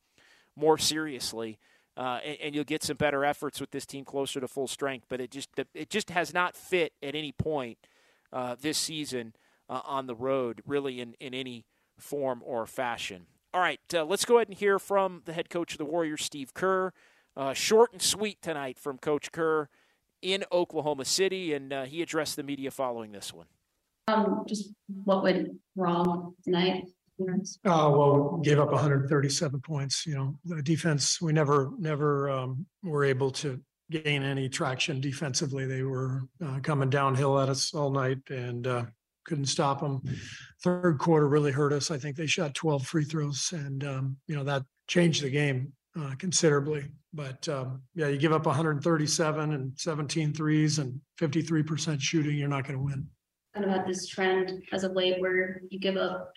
more 0.55 0.77
seriously 0.77 1.59
uh, 1.97 2.19
and, 2.25 2.37
and, 2.41 2.55
you'll 2.55 2.63
get 2.63 2.83
some 2.83 2.97
better 2.97 3.23
efforts 3.23 3.61
with 3.61 3.71
this 3.71 3.85
team 3.85 4.03
closer 4.03 4.39
to 4.39 4.47
full 4.47 4.67
strength. 4.67 5.05
But 5.09 5.21
it 5.21 5.31
just 5.31 5.49
it 5.73 5.89
just 5.89 6.09
has 6.09 6.33
not 6.33 6.55
fit 6.55 6.93
at 7.01 7.15
any 7.15 7.31
point 7.31 7.77
uh, 8.33 8.55
this 8.59 8.77
season 8.77 9.33
uh, 9.69 9.81
on 9.85 10.07
the 10.07 10.15
road, 10.15 10.61
really 10.65 10.99
in, 10.99 11.15
in 11.19 11.33
any 11.33 11.65
form 11.97 12.41
or 12.45 12.65
fashion. 12.65 13.27
All 13.55 13.61
right, 13.61 13.79
uh, 13.93 14.03
let's 14.03 14.25
go 14.25 14.35
ahead 14.35 14.49
and 14.49 14.57
hear 14.57 14.79
from 14.79 15.21
the 15.23 15.31
head 15.31 15.49
coach 15.49 15.71
of 15.71 15.77
the 15.77 15.85
Warriors, 15.85 16.25
Steve 16.25 16.53
Kerr. 16.53 16.91
Uh, 17.37 17.53
short 17.53 17.93
and 17.93 18.01
sweet 18.01 18.41
tonight 18.41 18.77
from 18.77 18.97
Coach 18.97 19.31
Kerr 19.31 19.69
in 20.21 20.43
Oklahoma 20.51 21.05
City, 21.05 21.53
and 21.53 21.71
uh, 21.71 21.85
he 21.85 22.01
addressed 22.01 22.35
the 22.35 22.43
media 22.43 22.69
following 22.69 23.13
this 23.13 23.33
one. 23.33 23.45
Um, 24.09 24.43
just 24.45 24.73
what 25.05 25.23
went 25.23 25.51
wrong 25.77 26.33
tonight? 26.43 26.83
Uh, 27.17 27.23
well, 27.63 28.41
gave 28.43 28.59
up 28.59 28.73
137 28.73 29.61
points. 29.61 30.05
You 30.05 30.15
know, 30.15 30.35
the 30.43 30.61
defense, 30.61 31.21
we 31.21 31.31
never, 31.31 31.71
never 31.79 32.29
um, 32.29 32.65
were 32.83 33.05
able 33.05 33.31
to 33.31 33.61
gain 33.89 34.21
any 34.21 34.49
traction 34.49 34.99
defensively. 34.99 35.65
They 35.65 35.83
were 35.83 36.23
uh, 36.45 36.59
coming 36.59 36.89
downhill 36.89 37.39
at 37.39 37.47
us 37.47 37.73
all 37.73 37.89
night 37.89 38.19
and 38.29 38.67
uh, 38.67 38.83
couldn't 39.25 39.45
stop 39.45 39.81
them. 39.81 40.01
Third 40.63 40.97
quarter 40.99 41.27
really 41.27 41.51
hurt 41.51 41.73
us. 41.73 41.91
I 41.91 41.97
think 41.97 42.15
they 42.15 42.27
shot 42.27 42.53
12 42.55 42.85
free 42.85 43.03
throws, 43.03 43.51
and 43.53 43.83
um, 43.83 44.17
you 44.27 44.35
know 44.35 44.43
that 44.43 44.63
changed 44.87 45.23
the 45.23 45.29
game 45.29 45.73
uh, 45.99 46.15
considerably. 46.17 46.85
But 47.13 47.47
um, 47.49 47.81
yeah, 47.95 48.07
you 48.07 48.17
give 48.17 48.33
up 48.33 48.45
137 48.45 49.53
and 49.53 49.71
17 49.77 50.33
threes 50.33 50.79
and 50.79 50.99
53% 51.19 52.01
shooting, 52.01 52.37
you're 52.37 52.49
not 52.49 52.65
going 52.67 52.77
to 52.77 52.83
win. 52.83 53.07
Kind 53.53 53.65
of 53.65 53.71
had 53.71 53.87
this 53.87 54.07
trend 54.07 54.61
as 54.73 54.83
of 54.83 54.91
late 54.93 55.21
where 55.21 55.61
you 55.69 55.79
give 55.79 55.95
up 55.95 56.33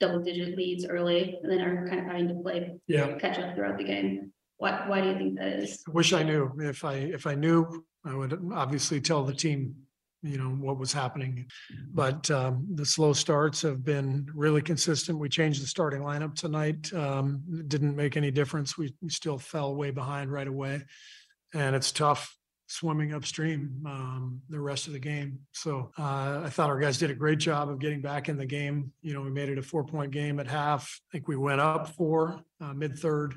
double 0.00 0.18
digit 0.20 0.56
leads 0.56 0.84
early 0.84 1.38
and 1.40 1.52
then 1.52 1.60
are 1.60 1.86
kind 1.88 2.00
of 2.00 2.06
having 2.06 2.26
to 2.28 2.34
play 2.34 2.76
Yeah. 2.88 3.16
catch 3.18 3.38
up 3.38 3.54
throughout 3.54 3.78
the 3.78 3.84
game. 3.84 4.32
Why, 4.56 4.84
why 4.88 5.00
do 5.00 5.08
you 5.10 5.16
think 5.16 5.38
that 5.38 5.60
is? 5.60 5.84
I 5.88 5.92
wish 5.92 6.12
I 6.12 6.24
knew. 6.24 6.50
If 6.58 6.84
I, 6.84 6.94
if 6.94 7.24
I 7.26 7.36
knew, 7.36 7.84
I 8.04 8.14
would 8.16 8.36
obviously 8.52 9.00
tell 9.00 9.22
the 9.22 9.34
team, 9.34 9.76
you 10.22 10.38
know, 10.38 10.50
what 10.50 10.78
was 10.78 10.92
happening. 10.92 11.46
But 11.92 12.30
um, 12.30 12.66
the 12.74 12.86
slow 12.86 13.12
starts 13.12 13.62
have 13.62 13.84
been 13.84 14.26
really 14.34 14.62
consistent. 14.62 15.18
We 15.18 15.28
changed 15.28 15.62
the 15.62 15.66
starting 15.66 16.02
lineup 16.02 16.34
tonight. 16.34 16.92
Um, 16.92 17.42
it 17.52 17.68
didn't 17.68 17.96
make 17.96 18.16
any 18.16 18.30
difference. 18.30 18.78
We, 18.78 18.94
we 19.02 19.10
still 19.10 19.38
fell 19.38 19.74
way 19.74 19.90
behind 19.90 20.32
right 20.32 20.46
away. 20.46 20.82
And 21.54 21.74
it's 21.74 21.92
tough 21.92 22.36
swimming 22.72 23.12
upstream 23.12 23.82
um, 23.84 24.40
the 24.48 24.58
rest 24.58 24.86
of 24.86 24.94
the 24.94 24.98
game. 24.98 25.38
So 25.52 25.90
uh, 25.98 26.42
I 26.44 26.48
thought 26.48 26.70
our 26.70 26.78
guys 26.78 26.96
did 26.96 27.10
a 27.10 27.14
great 27.14 27.38
job 27.38 27.68
of 27.68 27.78
getting 27.78 28.00
back 28.00 28.30
in 28.30 28.38
the 28.38 28.46
game. 28.46 28.92
You 29.02 29.12
know, 29.12 29.20
we 29.20 29.30
made 29.30 29.50
it 29.50 29.58
a 29.58 29.62
four 29.62 29.84
point 29.84 30.10
game 30.10 30.40
at 30.40 30.46
half. 30.46 31.00
I 31.10 31.12
think 31.12 31.28
we 31.28 31.36
went 31.36 31.60
up 31.60 31.90
four 31.90 32.40
uh, 32.62 32.72
mid 32.72 32.98
third, 32.98 33.34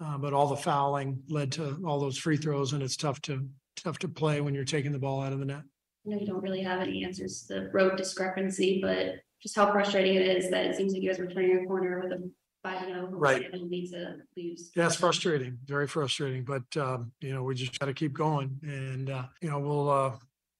uh, 0.00 0.18
but 0.18 0.32
all 0.32 0.46
the 0.46 0.56
fouling 0.56 1.22
led 1.28 1.52
to 1.52 1.82
all 1.84 1.98
those 1.98 2.18
free 2.18 2.36
throws, 2.36 2.72
and 2.72 2.82
it's 2.82 2.96
tough 2.96 3.20
to 3.22 3.48
tough 3.76 3.98
to 3.98 4.08
play 4.08 4.40
when 4.40 4.54
you're 4.54 4.64
taking 4.64 4.92
the 4.92 4.98
ball 4.98 5.22
out 5.22 5.32
of 5.32 5.40
the 5.40 5.44
net. 5.44 5.62
I 6.08 6.14
know 6.14 6.20
you 6.20 6.26
don't 6.26 6.42
really 6.42 6.62
have 6.62 6.80
any 6.80 7.04
answers 7.04 7.42
to 7.42 7.54
the 7.54 7.70
road 7.70 7.96
discrepancy, 7.96 8.80
but 8.80 9.16
just 9.42 9.54
how 9.54 9.70
frustrating 9.70 10.14
it 10.14 10.22
is 10.22 10.50
that 10.50 10.64
it 10.64 10.76
seems 10.76 10.92
like 10.92 11.02
you 11.02 11.10
guys 11.10 11.18
were 11.18 11.26
turning 11.26 11.62
a 11.62 11.66
corner 11.66 12.00
with 12.02 12.12
a 12.12 12.30
five 12.62 12.82
and 12.88 12.96
oh. 12.96 13.08
Right. 13.10 13.52
And 13.52 13.68
need 13.68 13.90
to 13.90 14.16
lose. 14.36 14.70
Yeah, 14.74 14.86
it's 14.86 14.96
frustrating, 14.96 15.58
very 15.66 15.86
frustrating, 15.86 16.44
but 16.44 16.64
um, 16.78 17.12
you 17.20 17.34
know, 17.34 17.42
we 17.42 17.54
just 17.54 17.78
got 17.78 17.86
to 17.86 17.94
keep 17.94 18.14
going, 18.14 18.58
and 18.62 19.10
uh, 19.10 19.24
you 19.42 19.50
know, 19.50 19.58
we'll 19.58 19.90
uh, 19.90 20.12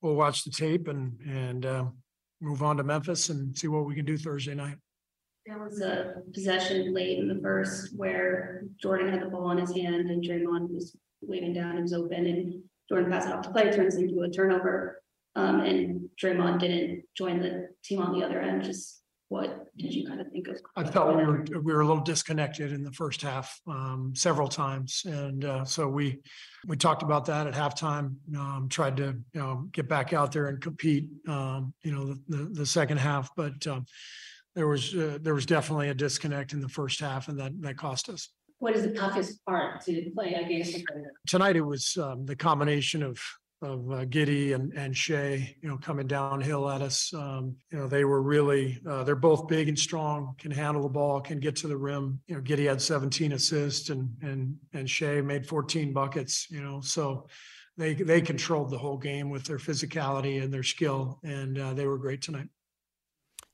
we'll 0.03 0.16
watch 0.16 0.44
the 0.44 0.51
tape 0.51 0.86
and 0.88 1.18
and 1.26 1.64
uh, 1.64 1.84
move 2.42 2.62
on 2.62 2.76
to 2.76 2.84
Memphis 2.84 3.30
and 3.30 3.57
see 3.57 3.68
what 3.68 3.86
we 3.86 3.94
can 3.94 4.05
do 4.05 4.18
Thursday 4.18 4.55
night. 4.55 4.76
There 5.46 5.59
was 5.59 5.80
a 5.80 6.16
possession 6.34 6.92
late 6.92 7.18
in 7.18 7.26
the 7.26 7.40
first 7.40 7.96
where 7.96 8.64
Jordan 8.82 9.09
had 9.09 9.22
the 9.22 9.30
ball 9.30 9.51
in 9.53 9.59
his 9.59 9.74
hand 9.74 10.11
and 10.11 10.22
Draymond 10.22 10.68
was 10.68 10.94
waving 11.22 11.55
down, 11.55 11.76
he 11.76 11.82
was 11.82 11.94
open, 11.94 12.26
and 12.26 12.62
Jordan 12.86 13.11
passed 13.11 13.28
it 13.28 13.34
off 13.34 13.42
to 13.42 13.51
play, 13.51 13.72
turns 13.72 13.96
into 13.96 14.20
a 14.20 14.30
turnover. 14.30 15.01
Um, 15.39 15.61
and 15.61 16.09
Draymond 16.20 16.59
didn't 16.59 17.05
join 17.16 17.41
the 17.41 17.68
team 17.84 18.03
on 18.03 18.12
the 18.12 18.24
other 18.24 18.41
end, 18.41 18.64
just 18.64 19.03
what 19.28 19.66
did 19.76 19.95
you 19.95 20.05
kind 20.05 20.20
of 20.20 20.26
think 20.32 20.49
of? 20.49 20.59
I 20.74 20.82
felt 20.82 21.14
we 21.14 21.24
were 21.24 21.45
we 21.62 21.72
were 21.72 21.82
a 21.82 21.86
little 21.86 22.03
disconnected 22.03 22.72
in 22.72 22.82
the 22.82 22.91
first 22.91 23.22
half 23.22 23.61
um, 23.68 24.12
several 24.16 24.49
times, 24.49 25.03
and 25.05 25.45
uh, 25.45 25.64
so 25.64 25.86
we 25.86 26.18
we 26.66 26.76
talked 26.76 27.05
about 27.05 27.24
that 27.26 27.47
at 27.47 27.55
halftime. 27.55 28.16
Um, 28.36 28.68
tried 28.68 28.97
to 28.97 29.14
you 29.32 29.41
know 29.41 29.68
get 29.72 29.89
back 29.89 30.12
out 30.12 30.32
there 30.32 30.47
and 30.47 30.61
compete. 30.61 31.09
Um, 31.28 31.72
you 31.84 31.93
know 31.93 32.07
the, 32.07 32.20
the, 32.28 32.45
the 32.55 32.66
second 32.66 32.97
half, 32.97 33.30
but 33.36 33.64
um, 33.66 33.84
there 34.57 34.66
was 34.66 34.93
uh, 34.97 35.18
there 35.20 35.34
was 35.34 35.47
definitely 35.47 35.91
a 35.91 35.95
disconnect 35.95 36.53
in 36.53 36.61
the 36.61 36.68
first 36.68 36.99
half, 36.99 37.28
and 37.28 37.39
that 37.39 37.53
that 37.61 37.76
cost 37.76 38.09
us. 38.09 38.30
What 38.61 38.74
is 38.74 38.82
the 38.82 38.93
toughest 38.93 39.45
part 39.45 39.82
to 39.84 40.11
play 40.16 40.34
against? 40.34 40.82
Tonight 41.28 41.55
it 41.55 41.61
was 41.61 41.97
um, 41.97 42.26
the 42.26 42.34
combination 42.34 43.05
of 43.05 43.20
of 43.61 43.90
uh, 43.90 44.04
Giddey 44.04 44.54
and 44.54 44.72
and 44.72 44.96
Shai, 44.96 45.56
you 45.61 45.68
know, 45.68 45.76
coming 45.78 46.06
downhill 46.06 46.68
at 46.68 46.82
us. 46.82 47.12
Um, 47.12 47.56
you 47.70 47.78
know, 47.78 47.88
they 47.88 48.04
were 48.04 48.22
really 48.22 48.80
uh, 48.88 49.04
they're 49.04 49.16
both 49.16 49.48
big 49.48 49.68
and 49.68 49.78
strong, 49.78 50.34
can 50.38 50.50
handle 50.50 50.82
the 50.82 50.88
ball, 50.88 51.20
can 51.20 51.40
get 51.40 51.56
to 51.56 51.68
the 51.68 51.76
rim. 51.76 52.20
You 52.26 52.36
know, 52.36 52.40
Giddey 52.40 52.68
had 52.68 52.80
17 52.80 53.32
assists 53.32 53.90
and 53.90 54.11
and 54.22 54.56
and 54.72 54.88
Shai 54.88 55.20
made 55.20 55.46
14 55.46 55.92
buckets. 55.92 56.50
You 56.50 56.62
know, 56.62 56.80
so 56.80 57.26
they 57.76 57.94
they 57.94 58.20
controlled 58.20 58.70
the 58.70 58.78
whole 58.78 58.98
game 58.98 59.30
with 59.30 59.44
their 59.44 59.59
physicality 59.59 60.42
and 60.42 60.52
their 60.52 60.62
skill, 60.62 61.18
and 61.24 61.59
uh, 61.59 61.74
they 61.74 61.86
were 61.86 61.98
great 61.98 62.22
tonight. 62.22 62.48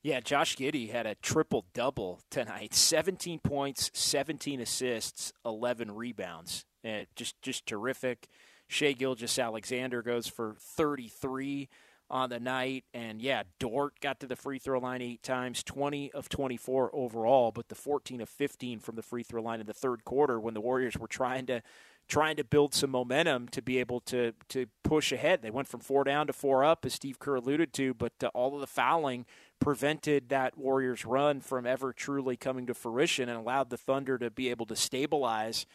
Yeah, 0.05 0.19
Josh 0.19 0.55
Giddey 0.55 0.91
had 0.91 1.07
a 1.07 1.15
triple 1.15 1.65
double 1.73 2.21
tonight 2.29 2.73
17 2.75 3.39
points, 3.39 3.89
17 3.95 4.61
assists, 4.61 5.33
11 5.43 5.89
rebounds. 5.89 6.63
Uh, 6.87 7.05
just, 7.15 7.41
just 7.41 7.65
terrific. 7.65 8.27
Shai 8.67 8.93
Gilgeous 8.93 9.37
Alexander 9.37 10.01
goes 10.01 10.27
for 10.27 10.55
33 10.59 11.69
on 12.09 12.29
the 12.29 12.39
night. 12.39 12.85
And 12.93 13.21
yeah, 13.21 13.43
Dort 13.59 13.99
got 13.99 14.19
to 14.19 14.27
the 14.27 14.35
free 14.35 14.59
throw 14.59 14.79
line 14.79 15.01
eight 15.01 15.23
times, 15.23 15.63
20 15.63 16.11
of 16.11 16.29
24 16.29 16.91
overall, 16.93 17.51
but 17.51 17.69
the 17.69 17.75
14 17.75 18.21
of 18.21 18.29
15 18.29 18.79
from 18.79 18.95
the 18.95 19.01
free 19.01 19.23
throw 19.23 19.41
line 19.41 19.59
in 19.59 19.65
the 19.65 19.73
third 19.73 20.05
quarter 20.05 20.39
when 20.39 20.53
the 20.53 20.61
Warriors 20.61 20.97
were 20.97 21.07
trying 21.07 21.45
to 21.47 21.61
trying 22.07 22.35
to 22.35 22.43
build 22.43 22.71
some 22.71 22.91
momentum 22.91 23.47
to 23.47 23.63
be 23.63 23.79
able 23.79 23.99
to 23.99 24.33
to 24.49 24.67
push 24.83 25.11
ahead. 25.11 25.41
They 25.41 25.49
went 25.49 25.67
from 25.67 25.79
four 25.79 26.03
down 26.03 26.27
to 26.27 26.33
four 26.33 26.63
up, 26.63 26.85
as 26.85 26.93
Steve 26.93 27.17
Kerr 27.17 27.35
alluded 27.35 27.73
to, 27.73 27.93
but 27.93 28.13
uh, 28.23 28.27
all 28.33 28.53
of 28.53 28.61
the 28.61 28.67
fouling 28.67 29.25
prevented 29.59 30.29
that 30.29 30.57
Warriors 30.57 31.05
run 31.05 31.41
from 31.41 31.65
ever 31.65 31.93
truly 31.93 32.37
coming 32.37 32.67
to 32.67 32.75
fruition 32.75 33.29
and 33.29 33.39
allowed 33.39 33.69
the 33.71 33.77
Thunder 33.77 34.19
to 34.19 34.29
be 34.29 34.49
able 34.49 34.67
to 34.67 34.75
stabilize 34.75 35.65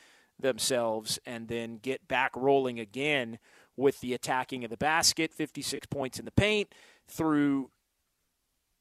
themselves 0.43 1.19
and 1.27 1.49
then 1.49 1.77
get 1.77 2.07
back 2.09 2.33
rolling 2.37 2.81
again 2.81 3.39
with 3.77 4.01
the 4.01 4.15
attacking 4.15 4.65
of 4.65 4.71
the 4.71 4.77
basket, 4.77 5.33
56 5.33 5.87
points 5.87 6.19
in 6.19 6.25
the 6.25 6.31
paint 6.31 6.75
through 7.09 7.71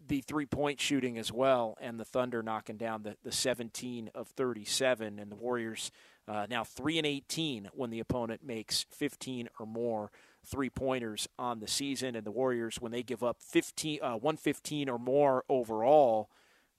the 0.07 0.22
three 0.22 0.45
point 0.45 0.80
shooting 0.82 1.18
as 1.18 1.32
well, 1.32 1.78
and 1.80 1.99
the 1.99 2.05
Thunder 2.05 2.41
knocking 2.41 2.78
down 2.78 3.03
the, 3.03 3.16
the 3.24 3.32
17 3.32 4.10
of 4.16 4.28
37, 4.30 5.20
and 5.20 5.32
the 5.32 5.36
Warriors 5.36 5.91
uh, 6.28 6.45
now 6.49 6.64
3 6.64 6.97
and 6.99 7.07
18 7.07 7.70
when 7.74 7.89
the 7.89 7.99
opponent 7.99 8.43
makes 8.43 8.86
15 8.91 9.49
or 9.60 9.66
more 9.66 10.12
three 10.45 10.70
pointers 10.70 11.28
on 11.38 11.60
the 11.60 11.68
season, 11.68 12.16
and 12.16 12.26
the 12.26 12.32
Warriors 12.32 12.78
when 12.80 12.91
they 12.91 13.03
give 13.03 13.24
up 13.24 13.41
15, 13.41 13.99
uh, 14.01 14.12
115 14.12 14.89
or 14.89 14.99
more 14.99 15.43
overall, 15.49 16.30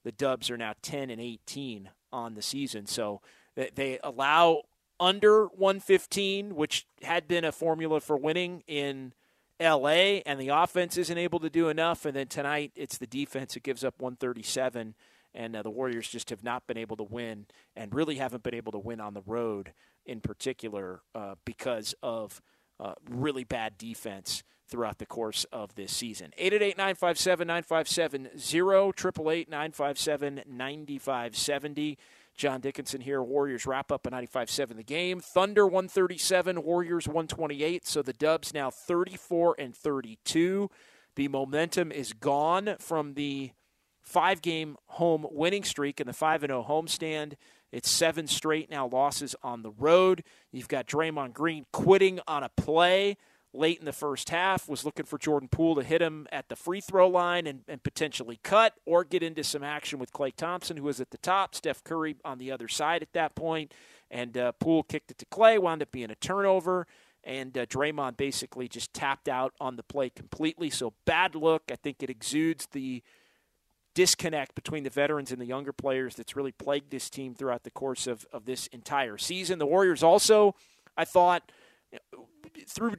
the 0.03 0.11
Dubs 0.11 0.49
are 0.49 0.57
now 0.57 0.73
10 0.81 1.09
and 1.09 1.21
18 1.21 1.89
on 2.11 2.33
the 2.33 2.41
season. 2.41 2.85
So 2.85 3.21
they 3.55 3.99
allow 4.03 4.63
under 5.01 5.47
115, 5.47 6.55
which 6.55 6.85
had 7.01 7.27
been 7.27 7.43
a 7.43 7.51
formula 7.51 7.99
for 7.99 8.15
winning 8.15 8.63
in 8.67 9.13
LA, 9.59 10.21
and 10.25 10.39
the 10.39 10.49
offense 10.49 10.95
isn't 10.95 11.17
able 11.17 11.39
to 11.39 11.49
do 11.49 11.69
enough. 11.69 12.05
And 12.05 12.15
then 12.15 12.27
tonight, 12.27 12.71
it's 12.75 12.99
the 12.99 13.07
defense 13.07 13.55
that 13.55 13.63
gives 13.63 13.83
up 13.83 13.95
137, 13.99 14.95
and 15.33 15.55
uh, 15.55 15.63
the 15.63 15.69
Warriors 15.71 16.07
just 16.07 16.29
have 16.29 16.43
not 16.43 16.67
been 16.67 16.77
able 16.77 16.95
to 16.97 17.03
win, 17.03 17.47
and 17.75 17.93
really 17.93 18.15
haven't 18.15 18.43
been 18.43 18.53
able 18.53 18.71
to 18.71 18.79
win 18.79 19.01
on 19.01 19.15
the 19.15 19.23
road 19.25 19.73
in 20.05 20.21
particular 20.21 21.01
uh, 21.15 21.35
because 21.45 21.95
of 22.03 22.41
uh, 22.79 22.93
really 23.09 23.43
bad 23.43 23.77
defense 23.77 24.43
throughout 24.67 24.99
the 24.99 25.05
course 25.05 25.45
of 25.51 25.75
this 25.75 25.91
season. 25.91 26.31
888 26.37 26.77
957 26.77 27.47
9570, 32.37 32.39
888 32.39 32.39
957 32.39 32.39
9570. 32.39 32.41
John 32.41 32.61
Dickinson 32.61 33.01
here. 33.01 33.21
Warriors 33.21 33.65
wrap 33.65 33.91
up 33.91 34.07
a 34.07 34.11
95-7 34.11 34.75
the 34.77 34.83
game. 34.83 35.19
Thunder 35.19 35.65
137, 35.65 36.63
Warriors 36.63 37.07
128. 37.07 37.85
So 37.85 38.01
the 38.01 38.13
Dubs 38.13 38.53
now 38.53 38.69
34 38.69 39.55
and 39.59 39.75
32. 39.75 40.69
The 41.15 41.27
momentum 41.27 41.91
is 41.91 42.13
gone 42.13 42.75
from 42.79 43.13
the 43.13 43.51
five-game 44.01 44.77
home 44.87 45.27
winning 45.29 45.63
streak 45.63 45.99
and 45.99 46.09
the 46.09 46.13
5 46.13 46.41
0 46.41 46.65
homestand. 46.67 47.33
It's 47.71 47.89
seven 47.89 48.27
straight 48.27 48.69
now 48.69 48.87
losses 48.87 49.35
on 49.43 49.61
the 49.61 49.71
road. 49.71 50.23
You've 50.51 50.67
got 50.67 50.87
Draymond 50.87 51.33
Green 51.33 51.65
quitting 51.71 52.19
on 52.27 52.43
a 52.43 52.49
play 52.49 53.17
late 53.53 53.79
in 53.79 53.85
the 53.85 53.91
first 53.91 54.29
half, 54.29 54.69
was 54.69 54.85
looking 54.85 55.05
for 55.05 55.17
Jordan 55.17 55.49
Poole 55.49 55.75
to 55.75 55.83
hit 55.83 56.01
him 56.01 56.27
at 56.31 56.47
the 56.49 56.55
free 56.55 56.81
throw 56.81 57.07
line 57.07 57.47
and, 57.47 57.61
and 57.67 57.83
potentially 57.83 58.39
cut 58.43 58.75
or 58.85 59.03
get 59.03 59.23
into 59.23 59.43
some 59.43 59.63
action 59.63 59.99
with 59.99 60.13
Klay 60.13 60.33
Thompson, 60.35 60.77
who 60.77 60.83
was 60.83 61.01
at 61.01 61.11
the 61.11 61.17
top, 61.17 61.53
Steph 61.53 61.83
Curry 61.83 62.15
on 62.23 62.37
the 62.37 62.51
other 62.51 62.67
side 62.67 63.01
at 63.01 63.13
that 63.13 63.35
point, 63.35 63.73
and 64.09 64.37
uh, 64.37 64.53
Poole 64.53 64.83
kicked 64.83 65.11
it 65.11 65.17
to 65.17 65.25
Klay, 65.25 65.59
wound 65.59 65.81
up 65.81 65.91
being 65.91 66.11
a 66.11 66.15
turnover. 66.15 66.87
And 67.23 67.55
uh, 67.55 67.67
Draymond 67.67 68.17
basically 68.17 68.67
just 68.67 68.95
tapped 68.95 69.29
out 69.29 69.53
on 69.61 69.75
the 69.75 69.83
play 69.83 70.09
completely. 70.09 70.71
So 70.71 70.93
bad 71.05 71.35
look. 71.35 71.63
I 71.71 71.75
think 71.75 72.01
it 72.01 72.09
exudes 72.09 72.67
the 72.71 73.03
disconnect 73.93 74.55
between 74.55 74.83
the 74.83 74.89
veterans 74.89 75.31
and 75.31 75.39
the 75.39 75.45
younger 75.45 75.71
players 75.71 76.15
that's 76.15 76.35
really 76.35 76.51
plagued 76.51 76.89
this 76.89 77.11
team 77.11 77.35
throughout 77.35 77.63
the 77.63 77.69
course 77.69 78.07
of, 78.07 78.25
of 78.33 78.45
this 78.45 78.67
entire 78.67 79.19
season. 79.19 79.59
The 79.59 79.67
Warriors 79.67 80.01
also, 80.01 80.55
I 80.97 81.05
thought, 81.05 81.51
through 82.67 82.95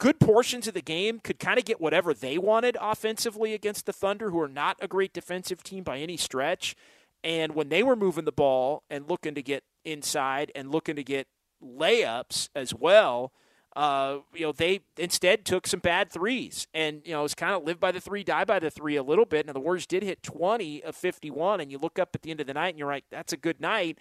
good 0.00 0.18
portions 0.18 0.66
of 0.66 0.72
the 0.74 0.80
game 0.80 1.20
could 1.20 1.38
kind 1.38 1.58
of 1.58 1.64
get 1.64 1.80
whatever 1.80 2.12
they 2.14 2.38
wanted 2.38 2.76
offensively 2.80 3.52
against 3.52 3.84
the 3.84 3.92
Thunder, 3.92 4.30
who 4.30 4.40
are 4.40 4.48
not 4.48 4.78
a 4.80 4.88
great 4.88 5.12
defensive 5.12 5.62
team 5.62 5.84
by 5.84 5.98
any 5.98 6.16
stretch. 6.16 6.74
And 7.22 7.54
when 7.54 7.68
they 7.68 7.82
were 7.82 7.94
moving 7.94 8.24
the 8.24 8.32
ball 8.32 8.82
and 8.88 9.08
looking 9.08 9.34
to 9.34 9.42
get 9.42 9.62
inside 9.84 10.50
and 10.54 10.72
looking 10.72 10.96
to 10.96 11.04
get 11.04 11.28
layups 11.62 12.48
as 12.54 12.74
well, 12.74 13.32
uh, 13.76 14.18
you 14.34 14.46
know, 14.46 14.52
they 14.52 14.80
instead 14.96 15.44
took 15.44 15.66
some 15.66 15.80
bad 15.80 16.10
threes. 16.10 16.66
And, 16.72 17.02
you 17.04 17.12
know, 17.12 17.22
it's 17.24 17.34
kind 17.34 17.54
of 17.54 17.64
live 17.64 17.78
by 17.78 17.92
the 17.92 18.00
three, 18.00 18.24
die 18.24 18.44
by 18.44 18.58
the 18.58 18.70
three 18.70 18.96
a 18.96 19.02
little 19.02 19.26
bit. 19.26 19.46
And 19.46 19.54
the 19.54 19.60
Warriors 19.60 19.86
did 19.86 20.02
hit 20.02 20.22
20 20.22 20.82
of 20.82 20.96
51. 20.96 21.60
And 21.60 21.70
you 21.70 21.76
look 21.76 21.98
up 21.98 22.10
at 22.14 22.22
the 22.22 22.30
end 22.30 22.40
of 22.40 22.46
the 22.46 22.54
night 22.54 22.70
and 22.70 22.78
you're 22.78 22.88
like, 22.88 23.04
that's 23.10 23.34
a 23.34 23.36
good 23.36 23.60
night. 23.60 23.98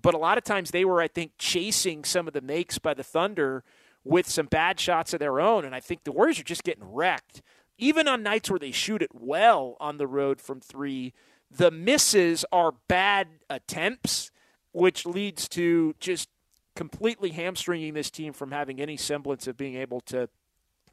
But 0.00 0.14
a 0.14 0.18
lot 0.18 0.38
of 0.38 0.44
times 0.44 0.70
they 0.70 0.86
were, 0.86 1.02
I 1.02 1.08
think, 1.08 1.32
chasing 1.38 2.04
some 2.04 2.26
of 2.26 2.32
the 2.32 2.40
makes 2.40 2.78
by 2.78 2.94
the 2.94 3.04
Thunder– 3.04 3.64
with 4.04 4.28
some 4.28 4.46
bad 4.46 4.80
shots 4.80 5.12
of 5.12 5.20
their 5.20 5.40
own. 5.40 5.64
And 5.64 5.74
I 5.74 5.80
think 5.80 6.04
the 6.04 6.12
Warriors 6.12 6.40
are 6.40 6.44
just 6.44 6.64
getting 6.64 6.84
wrecked. 6.84 7.42
Even 7.78 8.06
on 8.08 8.22
nights 8.22 8.50
where 8.50 8.58
they 8.58 8.70
shoot 8.70 9.02
it 9.02 9.10
well 9.12 9.76
on 9.80 9.96
the 9.96 10.06
road 10.06 10.40
from 10.40 10.60
three, 10.60 11.12
the 11.50 11.70
misses 11.70 12.44
are 12.52 12.74
bad 12.88 13.28
attempts, 13.50 14.30
which 14.72 15.04
leads 15.04 15.48
to 15.50 15.94
just 15.98 16.28
completely 16.74 17.30
hamstringing 17.30 17.94
this 17.94 18.10
team 18.10 18.32
from 18.32 18.50
having 18.50 18.80
any 18.80 18.96
semblance 18.96 19.46
of 19.46 19.56
being 19.56 19.76
able 19.76 20.00
to 20.00 20.28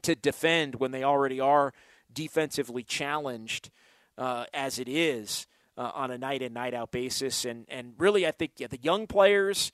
to 0.02 0.14
defend 0.14 0.76
when 0.76 0.92
they 0.92 1.04
already 1.04 1.40
are 1.40 1.74
defensively 2.12 2.82
challenged 2.82 3.70
uh, 4.16 4.46
as 4.54 4.78
it 4.78 4.88
is 4.88 5.46
uh, 5.76 5.90
on 5.94 6.10
a 6.10 6.16
night 6.16 6.40
in 6.40 6.52
night 6.52 6.74
out 6.74 6.90
basis. 6.90 7.44
And 7.44 7.66
and 7.68 7.94
really, 7.98 8.26
I 8.26 8.30
think 8.30 8.52
yeah, 8.58 8.66
the 8.66 8.80
young 8.80 9.06
players 9.06 9.72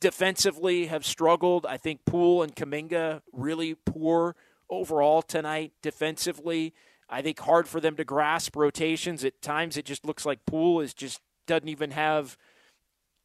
defensively 0.00 0.86
have 0.86 1.04
struggled. 1.04 1.66
I 1.66 1.76
think 1.76 2.04
Poole 2.04 2.42
and 2.42 2.56
Kuminga 2.56 3.22
really 3.32 3.74
poor 3.74 4.34
overall 4.68 5.22
tonight 5.22 5.72
defensively. 5.82 6.74
I 7.08 7.22
think 7.22 7.40
hard 7.40 7.68
for 7.68 7.80
them 7.80 7.96
to 7.96 8.04
grasp 8.04 8.56
rotations. 8.56 9.24
At 9.24 9.42
times, 9.42 9.76
it 9.76 9.84
just 9.84 10.06
looks 10.06 10.24
like 10.24 10.46
Poole 10.46 10.80
is 10.80 10.94
just 10.94 11.20
doesn't 11.46 11.68
even 11.68 11.90
have 11.90 12.36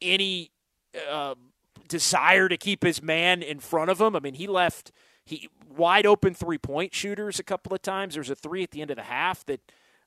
any 0.01 0.51
uh, 1.09 1.35
desire 1.87 2.49
to 2.49 2.57
keep 2.57 2.83
his 2.83 3.01
man 3.01 3.41
in 3.41 3.59
front 3.59 3.91
of 3.91 4.01
him. 4.01 4.15
I 4.15 4.19
mean, 4.19 4.33
he 4.33 4.47
left 4.47 4.91
he 5.25 5.49
wide 5.75 6.05
open 6.05 6.33
three 6.33 6.57
point 6.57 6.93
shooters 6.93 7.39
a 7.39 7.43
couple 7.43 7.73
of 7.73 7.81
times. 7.81 8.15
There's 8.15 8.29
a 8.29 8.35
three 8.35 8.63
at 8.63 8.71
the 8.71 8.81
end 8.81 8.91
of 8.91 8.97
the 8.97 9.03
half 9.03 9.45
that, 9.45 9.59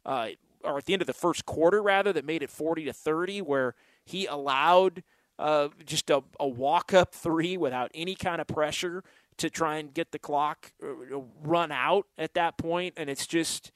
uh, 0.04 0.28
or 0.62 0.78
at 0.78 0.86
the 0.86 0.92
end 0.92 1.02
of 1.02 1.06
the 1.06 1.12
first 1.12 1.46
quarter 1.46 1.82
rather, 1.82 2.12
that 2.12 2.24
made 2.24 2.42
it 2.42 2.50
40 2.50 2.84
to 2.84 2.92
30, 2.92 3.42
where 3.42 3.74
he 4.04 4.26
allowed 4.26 5.02
uh, 5.38 5.68
just 5.84 6.10
a, 6.10 6.22
a 6.40 6.48
walk 6.48 6.92
up 6.92 7.14
three 7.14 7.56
without 7.56 7.90
any 7.94 8.14
kind 8.14 8.40
of 8.40 8.46
pressure 8.46 9.04
to 9.38 9.48
try 9.48 9.76
and 9.76 9.94
get 9.94 10.10
the 10.12 10.18
clock 10.18 10.72
uh, 10.82 11.20
run 11.42 11.70
out 11.70 12.06
at 12.16 12.34
that 12.34 12.58
point, 12.58 12.94
and 12.96 13.08
it's 13.08 13.26
just 13.26 13.72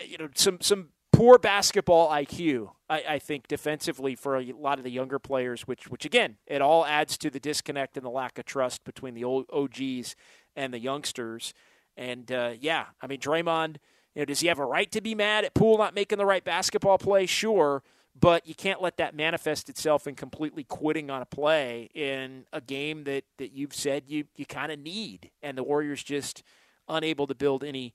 you 0.00 0.18
know 0.18 0.28
some 0.34 0.58
some 0.60 0.90
poor 1.12 1.38
basketball 1.38 2.10
IQ. 2.10 2.70
I, 2.88 3.04
I, 3.08 3.18
think 3.18 3.48
defensively 3.48 4.14
for 4.14 4.36
a 4.36 4.52
lot 4.52 4.78
of 4.78 4.84
the 4.84 4.90
younger 4.90 5.18
players, 5.18 5.62
which 5.62 5.88
which 5.88 6.04
again 6.04 6.36
it 6.46 6.60
all 6.60 6.84
adds 6.84 7.16
to 7.18 7.30
the 7.30 7.40
disconnect 7.40 7.96
and 7.96 8.04
the 8.04 8.10
lack 8.10 8.38
of 8.38 8.44
trust 8.44 8.84
between 8.84 9.14
the 9.14 9.24
old 9.24 9.46
OGs 9.52 10.14
and 10.56 10.74
the 10.74 10.78
youngsters. 10.78 11.54
And 11.96 12.30
uh, 12.30 12.52
yeah, 12.58 12.86
I 13.00 13.06
mean 13.06 13.20
Draymond, 13.20 13.76
you 14.14 14.22
know, 14.22 14.24
does 14.26 14.40
he 14.40 14.48
have 14.48 14.58
a 14.58 14.66
right 14.66 14.90
to 14.92 15.00
be 15.00 15.14
mad 15.14 15.44
at 15.44 15.54
Poole 15.54 15.78
not 15.78 15.94
making 15.94 16.18
the 16.18 16.26
right 16.26 16.44
basketball 16.44 16.98
play? 16.98 17.24
Sure 17.24 17.82
but 18.18 18.46
you 18.46 18.54
can't 18.54 18.82
let 18.82 18.98
that 18.98 19.14
manifest 19.14 19.68
itself 19.68 20.06
in 20.06 20.14
completely 20.14 20.64
quitting 20.64 21.10
on 21.10 21.22
a 21.22 21.26
play 21.26 21.88
in 21.94 22.44
a 22.52 22.60
game 22.60 23.04
that, 23.04 23.24
that 23.38 23.52
you've 23.52 23.74
said 23.74 24.04
you, 24.06 24.24
you 24.36 24.44
kind 24.44 24.70
of 24.70 24.78
need. 24.78 25.30
And 25.42 25.56
the 25.56 25.62
Warriors 25.62 26.02
just 26.02 26.42
unable 26.88 27.26
to 27.26 27.34
build 27.34 27.64
any 27.64 27.94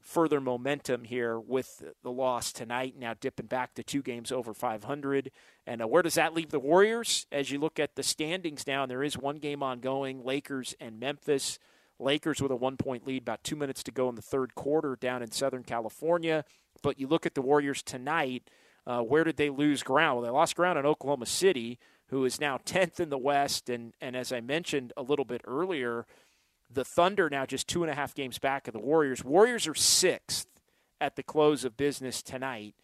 further 0.00 0.40
momentum 0.40 1.04
here 1.04 1.38
with 1.38 1.84
the 2.02 2.10
loss 2.10 2.52
tonight. 2.52 2.94
Now 2.98 3.14
dipping 3.20 3.46
back 3.46 3.74
to 3.74 3.82
two 3.82 4.02
games 4.02 4.32
over 4.32 4.54
500. 4.54 5.30
And 5.66 5.82
uh, 5.82 5.86
where 5.86 6.02
does 6.02 6.14
that 6.14 6.34
leave 6.34 6.50
the 6.50 6.58
Warriors? 6.58 7.26
As 7.30 7.50
you 7.50 7.58
look 7.58 7.78
at 7.78 7.96
the 7.96 8.02
standings 8.02 8.66
now, 8.66 8.82
and 8.82 8.90
there 8.90 9.02
is 9.02 9.18
one 9.18 9.36
game 9.36 9.62
ongoing 9.62 10.24
Lakers 10.24 10.74
and 10.80 10.98
Memphis. 10.98 11.58
Lakers 11.98 12.40
with 12.40 12.50
a 12.50 12.56
one 12.56 12.78
point 12.78 13.06
lead, 13.06 13.22
about 13.22 13.44
two 13.44 13.56
minutes 13.56 13.82
to 13.82 13.90
go 13.90 14.08
in 14.08 14.14
the 14.14 14.22
third 14.22 14.54
quarter 14.54 14.96
down 14.96 15.22
in 15.22 15.30
Southern 15.30 15.62
California. 15.62 16.46
But 16.82 16.98
you 16.98 17.06
look 17.06 17.26
at 17.26 17.34
the 17.34 17.42
Warriors 17.42 17.82
tonight 17.82 18.48
uh, 18.86 19.00
where 19.00 19.24
did 19.24 19.36
they 19.36 19.50
lose 19.50 19.82
ground? 19.82 20.16
Well, 20.16 20.24
they 20.24 20.30
lost 20.30 20.56
ground 20.56 20.78
in 20.78 20.86
Oklahoma 20.86 21.26
City, 21.26 21.78
who 22.08 22.24
is 22.24 22.40
now 22.40 22.58
10th 22.64 23.00
in 23.00 23.10
the 23.10 23.18
West. 23.18 23.68
And, 23.68 23.94
and 24.00 24.16
as 24.16 24.32
I 24.32 24.40
mentioned 24.40 24.92
a 24.96 25.02
little 25.02 25.24
bit 25.24 25.42
earlier, 25.46 26.06
the 26.72 26.84
Thunder 26.84 27.28
now 27.28 27.46
just 27.46 27.68
two 27.68 27.82
and 27.82 27.90
a 27.90 27.94
half 27.94 28.14
games 28.14 28.38
back 28.38 28.68
of 28.68 28.74
the 28.74 28.80
Warriors. 28.80 29.24
Warriors 29.24 29.66
are 29.66 29.74
sixth 29.74 30.46
at 31.00 31.16
the 31.16 31.22
close 31.22 31.64
of 31.64 31.76
business 31.76 32.22
tonight, 32.22 32.74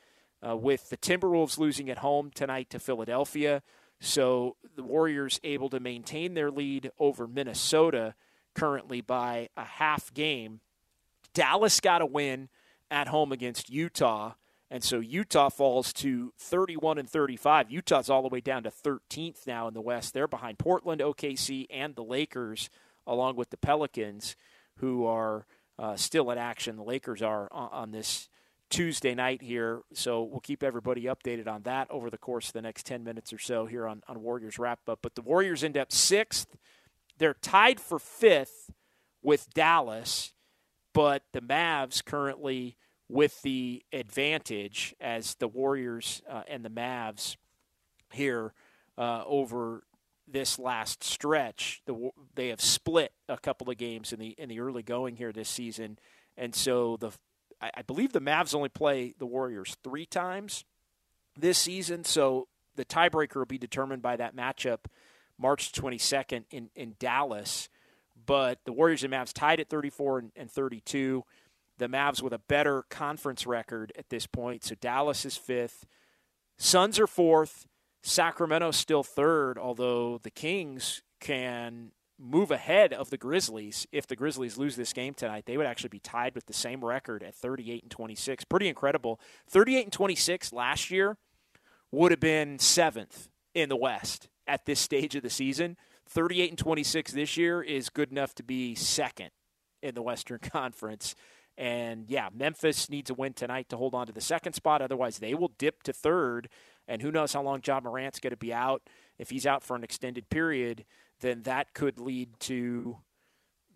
uh, 0.47 0.57
with 0.57 0.91
the 0.91 0.97
Timberwolves 0.97 1.59
losing 1.59 1.91
at 1.91 1.99
home 1.99 2.31
tonight 2.35 2.71
to 2.71 2.79
Philadelphia. 2.79 3.63
So 4.01 4.57
the 4.75 4.83
Warriors 4.83 5.41
able 5.45 5.69
to 5.71 5.81
maintain 5.81 6.35
their 6.35 6.51
lead 6.51 6.91
over 6.99 7.27
Minnesota 7.27 8.15
currently 8.55 9.03
by 9.03 9.49
a 9.57 9.65
half 9.65 10.13
game 10.15 10.61
Dallas 11.37 11.81
got 11.81 12.01
a 12.01 12.07
win 12.07 12.49
at 12.91 13.09
home 13.09 13.31
against 13.31 13.69
Utah. 13.69 14.33
And 14.71 14.83
so 14.83 14.99
Utah 14.99 15.49
falls 15.49 15.93
to 15.95 16.33
31 16.39 16.99
and 16.99 17.09
35. 17.09 17.71
Utah's 17.71 18.11
all 18.11 18.23
the 18.23 18.29
way 18.29 18.41
down 18.41 18.65
to 18.65 18.71
13th 18.71 19.47
now 19.47 19.69
in 19.69 19.75
the 19.75 19.81
West. 19.81 20.13
They're 20.13 20.27
behind 20.27 20.59
Portland, 20.59 21.01
OKC, 21.01 21.67
and 21.71 21.95
the 21.95 22.03
Lakers, 22.03 22.69
along 23.07 23.37
with 23.37 23.51
the 23.51 23.57
Pelicans, 23.57 24.35
who 24.79 25.07
are 25.07 25.47
uh, 25.79 25.95
still 25.95 26.31
in 26.31 26.39
action. 26.39 26.77
The 26.77 26.83
Lakers 26.83 27.23
are 27.23 27.49
on, 27.53 27.93
this 27.93 28.29
Tuesday 28.69 29.15
night 29.15 29.41
here. 29.41 29.83
So 29.93 30.25
we'll 30.25 30.41
keep 30.41 30.65
everybody 30.65 31.05
updated 31.05 31.47
on 31.47 31.63
that 31.63 31.89
over 31.89 32.11
the 32.11 32.19
course 32.19 32.49
of 32.49 32.55
the 32.55 32.63
next 32.63 32.87
10 32.87 33.05
minutes 33.05 33.33
or 33.33 33.39
so 33.39 33.67
here 33.67 33.87
on, 33.87 34.03
on 34.09 34.21
Warriors 34.21 34.59
Wrap 34.59 34.81
Up. 34.89 34.99
But 35.01 35.15
the 35.15 35.23
Warriors 35.23 35.63
end 35.63 35.77
up 35.77 35.93
sixth. 35.93 36.57
They're 37.19 37.35
tied 37.35 37.79
for 37.79 38.01
fifth 38.01 38.73
with 39.23 39.53
Dallas, 39.55 40.33
but 40.93 41.23
the 41.33 41.41
Mavs 41.41 42.05
currently 42.05 42.77
with 43.09 43.41
the 43.43 43.83
advantage 43.93 44.95
as 45.01 45.35
the 45.37 45.49
Warriors 45.49 46.23
uh, 46.29 46.43
and 46.49 46.65
the 46.65 46.71
Mavs 46.71 47.37
here 48.13 48.53
uh, 48.99 49.23
over 49.27 49.85
this 50.27 50.59
last 50.59 51.05
stretch. 51.05 51.83
The, 51.87 52.11
they 52.35 52.49
have 52.49 52.61
split 52.61 53.13
a 53.29 53.37
couple 53.37 53.71
of 53.71 53.77
games 53.77 54.13
in 54.13 54.19
the 54.19 54.35
in 54.39 54.49
the 54.49 54.61
early 54.61 54.83
going 54.83 55.17
here 55.17 55.33
this 55.33 55.49
season, 55.49 55.99
and 56.37 56.55
so 56.55 56.97
the 56.97 57.13
I, 57.61 57.71
I 57.79 57.83
believe 57.83 58.13
the 58.13 58.21
Mavs 58.21 58.55
only 58.55 58.69
play 58.69 59.15
the 59.19 59.27
Warriors 59.27 59.77
three 59.85 60.07
times 60.07 60.65
this 61.39 61.59
season. 61.59 62.05
So 62.05 62.49
the 62.75 62.85
tiebreaker 62.85 63.37
will 63.37 63.47
be 63.47 63.59
determined 63.59 64.03
by 64.03 64.17
that 64.17 64.35
matchup 64.35 64.87
March 65.39 65.73
22nd 65.73 66.45
in 66.51 66.71
in 66.75 66.97
Dallas. 66.99 67.69
But 68.25 68.59
the 68.65 68.73
Warriors 68.73 69.05
and 69.05 69.13
Mavs 69.13 69.33
tied 69.33 69.61
at 69.61 69.69
34 69.69 70.19
and, 70.19 70.33
and 70.35 70.51
32 70.51 71.23
the 71.79 71.89
Mavs 71.89 72.23
with 72.23 72.33
a 72.33 72.39
better 72.39 72.85
conference 72.91 73.47
record 73.47 73.93
at 73.99 74.09
this 74.09 74.27
point. 74.27 74.65
So 74.65 74.75
Dallas 74.75 75.25
is 75.25 75.37
fifth. 75.37 75.87
Suns 76.59 76.99
are 76.99 77.07
fourth. 77.07 77.67
Sacramento 78.03 78.71
still 78.71 79.03
third, 79.03 79.59
although 79.59 80.19
the 80.19 80.31
Kings 80.31 81.03
can 81.21 81.91
move 82.19 82.51
ahead 82.51 82.93
of 82.93 83.11
the 83.11 83.19
Grizzlies. 83.19 83.87
If 83.93 84.07
the 84.07 84.17
Grizzlies 84.17 84.57
lose 84.57 84.77
this 84.77 84.93
game 84.93 85.15
tonight, 85.15 85.45
they 85.47 85.57
would 85.57 85.67
actually 85.67 85.91
be 85.91 85.99
tied 85.99 86.35
with 86.35 86.47
the 86.47 86.53
same 86.53 86.85
record 86.85 87.23
at 87.23 87.35
38 87.35 87.83
and 87.83 87.91
26. 87.91 88.45
Pretty 88.45 88.69
incredible. 88.69 89.21
38 89.49 89.85
and 89.85 89.93
26 89.93 90.53
last 90.53 90.91
year 90.91 91.17
would 91.91 92.11
have 92.11 92.21
been 92.21 92.59
seventh 92.59 93.29
in 93.55 93.69
the 93.69 93.77
West 93.77 94.29
at 94.47 94.65
this 94.67 94.81
stage 94.81 95.15
of 95.15 95.23
the 95.23 95.31
season. 95.31 95.77
38 96.09 96.51
and 96.51 96.59
26 96.59 97.13
this 97.13 97.37
year 97.37 97.63
is 97.63 97.89
good 97.89 98.11
enough 98.11 98.35
to 98.37 98.43
be 98.43 98.75
second 98.75 99.31
in 99.83 99.95
the 99.95 100.03
Western 100.03 100.39
Conference. 100.43 101.15
And 101.59 102.05
yeah, 102.09 102.29
Memphis 102.35 102.91
needs 102.91 103.11
a 103.11 103.15
win 103.15 103.33
tonight 103.33 103.69
to 103.71 103.77
hold 103.77 103.95
on 103.95 104.07
to 104.07 104.13
the 104.13 104.21
second 104.21 104.53
spot. 104.53 104.83
Otherwise, 104.83 105.19
they 105.19 105.35
will 105.35 105.53
dip 105.59 105.83
to 105.85 105.93
third. 105.93 106.49
And 106.87 107.03
who 107.03 107.11
knows 107.11 107.33
how 107.33 107.43
long 107.43 107.63
Ja 107.67 107.81
Morant's 107.81 108.21
going 108.21 108.31
to 108.31 108.37
be 108.37 108.53
out. 108.53 108.83
If 109.19 109.31
he's 109.31 109.47
out 109.47 109.63
for 109.63 109.75
an 109.75 109.83
extended 109.83 110.29
period, 110.29 110.85
then 111.21 111.43
that 111.43 111.73
could 111.73 111.99
lead 111.99 112.39
to 112.41 112.99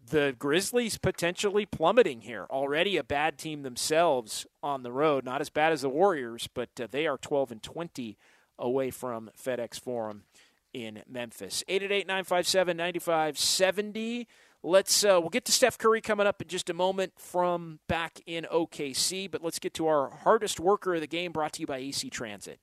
the 0.09 0.35
Grizzlies 0.39 0.99
potentially 0.99 1.66
plummeting 1.66 2.22
here. 2.22 2.47
Already 2.51 2.97
a 2.97 3.05
bad 3.05 3.39
team 3.39 3.62
themselves 3.62 4.47
on 4.62 4.83
the 4.83 4.93
road. 4.93 5.24
Not 5.24 5.41
as 5.41 5.51
bad 5.51 5.72
as 5.72 5.83
the 5.83 5.89
Warriors, 5.89 6.49
but 6.53 6.68
uh, 6.81 6.87
they 6.91 7.07
are 7.07 7.18
12 7.18 7.53
and 7.53 7.62
20 7.62 8.16
away 8.59 8.91
from 8.91 9.31
FedEx 9.43 9.81
Forum 9.81 10.24
in 10.72 11.03
Memphis. 11.09 11.64
888 11.68 12.07
957 12.07 12.76
9570. 12.76 14.28
Let's 14.63 15.05
uh, 15.05 15.19
we'll 15.21 15.31
get 15.31 15.47
to 15.47 15.53
Steph 15.53 15.79
Curry 15.79 16.03
coming 16.03 16.27
up 16.27 16.43
in 16.43 16.49
just 16.49 16.69
a 16.69 16.75
moment 16.75 17.15
from 17.17 17.81
back 17.89 18.21
in 18.27 18.47
OKC, 18.53 19.31
but 19.31 19.43
let's 19.43 19.59
get 19.59 19.73
to 19.75 19.87
our 19.87 20.11
hardest 20.11 20.61
worker 20.61 20.95
of 20.95 21.01
the 21.01 21.07
game, 21.07 21.33
brought 21.33 21.55
to 21.55 21.61
you 21.61 21.67
by 21.67 21.79
AC 21.79 22.11
Transit. 22.11 22.61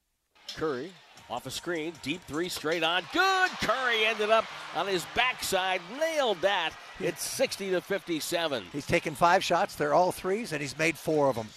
Curry 0.55 0.91
off 1.27 1.47
a 1.47 1.51
screen, 1.51 1.93
deep 2.03 2.21
three 2.27 2.49
straight 2.49 2.83
on, 2.83 3.01
good. 3.11 3.49
Curry 3.61 4.05
ended 4.05 4.29
up 4.29 4.45
on 4.75 4.87
his 4.87 5.05
backside, 5.15 5.81
nailed 5.99 6.39
that. 6.41 6.71
It's 6.99 7.23
60 7.23 7.71
to 7.71 7.81
57. 7.81 8.63
He's 8.71 8.85
taken 8.85 9.15
five 9.15 9.43
shots; 9.43 9.75
they're 9.75 9.95
all 9.95 10.11
threes, 10.11 10.53
and 10.53 10.61
he's 10.61 10.77
made 10.77 10.99
four 10.99 11.29
of 11.29 11.35
them. 11.35 11.47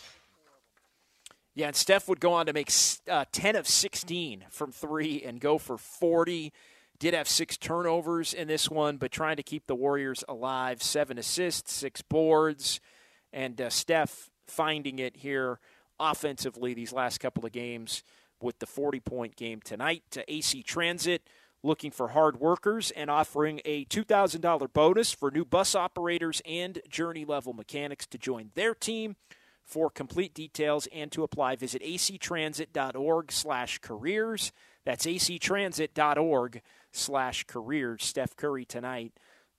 Yeah, 1.54 1.66
and 1.66 1.76
Steph 1.76 2.08
would 2.08 2.20
go 2.20 2.32
on 2.32 2.46
to 2.46 2.54
make 2.54 2.72
uh, 3.10 3.26
10 3.30 3.56
of 3.56 3.68
16 3.68 4.46
from 4.50 4.72
three 4.72 5.22
and 5.22 5.38
go 5.38 5.58
for 5.58 5.76
40. 5.76 6.52
Did 7.00 7.14
have 7.14 7.28
six 7.28 7.56
turnovers 7.56 8.34
in 8.34 8.46
this 8.46 8.70
one, 8.70 8.98
but 8.98 9.10
trying 9.10 9.36
to 9.36 9.42
keep 9.42 9.66
the 9.66 9.74
Warriors 9.74 10.22
alive. 10.28 10.82
Seven 10.82 11.18
assists, 11.18 11.72
six 11.72 12.02
boards, 12.02 12.78
and 13.32 13.58
uh, 13.58 13.70
Steph 13.70 14.28
finding 14.46 14.98
it 14.98 15.16
here 15.16 15.60
offensively 15.98 16.74
these 16.74 16.92
last 16.92 17.18
couple 17.18 17.46
of 17.46 17.52
games 17.52 18.04
with 18.42 18.58
the 18.58 18.66
40 18.66 19.00
point 19.00 19.36
game 19.36 19.60
tonight 19.64 20.02
to 20.10 20.30
AC 20.30 20.62
Transit 20.62 21.26
looking 21.62 21.90
for 21.90 22.08
hard 22.08 22.38
workers 22.38 22.90
and 22.90 23.08
offering 23.10 23.62
a 23.64 23.86
$2,000 23.86 24.70
bonus 24.72 25.12
for 25.12 25.30
new 25.30 25.44
bus 25.44 25.74
operators 25.74 26.42
and 26.46 26.80
journey 26.88 27.24
level 27.24 27.54
mechanics 27.54 28.06
to 28.06 28.18
join 28.18 28.50
their 28.54 28.74
team. 28.74 29.16
For 29.62 29.88
complete 29.88 30.34
details 30.34 30.86
and 30.92 31.10
to 31.12 31.22
apply, 31.22 31.56
visit 31.56 31.82
actransit.org/careers. 31.82 34.52
That's 34.84 35.06
actransit.org 35.06 36.62
slash 36.92 37.44
career. 37.44 37.96
Steph 37.98 38.36
Curry 38.36 38.64
tonight, 38.64 39.12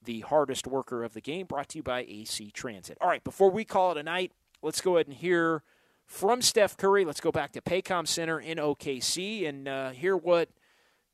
the 0.03 0.21
hardest 0.21 0.67
worker 0.67 1.03
of 1.03 1.13
the 1.13 1.21
game, 1.21 1.45
brought 1.45 1.69
to 1.69 1.79
you 1.79 1.83
by 1.83 2.01
AC 2.07 2.51
Transit. 2.51 2.97
All 3.01 3.07
right, 3.07 3.23
before 3.23 3.51
we 3.51 3.65
call 3.65 3.91
it 3.91 3.97
a 3.97 4.03
night, 4.03 4.31
let's 4.61 4.81
go 4.81 4.95
ahead 4.95 5.07
and 5.07 5.15
hear 5.15 5.63
from 6.05 6.41
Steph 6.41 6.77
Curry. 6.77 7.05
Let's 7.05 7.21
go 7.21 7.31
back 7.31 7.51
to 7.53 7.61
Paycom 7.61 8.07
Center 8.07 8.39
in 8.39 8.57
OKC 8.57 9.47
and 9.47 9.67
uh, 9.67 9.89
hear 9.91 10.17
what 10.17 10.49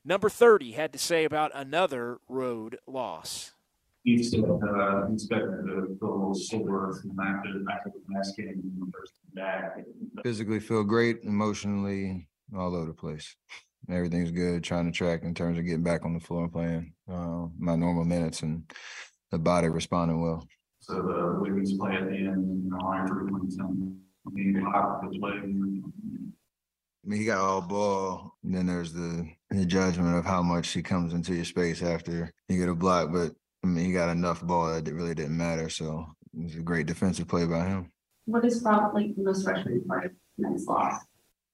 number 0.04 0.30
30 0.30 0.72
had 0.72 0.94
to 0.94 1.00
say 1.00 1.24
about 1.26 1.52
another 1.54 2.20
road 2.28 2.80
loss. 2.88 3.52
You 4.04 4.24
said 4.24 4.46
uh, 4.46 5.12
expected 5.12 5.66
to 5.66 5.98
feel 6.00 6.10
a 6.10 6.16
little 6.16 6.34
sore 6.34 6.92
after 6.92 7.54
the 7.54 7.66
back 7.66 7.86
of 7.86 7.92
the 7.92 8.16
last 8.16 8.38
game 8.38 8.92
first 8.94 9.14
back. 9.34 9.80
Physically 10.24 10.62
feel 10.62 10.86
great, 10.86 11.24
emotionally 11.24 12.30
all 12.56 12.74
over 12.74 12.86
the 12.86 12.94
place 12.94 13.36
everything's 13.90 14.32
good. 14.32 14.64
Trying 14.64 14.86
to 14.86 14.92
track 14.92 15.24
in 15.24 15.34
terms 15.34 15.58
of 15.58 15.66
getting 15.66 15.84
back 15.84 16.06
on 16.06 16.14
the 16.14 16.20
floor 16.20 16.44
and 16.44 16.54
playing 16.54 16.94
uh, 17.12 17.48
my 17.58 17.76
normal 17.76 18.06
minutes 18.06 18.42
and 18.42 18.64
the 19.32 19.38
body 19.38 19.68
responding 19.68 20.22
well. 20.22 20.48
So 20.80 20.96
the 20.96 21.40
Wiggins 21.42 21.78
play 21.78 21.96
at 21.96 22.06
the 22.06 22.16
end, 22.16 22.64
you 22.64 22.70
know, 22.70 22.80
iron 22.88 23.08
three 23.08 23.28
and 23.28 23.98
I 24.26 24.30
mean, 24.30 24.54
the 24.54 25.20
play. 25.20 25.32
I 25.32 25.46
mean, 27.10 27.20
he 27.20 27.26
got 27.26 27.40
all 27.40 27.62
ball. 27.62 28.36
And 28.44 28.56
then 28.56 28.68
there's 28.68 28.94
the 28.94 29.30
the 29.50 29.66
judgment 29.66 30.18
of 30.18 30.26
how 30.26 30.42
much 30.42 30.70
he 30.70 30.82
comes 30.82 31.14
into 31.14 31.34
your 31.34 31.46
space 31.46 31.82
after 31.82 32.34
you 32.50 32.58
get 32.58 32.70
a 32.70 32.76
block. 32.76 33.12
But 33.12 33.32
I 33.64 33.68
mean, 33.68 33.86
he 33.86 33.94
got 33.94 34.10
enough 34.10 34.42
ball 34.44 34.74
that 34.74 34.88
it 34.88 34.94
really 34.94 35.16
didn't 35.16 35.38
matter. 35.38 35.70
So 35.70 36.06
it 36.38 36.44
was 36.44 36.56
a 36.56 36.60
great 36.60 36.86
defensive 36.86 37.28
play 37.28 37.46
by 37.46 37.66
him. 37.66 37.92
What 38.26 38.44
is 38.44 38.62
probably 38.62 39.14
the 39.16 39.24
most 39.24 39.46
frustrating 39.46 39.86
part 39.86 40.06
of 40.06 40.12
tonight's 40.36 40.66
loss? 40.66 41.02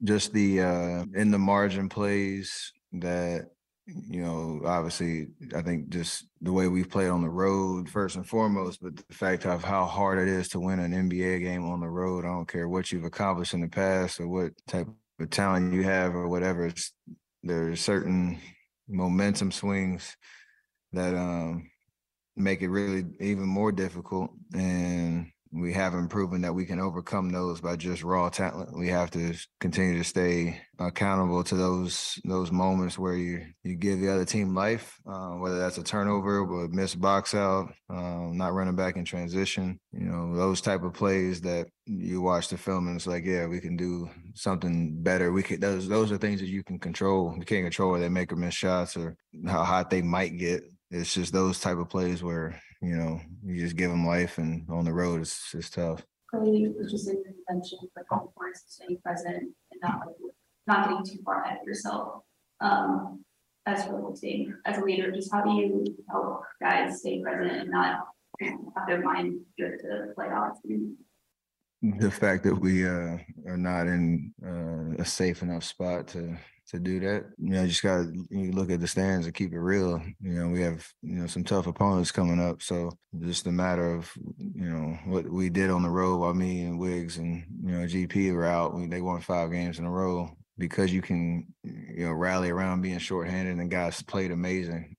Just 0.04 0.34
the 0.34 0.62
uh 0.62 1.06
in 1.14 1.32
the 1.32 1.40
margin 1.40 1.90
plays 1.90 2.72
that 2.92 3.48
you 3.88 4.22
know 4.22 4.62
obviously 4.66 5.28
i 5.56 5.62
think 5.62 5.90
just 5.90 6.26
the 6.42 6.52
way 6.52 6.68
we've 6.68 6.90
played 6.90 7.10
on 7.10 7.22
the 7.22 7.30
road 7.30 7.90
first 7.90 8.16
and 8.16 8.28
foremost 8.28 8.82
but 8.82 8.96
the 8.96 9.14
fact 9.14 9.46
of 9.46 9.64
how 9.64 9.86
hard 9.86 10.20
it 10.20 10.28
is 10.28 10.48
to 10.48 10.60
win 10.60 10.80
an 10.80 11.10
nba 11.10 11.42
game 11.42 11.70
on 11.70 11.82
the 11.82 11.90
road 11.90 12.24
i 12.24 12.30
don't 12.30 12.48
care 12.48 12.70
what 12.70 12.92
you've 12.92 13.04
accomplished 13.04 13.54
in 13.54 13.62
the 13.62 13.68
past 13.68 14.20
or 14.20 14.28
what 14.28 14.52
type 14.68 14.88
of 15.20 15.30
talent 15.30 15.74
you 15.74 15.84
have 15.84 16.16
or 16.16 16.28
whatever 16.28 16.66
it's, 16.66 16.94
there's 17.44 17.82
certain 17.82 18.40
momentum 18.88 19.52
swings 19.52 20.16
that 20.94 21.14
um 21.14 21.70
make 22.36 22.62
it 22.62 22.70
really 22.70 23.06
even 23.20 23.46
more 23.46 23.72
difficult 23.72 24.32
and 24.54 25.33
we 25.54 25.72
haven't 25.72 26.08
proven 26.08 26.42
that 26.42 26.54
we 26.54 26.66
can 26.66 26.80
overcome 26.80 27.30
those 27.30 27.62
by 27.62 27.76
just 27.76 28.04
raw 28.04 28.30
talent. 28.30 28.76
We 28.76 28.88
have 28.90 29.12
to 29.12 29.36
continue 29.60 29.98
to 30.00 30.04
stay 30.04 30.60
accountable 30.80 31.44
to 31.44 31.56
those 31.56 32.20
those 32.26 32.52
moments 32.52 32.98
where 32.98 33.16
you 33.16 33.46
you 33.64 33.76
give 33.76 34.00
the 34.00 34.12
other 34.12 34.26
team 34.26 34.56
life, 34.56 35.00
uh, 35.08 35.34
whether 35.34 35.60
that's 35.60 35.78
a 35.78 35.84
turnover 35.84 36.66
a 36.66 36.70
missed 36.70 37.00
box 37.00 37.36
out, 37.36 37.72
um, 37.90 38.36
not 38.36 38.54
running 38.54 38.76
back 38.76 38.96
in 38.96 39.06
transition. 39.06 39.80
You 39.92 40.06
know 40.06 40.36
those 40.36 40.60
type 40.60 40.84
of 40.84 40.94
plays 40.94 41.42
that 41.42 41.68
you 41.86 42.22
watch 42.22 42.48
the 42.48 42.58
film 42.58 42.88
and 42.88 42.96
it's 42.96 43.08
like, 43.08 43.26
yeah, 43.26 43.46
we 43.46 43.60
can 43.60 43.76
do 43.76 44.10
something 44.34 45.04
better. 45.04 45.32
We 45.32 45.44
can 45.44 45.60
those 45.60 45.88
those 45.88 46.12
are 46.12 46.18
things 46.18 46.40
that 46.40 46.50
you 46.50 46.64
can 46.64 46.80
control. 46.80 47.36
You 47.38 47.46
can't 47.46 47.66
control 47.66 47.92
where 47.92 48.00
they 48.00 48.10
make 48.10 48.32
or 48.32 48.38
miss 48.38 48.56
shots 48.56 48.98
or 48.98 49.16
how 49.46 49.64
hot 49.64 49.92
they 49.92 50.02
might 50.02 50.38
get. 50.38 50.64
It's 50.94 51.14
just 51.14 51.34
those 51.34 51.60
type 51.60 51.78
of 51.78 51.90
plays 51.90 52.24
where 52.24 52.62
you 52.84 52.98
know, 52.98 53.22
you 53.46 53.60
just 53.60 53.78
give 53.78 53.90
them 53.90 54.06
life, 54.06 54.38
and 54.38 54.70
on 54.70 54.84
the 54.84 54.92
road, 54.92 55.22
it's 55.22 55.54
it's 55.54 55.70
tough. 55.70 56.06
Clearly, 56.30 56.68
was 56.78 56.92
just 56.92 57.08
in 57.08 57.16
your 57.16 57.34
mention, 57.50 57.80
like 57.96 58.06
of 58.12 58.30
staying 58.68 58.98
present 59.04 59.38
and 59.38 59.82
not 59.82 60.00
like 60.06 60.16
not 60.68 60.90
getting 60.90 61.06
too 61.06 61.24
far 61.24 61.44
ahead 61.44 61.60
of 61.62 61.68
yourself. 61.68 62.24
Um, 62.60 63.24
as 63.66 63.86
for 63.86 64.12
the 64.12 64.20
team, 64.20 64.58
as 64.66 64.78
a 64.78 64.84
leader, 64.84 65.12
just 65.12 65.32
how 65.32 65.42
do 65.42 65.52
you 65.52 65.86
help 66.10 66.44
guys 66.62 67.00
stay 67.00 67.22
present 67.22 67.52
and 67.52 67.72
not 67.72 68.08
I 68.42 68.90
don't 68.90 69.04
mind 69.04 69.40
good 69.58 69.80
to 69.80 69.88
the 69.88 70.14
playoffs. 70.18 70.58
The 71.82 72.12
fact 72.12 72.44
that 72.44 72.56
we 72.56 72.86
uh, 72.86 73.18
are 73.48 73.58
not 73.58 73.88
in 73.88 74.34
uh, 74.46 75.02
a 75.02 75.06
safe 75.06 75.42
enough 75.42 75.64
spot 75.64 76.08
to 76.10 76.38
to 76.74 76.80
do 76.80 77.00
that. 77.00 77.26
You 77.38 77.52
know, 77.52 77.68
just 77.68 77.84
got 77.84 78.04
to 78.04 78.26
you 78.30 78.52
look 78.52 78.72
at 78.72 78.82
the 78.82 78.88
stands 78.88 79.26
and 79.26 79.36
keep 79.36 79.54
it 79.54 79.60
real. 79.60 80.02
You 80.20 80.34
know, 80.34 80.50
we 80.50 80.62
have 80.62 80.86
you 81.02 81.16
know 81.16 81.28
some 81.28 81.44
tough 81.44 81.68
opponents 81.68 82.12
coming 82.12 82.40
up, 82.40 82.62
so 82.62 82.92
just 83.20 83.48
a 83.48 83.52
matter 83.52 83.94
of 83.94 84.12
you 84.38 84.70
know 84.70 84.98
what 85.06 85.30
we 85.30 85.50
did 85.50 85.70
on 85.70 85.84
the 85.84 85.90
road 85.90 86.18
while 86.20 86.34
me 86.34 86.64
and 86.64 86.80
Wiggs 86.80 87.18
and 87.18 87.46
you 87.64 87.72
know 87.72 87.86
GP 87.86 88.34
were 88.34 88.46
out. 88.46 88.74
We, 88.74 88.88
they 88.88 89.02
won 89.02 89.22
five 89.22 89.52
games 89.52 89.80
in 89.80 89.86
a 89.86 89.92
row 89.92 90.36
because 90.58 90.92
you 90.92 91.02
can 91.02 91.46
you 91.64 92.06
know 92.06 92.12
rally 92.12 92.50
around 92.50 92.82
being 92.82 93.00
shorthanded 93.00 93.58
and 93.58 93.72
guys 93.72 94.02
played 94.02 94.32
amazing. 94.32 94.96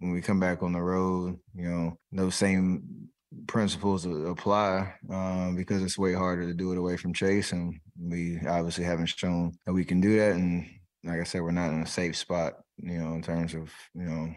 When 0.00 0.12
we 0.12 0.20
come 0.20 0.40
back 0.40 0.64
on 0.64 0.72
the 0.72 0.82
road, 0.82 1.38
you 1.54 1.68
know 1.68 1.98
those 2.10 2.34
same 2.34 3.08
principles 3.46 4.04
apply 4.04 4.92
um, 5.10 5.54
because 5.56 5.82
it's 5.82 5.96
way 5.96 6.12
harder 6.12 6.46
to 6.46 6.54
do 6.54 6.72
it 6.72 6.78
away 6.78 6.96
from 6.96 7.14
Chase, 7.14 7.52
and 7.52 7.78
we 8.00 8.40
obviously 8.46 8.84
haven't 8.84 9.06
shown 9.06 9.52
that 9.64 9.72
we 9.72 9.84
can 9.84 10.00
do 10.00 10.18
that. 10.18 10.32
And 10.32 10.68
like 11.04 11.20
I 11.20 11.24
said, 11.24 11.42
we're 11.42 11.50
not 11.50 11.70
in 11.70 11.82
a 11.82 11.86
safe 11.86 12.16
spot, 12.16 12.54
you 12.78 12.98
know, 12.98 13.14
in 13.14 13.22
terms 13.22 13.54
of 13.54 13.70
you 13.94 14.04
know 14.04 14.34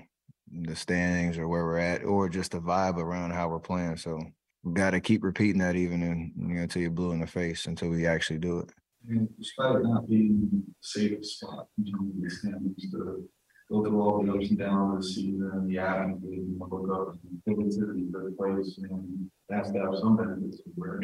the 0.63 0.75
standings 0.75 1.37
or 1.37 1.47
where 1.47 1.65
we're 1.65 1.79
at, 1.79 2.03
or 2.03 2.29
just 2.29 2.51
the 2.51 2.59
vibe 2.59 2.97
around 2.97 3.31
how 3.31 3.49
we're 3.49 3.59
playing. 3.59 3.97
So 3.97 4.19
we 4.63 4.73
got 4.73 4.91
to 4.91 4.99
keep 4.99 5.23
repeating 5.23 5.59
that 5.59 5.75
even 5.75 6.01
in, 6.01 6.33
you 6.37 6.55
know, 6.55 6.61
until 6.63 6.81
you're 6.81 6.91
blue 6.91 7.11
in 7.11 7.19
the 7.19 7.27
face 7.27 7.65
until 7.67 7.89
we 7.89 8.07
actually 8.07 8.39
do 8.39 8.59
it. 8.59 8.69
And 9.07 9.29
despite 9.37 9.75
it 9.75 9.83
not 9.83 10.09
being 10.09 10.49
the 10.51 10.63
safest 10.81 11.39
spot 11.39 11.67
terms 11.91 12.15
of 12.15 12.23
the 12.23 12.29
standings, 12.29 12.91
to 12.91 13.29
go 13.69 13.83
through 13.83 14.01
all 14.01 14.23
the 14.23 14.31
ups 14.31 14.49
and 14.49 14.57
downs 14.57 14.95
of 14.95 15.01
the 15.01 15.07
season 15.07 15.67
the 15.67 15.79
up 15.79 17.15
and 17.29 17.43
think 17.45 17.59
it's 17.65 17.77
in 17.77 18.11
the 18.11 18.35
place, 18.37 18.79
and 18.79 19.29
that's 19.49 19.71
to 19.71 19.79
have 19.79 19.95
some 19.99 20.17
benefits 20.17 20.59
of 20.59 20.71
where. 20.75 21.01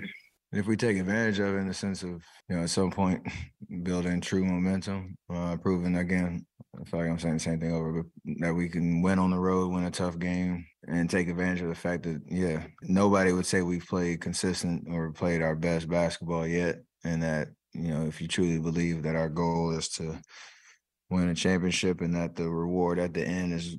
If 0.54 0.68
we 0.68 0.76
take 0.76 0.98
advantage 0.98 1.40
of 1.40 1.56
it 1.56 1.60
in 1.60 1.68
the 1.68 1.74
sense 1.74 2.04
of 2.04 2.24
you 2.50 2.56
know 2.56 2.64
at 2.64 2.70
some 2.70 2.92
point 2.92 3.26
building 3.84 4.22
true 4.22 4.44
momentum, 4.44 5.18
uh, 5.34 5.58
proving 5.58 5.98
again, 5.98 6.46
I 6.80 6.84
feel 6.84 7.00
like 7.00 7.10
I'm 7.10 7.20
saying 7.20 7.36
the 7.36 7.40
same 7.40 7.60
thing 7.60 7.74
over, 7.74 8.04
but 8.04 8.06
that 8.40 8.54
we 8.54 8.70
can 8.70 9.02
win 9.02 9.20
on 9.20 9.32
the 9.32 9.40
road, 9.40 9.72
win 9.72 9.86
a 9.86 9.92
tough 9.92 10.20
game, 10.20 10.66
and 10.88 11.10
take 11.10 11.30
advantage 11.30 11.62
of 11.62 11.70
the 11.70 11.76
fact 11.76 12.04
that 12.04 12.22
yeah, 12.28 12.64
nobody 12.84 13.32
would 13.32 13.46
say 13.46 13.62
we've 13.62 13.86
played 13.86 14.22
consistent 14.22 14.88
or 14.90 15.12
played 15.12 15.42
our 15.42 15.56
best 15.56 15.90
basketball 15.90 16.46
yet, 16.46 16.80
and 17.04 17.24
that 17.24 17.50
you 17.74 17.90
know 17.90 18.06
if 18.06 18.22
you 18.22 18.28
truly 18.28 18.60
believe 18.60 19.04
that 19.04 19.16
our 19.16 19.30
goal 19.30 19.72
is 19.72 19.88
to 19.90 20.20
win 21.10 21.30
a 21.30 21.36
championship 21.36 22.02
and 22.02 22.16
that 22.16 22.36
the 22.36 22.50
reward 22.50 23.00
at 23.00 23.14
the 23.14 23.26
end 23.26 23.54
is 23.54 23.78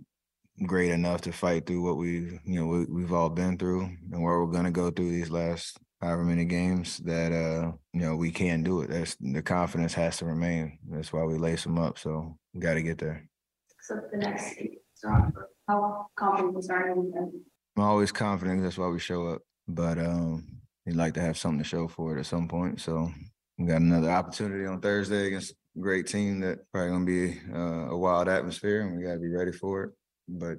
great 0.66 0.90
enough 0.90 1.22
to 1.22 1.32
fight 1.32 1.66
through 1.66 1.82
what 1.82 1.96
we 1.96 2.38
you 2.44 2.60
know 2.60 2.66
we, 2.66 2.84
we've 2.84 3.12
all 3.12 3.30
been 3.30 3.56
through 3.56 3.80
and 3.80 4.22
where 4.22 4.38
we're 4.38 4.52
going 4.52 4.64
to 4.64 4.70
go 4.70 4.90
through 4.90 5.10
these 5.10 5.30
last 5.30 5.78
however 6.03 6.24
many 6.24 6.44
games 6.44 6.98
that 6.98 7.32
uh 7.32 7.72
you 7.92 8.00
know 8.00 8.16
we 8.16 8.30
can 8.30 8.62
do 8.62 8.82
it. 8.82 8.90
That's 8.90 9.16
the 9.20 9.42
confidence 9.42 9.94
has 9.94 10.18
to 10.18 10.24
remain. 10.24 10.78
That's 10.90 11.12
why 11.12 11.22
we 11.22 11.38
lace 11.38 11.62
them 11.62 11.78
up. 11.78 11.98
So 11.98 12.36
we 12.53 12.61
got 12.61 12.74
to 12.74 12.82
get 12.82 12.98
there. 12.98 13.28
So 13.80 14.00
the 14.11 14.18
next, 14.18 14.57
how 15.68 16.07
confident 16.16 16.70
are 16.70 16.88
you? 16.88 17.44
i'm 17.76 17.82
always 17.82 18.12
confident. 18.12 18.62
That's 18.62 18.78
why 18.78 18.88
we 18.88 18.98
show 18.98 19.28
up. 19.28 19.42
But 19.68 19.98
um 19.98 20.44
you'd 20.84 20.96
like 20.96 21.14
to 21.14 21.20
have 21.20 21.38
something 21.38 21.62
to 21.62 21.68
show 21.68 21.86
for 21.86 22.16
it 22.16 22.20
at 22.20 22.26
some 22.26 22.48
point. 22.48 22.80
So 22.80 23.11
we 23.59 23.66
got 23.66 23.80
another 23.80 24.11
opportunity 24.11 24.66
on 24.66 24.80
thursday 24.80 25.28
against 25.28 25.53
a 25.53 25.80
great 25.80 26.09
team 26.09 26.40
that 26.40 26.59
probably 26.72 26.90
gonna 26.90 27.05
be 27.05 27.40
uh, 27.55 27.90
a 27.90 27.96
wild 27.96 28.28
atmosphere 28.28 28.80
and 28.82 28.96
we 28.96 29.05
got 29.05 29.14
to 29.14 29.20
be 29.20 29.28
ready 29.28 29.53
for 29.53 29.84
it. 29.84 29.90
But 30.28 30.59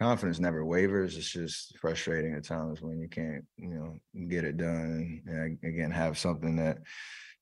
confidence 0.00 0.38
never 0.38 0.64
wavers. 0.64 1.16
It's 1.16 1.30
just 1.30 1.78
frustrating 1.78 2.34
at 2.34 2.44
times 2.44 2.82
when 2.82 2.98
you 2.98 3.08
can't, 3.08 3.44
you 3.56 3.68
know, 3.68 3.98
get 4.28 4.44
it 4.44 4.56
done. 4.56 5.22
And, 5.26 5.58
again, 5.64 5.90
have 5.90 6.18
something 6.18 6.56
that 6.56 6.78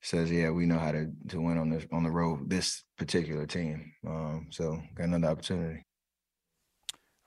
says, 0.02 0.30
"Yeah, 0.30 0.50
we 0.50 0.66
know 0.66 0.78
how 0.78 0.92
to 0.92 1.10
to 1.28 1.40
win 1.40 1.58
on 1.58 1.70
this 1.70 1.86
on 1.92 2.02
the 2.02 2.10
road." 2.10 2.50
This 2.50 2.84
particular 2.96 3.46
team. 3.46 3.92
Um, 4.06 4.48
so 4.50 4.80
got 4.94 5.04
another 5.04 5.28
opportunity. 5.28 5.84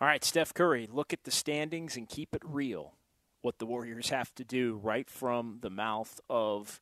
All 0.01 0.07
right, 0.07 0.23
Steph 0.23 0.53
Curry, 0.53 0.87
look 0.91 1.13
at 1.13 1.23
the 1.23 1.31
standings 1.31 1.95
and 1.95 2.07
keep 2.07 2.35
it 2.35 2.41
real. 2.43 2.95
What 3.41 3.59
the 3.59 3.65
Warriors 3.65 4.09
have 4.09 4.35
to 4.35 4.43
do 4.43 4.75
right 4.75 5.09
from 5.09 5.59
the 5.61 5.69
mouth 5.69 6.19
of 6.29 6.81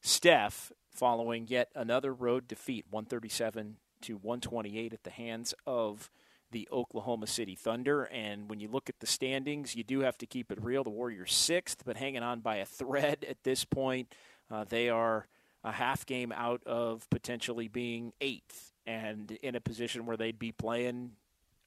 Steph 0.00 0.70
following 0.90 1.46
yet 1.48 1.70
another 1.74 2.14
road 2.14 2.46
defeat, 2.46 2.86
137 2.88 3.78
to 4.02 4.16
128 4.16 4.92
at 4.92 5.02
the 5.02 5.10
hands 5.10 5.54
of 5.66 6.10
the 6.50 6.68
Oklahoma 6.72 7.26
City 7.26 7.54
Thunder. 7.54 8.04
And 8.04 8.48
when 8.48 8.60
you 8.60 8.68
look 8.68 8.88
at 8.88 9.00
the 9.00 9.06
standings, 9.06 9.74
you 9.74 9.84
do 9.84 10.00
have 10.00 10.18
to 10.18 10.26
keep 10.26 10.50
it 10.50 10.62
real. 10.62 10.84
The 10.84 10.90
Warriors 10.90 11.34
sixth, 11.34 11.82
but 11.84 11.96
hanging 11.96 12.22
on 12.22 12.40
by 12.40 12.56
a 12.56 12.66
thread 12.66 13.24
at 13.28 13.42
this 13.42 13.64
point. 13.64 14.14
Uh, 14.50 14.64
they 14.64 14.88
are 14.88 15.26
a 15.64 15.72
half 15.72 16.06
game 16.06 16.32
out 16.32 16.62
of 16.64 17.08
potentially 17.10 17.68
being 17.68 18.12
eighth 18.20 18.72
and 18.86 19.32
in 19.42 19.54
a 19.56 19.60
position 19.60 20.06
where 20.06 20.16
they'd 20.16 20.38
be 20.38 20.52
playing 20.52 21.12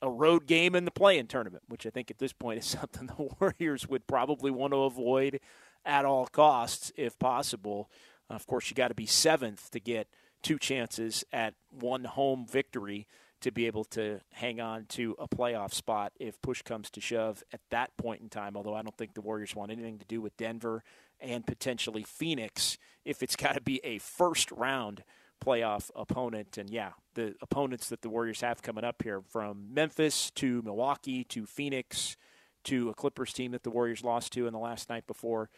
a 0.02 0.10
road 0.10 0.46
game 0.48 0.76
in 0.76 0.86
the 0.86 0.92
play-in 0.92 1.28
tournament, 1.28 1.64
which 1.68 1.86
I 1.86 1.90
think 1.90 2.10
at 2.10 2.20
this 2.20 2.32
point 2.32 2.60
is 2.60 2.66
something 2.80 3.08
the 3.08 3.30
Warriors 3.40 3.88
would 3.88 4.08
probably 4.08 4.52
want 4.52 4.74
to 4.74 4.84
avoid 4.84 5.42
at 5.86 6.06
all 6.06 6.28
costs 6.28 6.92
if 6.96 7.18
possible. 7.20 7.90
Of 8.30 8.46
course, 8.48 8.70
you 8.70 8.76
got 8.76 8.90
to 8.90 8.96
be 8.96 9.06
seventh 9.06 9.72
to 9.72 9.80
get 9.80 10.08
two 10.42 10.58
chances 10.58 11.26
at 11.34 11.56
one 11.72 12.06
home 12.06 12.46
victory 12.50 13.08
to 13.42 13.52
be 13.52 13.68
able 13.68 13.84
to 13.86 14.20
hang 14.34 14.60
on 14.60 14.86
to 14.86 15.16
a 15.20 15.28
playoff 15.28 15.74
spot 15.74 16.12
if 16.20 16.42
push 16.42 16.62
comes 16.62 16.90
to 16.92 17.02
shove 17.02 17.44
at 17.54 17.62
that 17.70 17.96
point 17.98 18.22
in 18.22 18.30
time. 18.30 18.56
Although 18.56 18.76
I 18.76 18.82
don't 18.82 18.98
think 18.98 19.14
the 19.14 19.22
Warriors 19.22 19.56
want 19.56 19.72
anything 19.72 19.98
to 20.00 20.06
do 20.06 20.22
with 20.22 20.36
Denver 20.38 20.84
and 21.20 21.46
potentially 21.46 22.04
Phoenix 22.04 22.78
if 23.06 23.24
it's 23.24 23.36
got 23.38 23.56
to 23.56 23.62
be 23.62 23.80
a 23.84 23.98
first 24.00 24.52
round 24.52 25.04
playoff 25.44 25.90
opponent. 25.96 26.58
And 26.58 26.70
yeah, 26.70 26.92
the 27.14 27.36
opponents 27.42 27.90
that 27.90 28.02
the 28.02 28.10
Warriors 28.10 28.42
have 28.42 28.62
coming 28.62 28.84
up 28.84 29.02
here 29.04 29.22
from 29.22 29.74
Memphis 29.74 30.32
to 30.32 30.62
Milwaukee 30.62 31.24
to 31.26 31.46
Phoenix 31.46 32.18
to 32.66 32.90
a 32.90 32.94
Clippers 32.94 33.34
team 33.34 33.52
that 33.52 33.64
the 33.64 33.70
Warriors 33.70 34.04
lost 34.04 34.34
to 34.34 34.48
in 34.48 34.54
the 34.54 34.60
last 34.60 34.90
night 34.90 35.08
before 35.08 35.50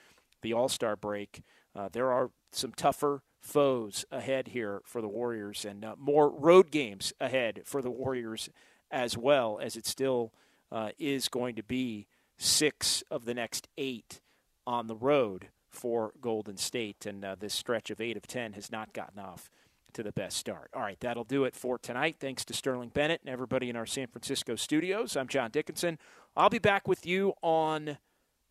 the 0.41 0.53
All 0.53 0.69
Star 0.69 0.95
break. 0.95 1.41
Uh, 1.75 1.89
there 1.91 2.11
are 2.11 2.31
some 2.51 2.71
tougher 2.71 3.23
foes 3.39 4.05
ahead 4.11 4.49
here 4.49 4.81
for 4.85 5.01
the 5.01 5.07
Warriors 5.07 5.65
and 5.65 5.83
uh, 5.83 5.95
more 5.97 6.29
road 6.29 6.71
games 6.71 7.13
ahead 7.19 7.61
for 7.65 7.81
the 7.81 7.89
Warriors 7.89 8.49
as 8.91 9.17
well, 9.17 9.59
as 9.61 9.75
it 9.75 9.87
still 9.87 10.31
uh, 10.71 10.89
is 10.99 11.27
going 11.27 11.55
to 11.55 11.63
be 11.63 12.07
six 12.37 13.03
of 13.09 13.25
the 13.25 13.33
next 13.33 13.67
eight 13.77 14.21
on 14.67 14.87
the 14.87 14.95
road 14.95 15.47
for 15.69 16.13
Golden 16.21 16.57
State. 16.57 17.05
And 17.05 17.23
uh, 17.23 17.35
this 17.39 17.53
stretch 17.53 17.89
of 17.89 18.01
eight 18.01 18.17
of 18.17 18.27
10 18.27 18.53
has 18.53 18.71
not 18.71 18.93
gotten 18.93 19.19
off 19.19 19.49
to 19.93 20.03
the 20.03 20.11
best 20.11 20.37
start. 20.37 20.69
All 20.73 20.81
right, 20.81 20.99
that'll 20.99 21.23
do 21.23 21.43
it 21.45 21.55
for 21.55 21.77
tonight. 21.77 22.17
Thanks 22.19 22.45
to 22.45 22.53
Sterling 22.53 22.89
Bennett 22.89 23.21
and 23.21 23.29
everybody 23.29 23.69
in 23.69 23.75
our 23.75 23.85
San 23.85 24.07
Francisco 24.07 24.55
studios. 24.55 25.15
I'm 25.17 25.27
John 25.27 25.51
Dickinson. 25.51 25.97
I'll 26.35 26.49
be 26.49 26.59
back 26.59 26.87
with 26.87 27.05
you 27.05 27.33
on 27.41 27.97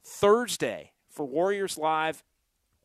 Thursday 0.02 0.92
for 1.08 1.24
Warriors 1.24 1.78
Live 1.78 2.22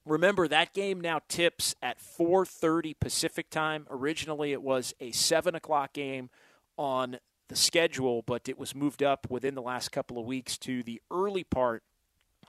Remember 0.06 0.47
that 0.47 0.74
game 0.74 1.01
now 1.01 1.22
tips 1.28 1.76
at 1.82 1.99
4:30 1.99 2.93
Pacific 2.99 3.49
time. 3.49 3.88
Originally, 3.89 4.51
it 4.51 4.62
was 4.62 4.93
a 4.99 5.12
seven 5.12 5.56
o'clock 5.56 5.93
game 5.93 6.30
on 6.78 7.18
the 7.47 7.56
schedule, 7.56 8.22
but 8.22 8.47
it 8.47 8.58
was 8.58 8.76
moved 8.76 9.01
up 9.01 9.30
within 9.30 9.56
the 9.56 9.62
last 9.62 9.91
couple 9.91 10.20
of 10.20 10.26
weeks 10.26 10.58
to 10.60 10.84
the 10.84 11.01
early 11.10 11.43
part 11.43 11.84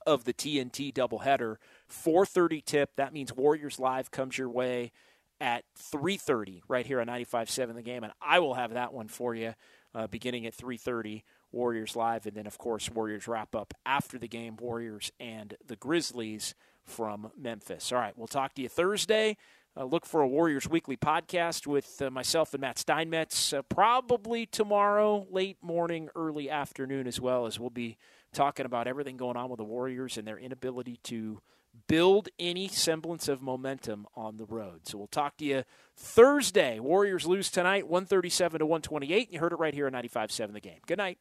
of 0.06 0.24
the 0.24 0.34
TNT 0.34 0.92
doubleheader. 0.92 1.56
4:30 1.88 2.60
tip. 2.60 2.96
That 2.96 3.14
means 3.14 3.32
Warriors 3.32 3.78
Live 3.78 4.10
comes 4.10 4.36
your 4.36 4.50
way 4.50 4.92
at 5.40 5.64
3:30 5.78 6.62
right 6.68 6.86
here 6.86 7.00
on 7.00 7.06
95.7 7.06 7.74
The 7.74 7.82
Game, 7.82 8.04
and 8.04 8.12
I 8.20 8.38
will 8.38 8.54
have 8.54 8.74
that 8.74 8.92
one 8.92 9.08
for 9.08 9.34
you 9.34 9.54
uh, 9.94 10.06
beginning 10.06 10.46
at 10.46 10.54
3:30. 10.54 11.22
Warriors 11.52 11.96
Live, 11.96 12.26
and 12.26 12.36
then 12.36 12.46
of 12.46 12.58
course 12.58 12.90
Warriors 12.90 13.26
wrap 13.26 13.54
up 13.54 13.72
after 13.86 14.18
the 14.18 14.28
game. 14.28 14.56
Warriors 14.56 15.10
and 15.18 15.56
the 15.64 15.76
Grizzlies 15.76 16.54
from 16.86 17.30
Memphis. 17.36 17.92
All 17.92 17.98
right, 17.98 18.16
we'll 18.16 18.26
talk 18.26 18.54
to 18.54 18.62
you 18.62 18.68
Thursday. 18.68 19.36
Uh, 19.78 19.84
look 19.84 20.06
for 20.06 20.22
a 20.22 20.28
Warriors 20.28 20.68
Weekly 20.68 20.96
podcast 20.96 21.66
with 21.66 22.00
uh, 22.00 22.08
myself 22.10 22.54
and 22.54 22.62
Matt 22.62 22.78
Steinmetz 22.78 23.52
uh, 23.52 23.60
probably 23.62 24.46
tomorrow, 24.46 25.26
late 25.30 25.58
morning, 25.60 26.08
early 26.16 26.48
afternoon, 26.48 27.06
as 27.06 27.20
well 27.20 27.44
as 27.44 27.60
we'll 27.60 27.68
be 27.68 27.98
talking 28.32 28.64
about 28.64 28.86
everything 28.86 29.18
going 29.18 29.36
on 29.36 29.50
with 29.50 29.58
the 29.58 29.64
Warriors 29.64 30.16
and 30.16 30.26
their 30.26 30.38
inability 30.38 30.98
to 31.04 31.42
build 31.88 32.30
any 32.38 32.68
semblance 32.68 33.28
of 33.28 33.42
momentum 33.42 34.06
on 34.14 34.38
the 34.38 34.46
road. 34.46 34.86
So 34.86 34.96
we'll 34.96 35.08
talk 35.08 35.36
to 35.38 35.44
you 35.44 35.64
Thursday. 35.94 36.80
Warriors 36.80 37.26
lose 37.26 37.50
tonight, 37.50 37.86
137 37.86 38.60
to 38.60 38.66
128. 38.66 39.30
You 39.30 39.38
heard 39.40 39.52
it 39.52 39.58
right 39.58 39.74
here 39.74 39.86
on 39.86 39.92
95.7 39.92 40.52
The 40.54 40.60
Game. 40.60 40.78
Good 40.86 40.98
night. 40.98 41.18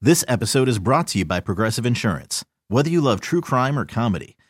This 0.00 0.24
episode 0.28 0.68
is 0.68 0.78
brought 0.78 1.08
to 1.08 1.18
you 1.18 1.24
by 1.24 1.40
Progressive 1.40 1.86
Insurance. 1.86 2.44
Whether 2.68 2.90
you 2.90 3.00
love 3.00 3.20
true 3.20 3.40
crime 3.40 3.78
or 3.78 3.84
comedy, 3.84 4.36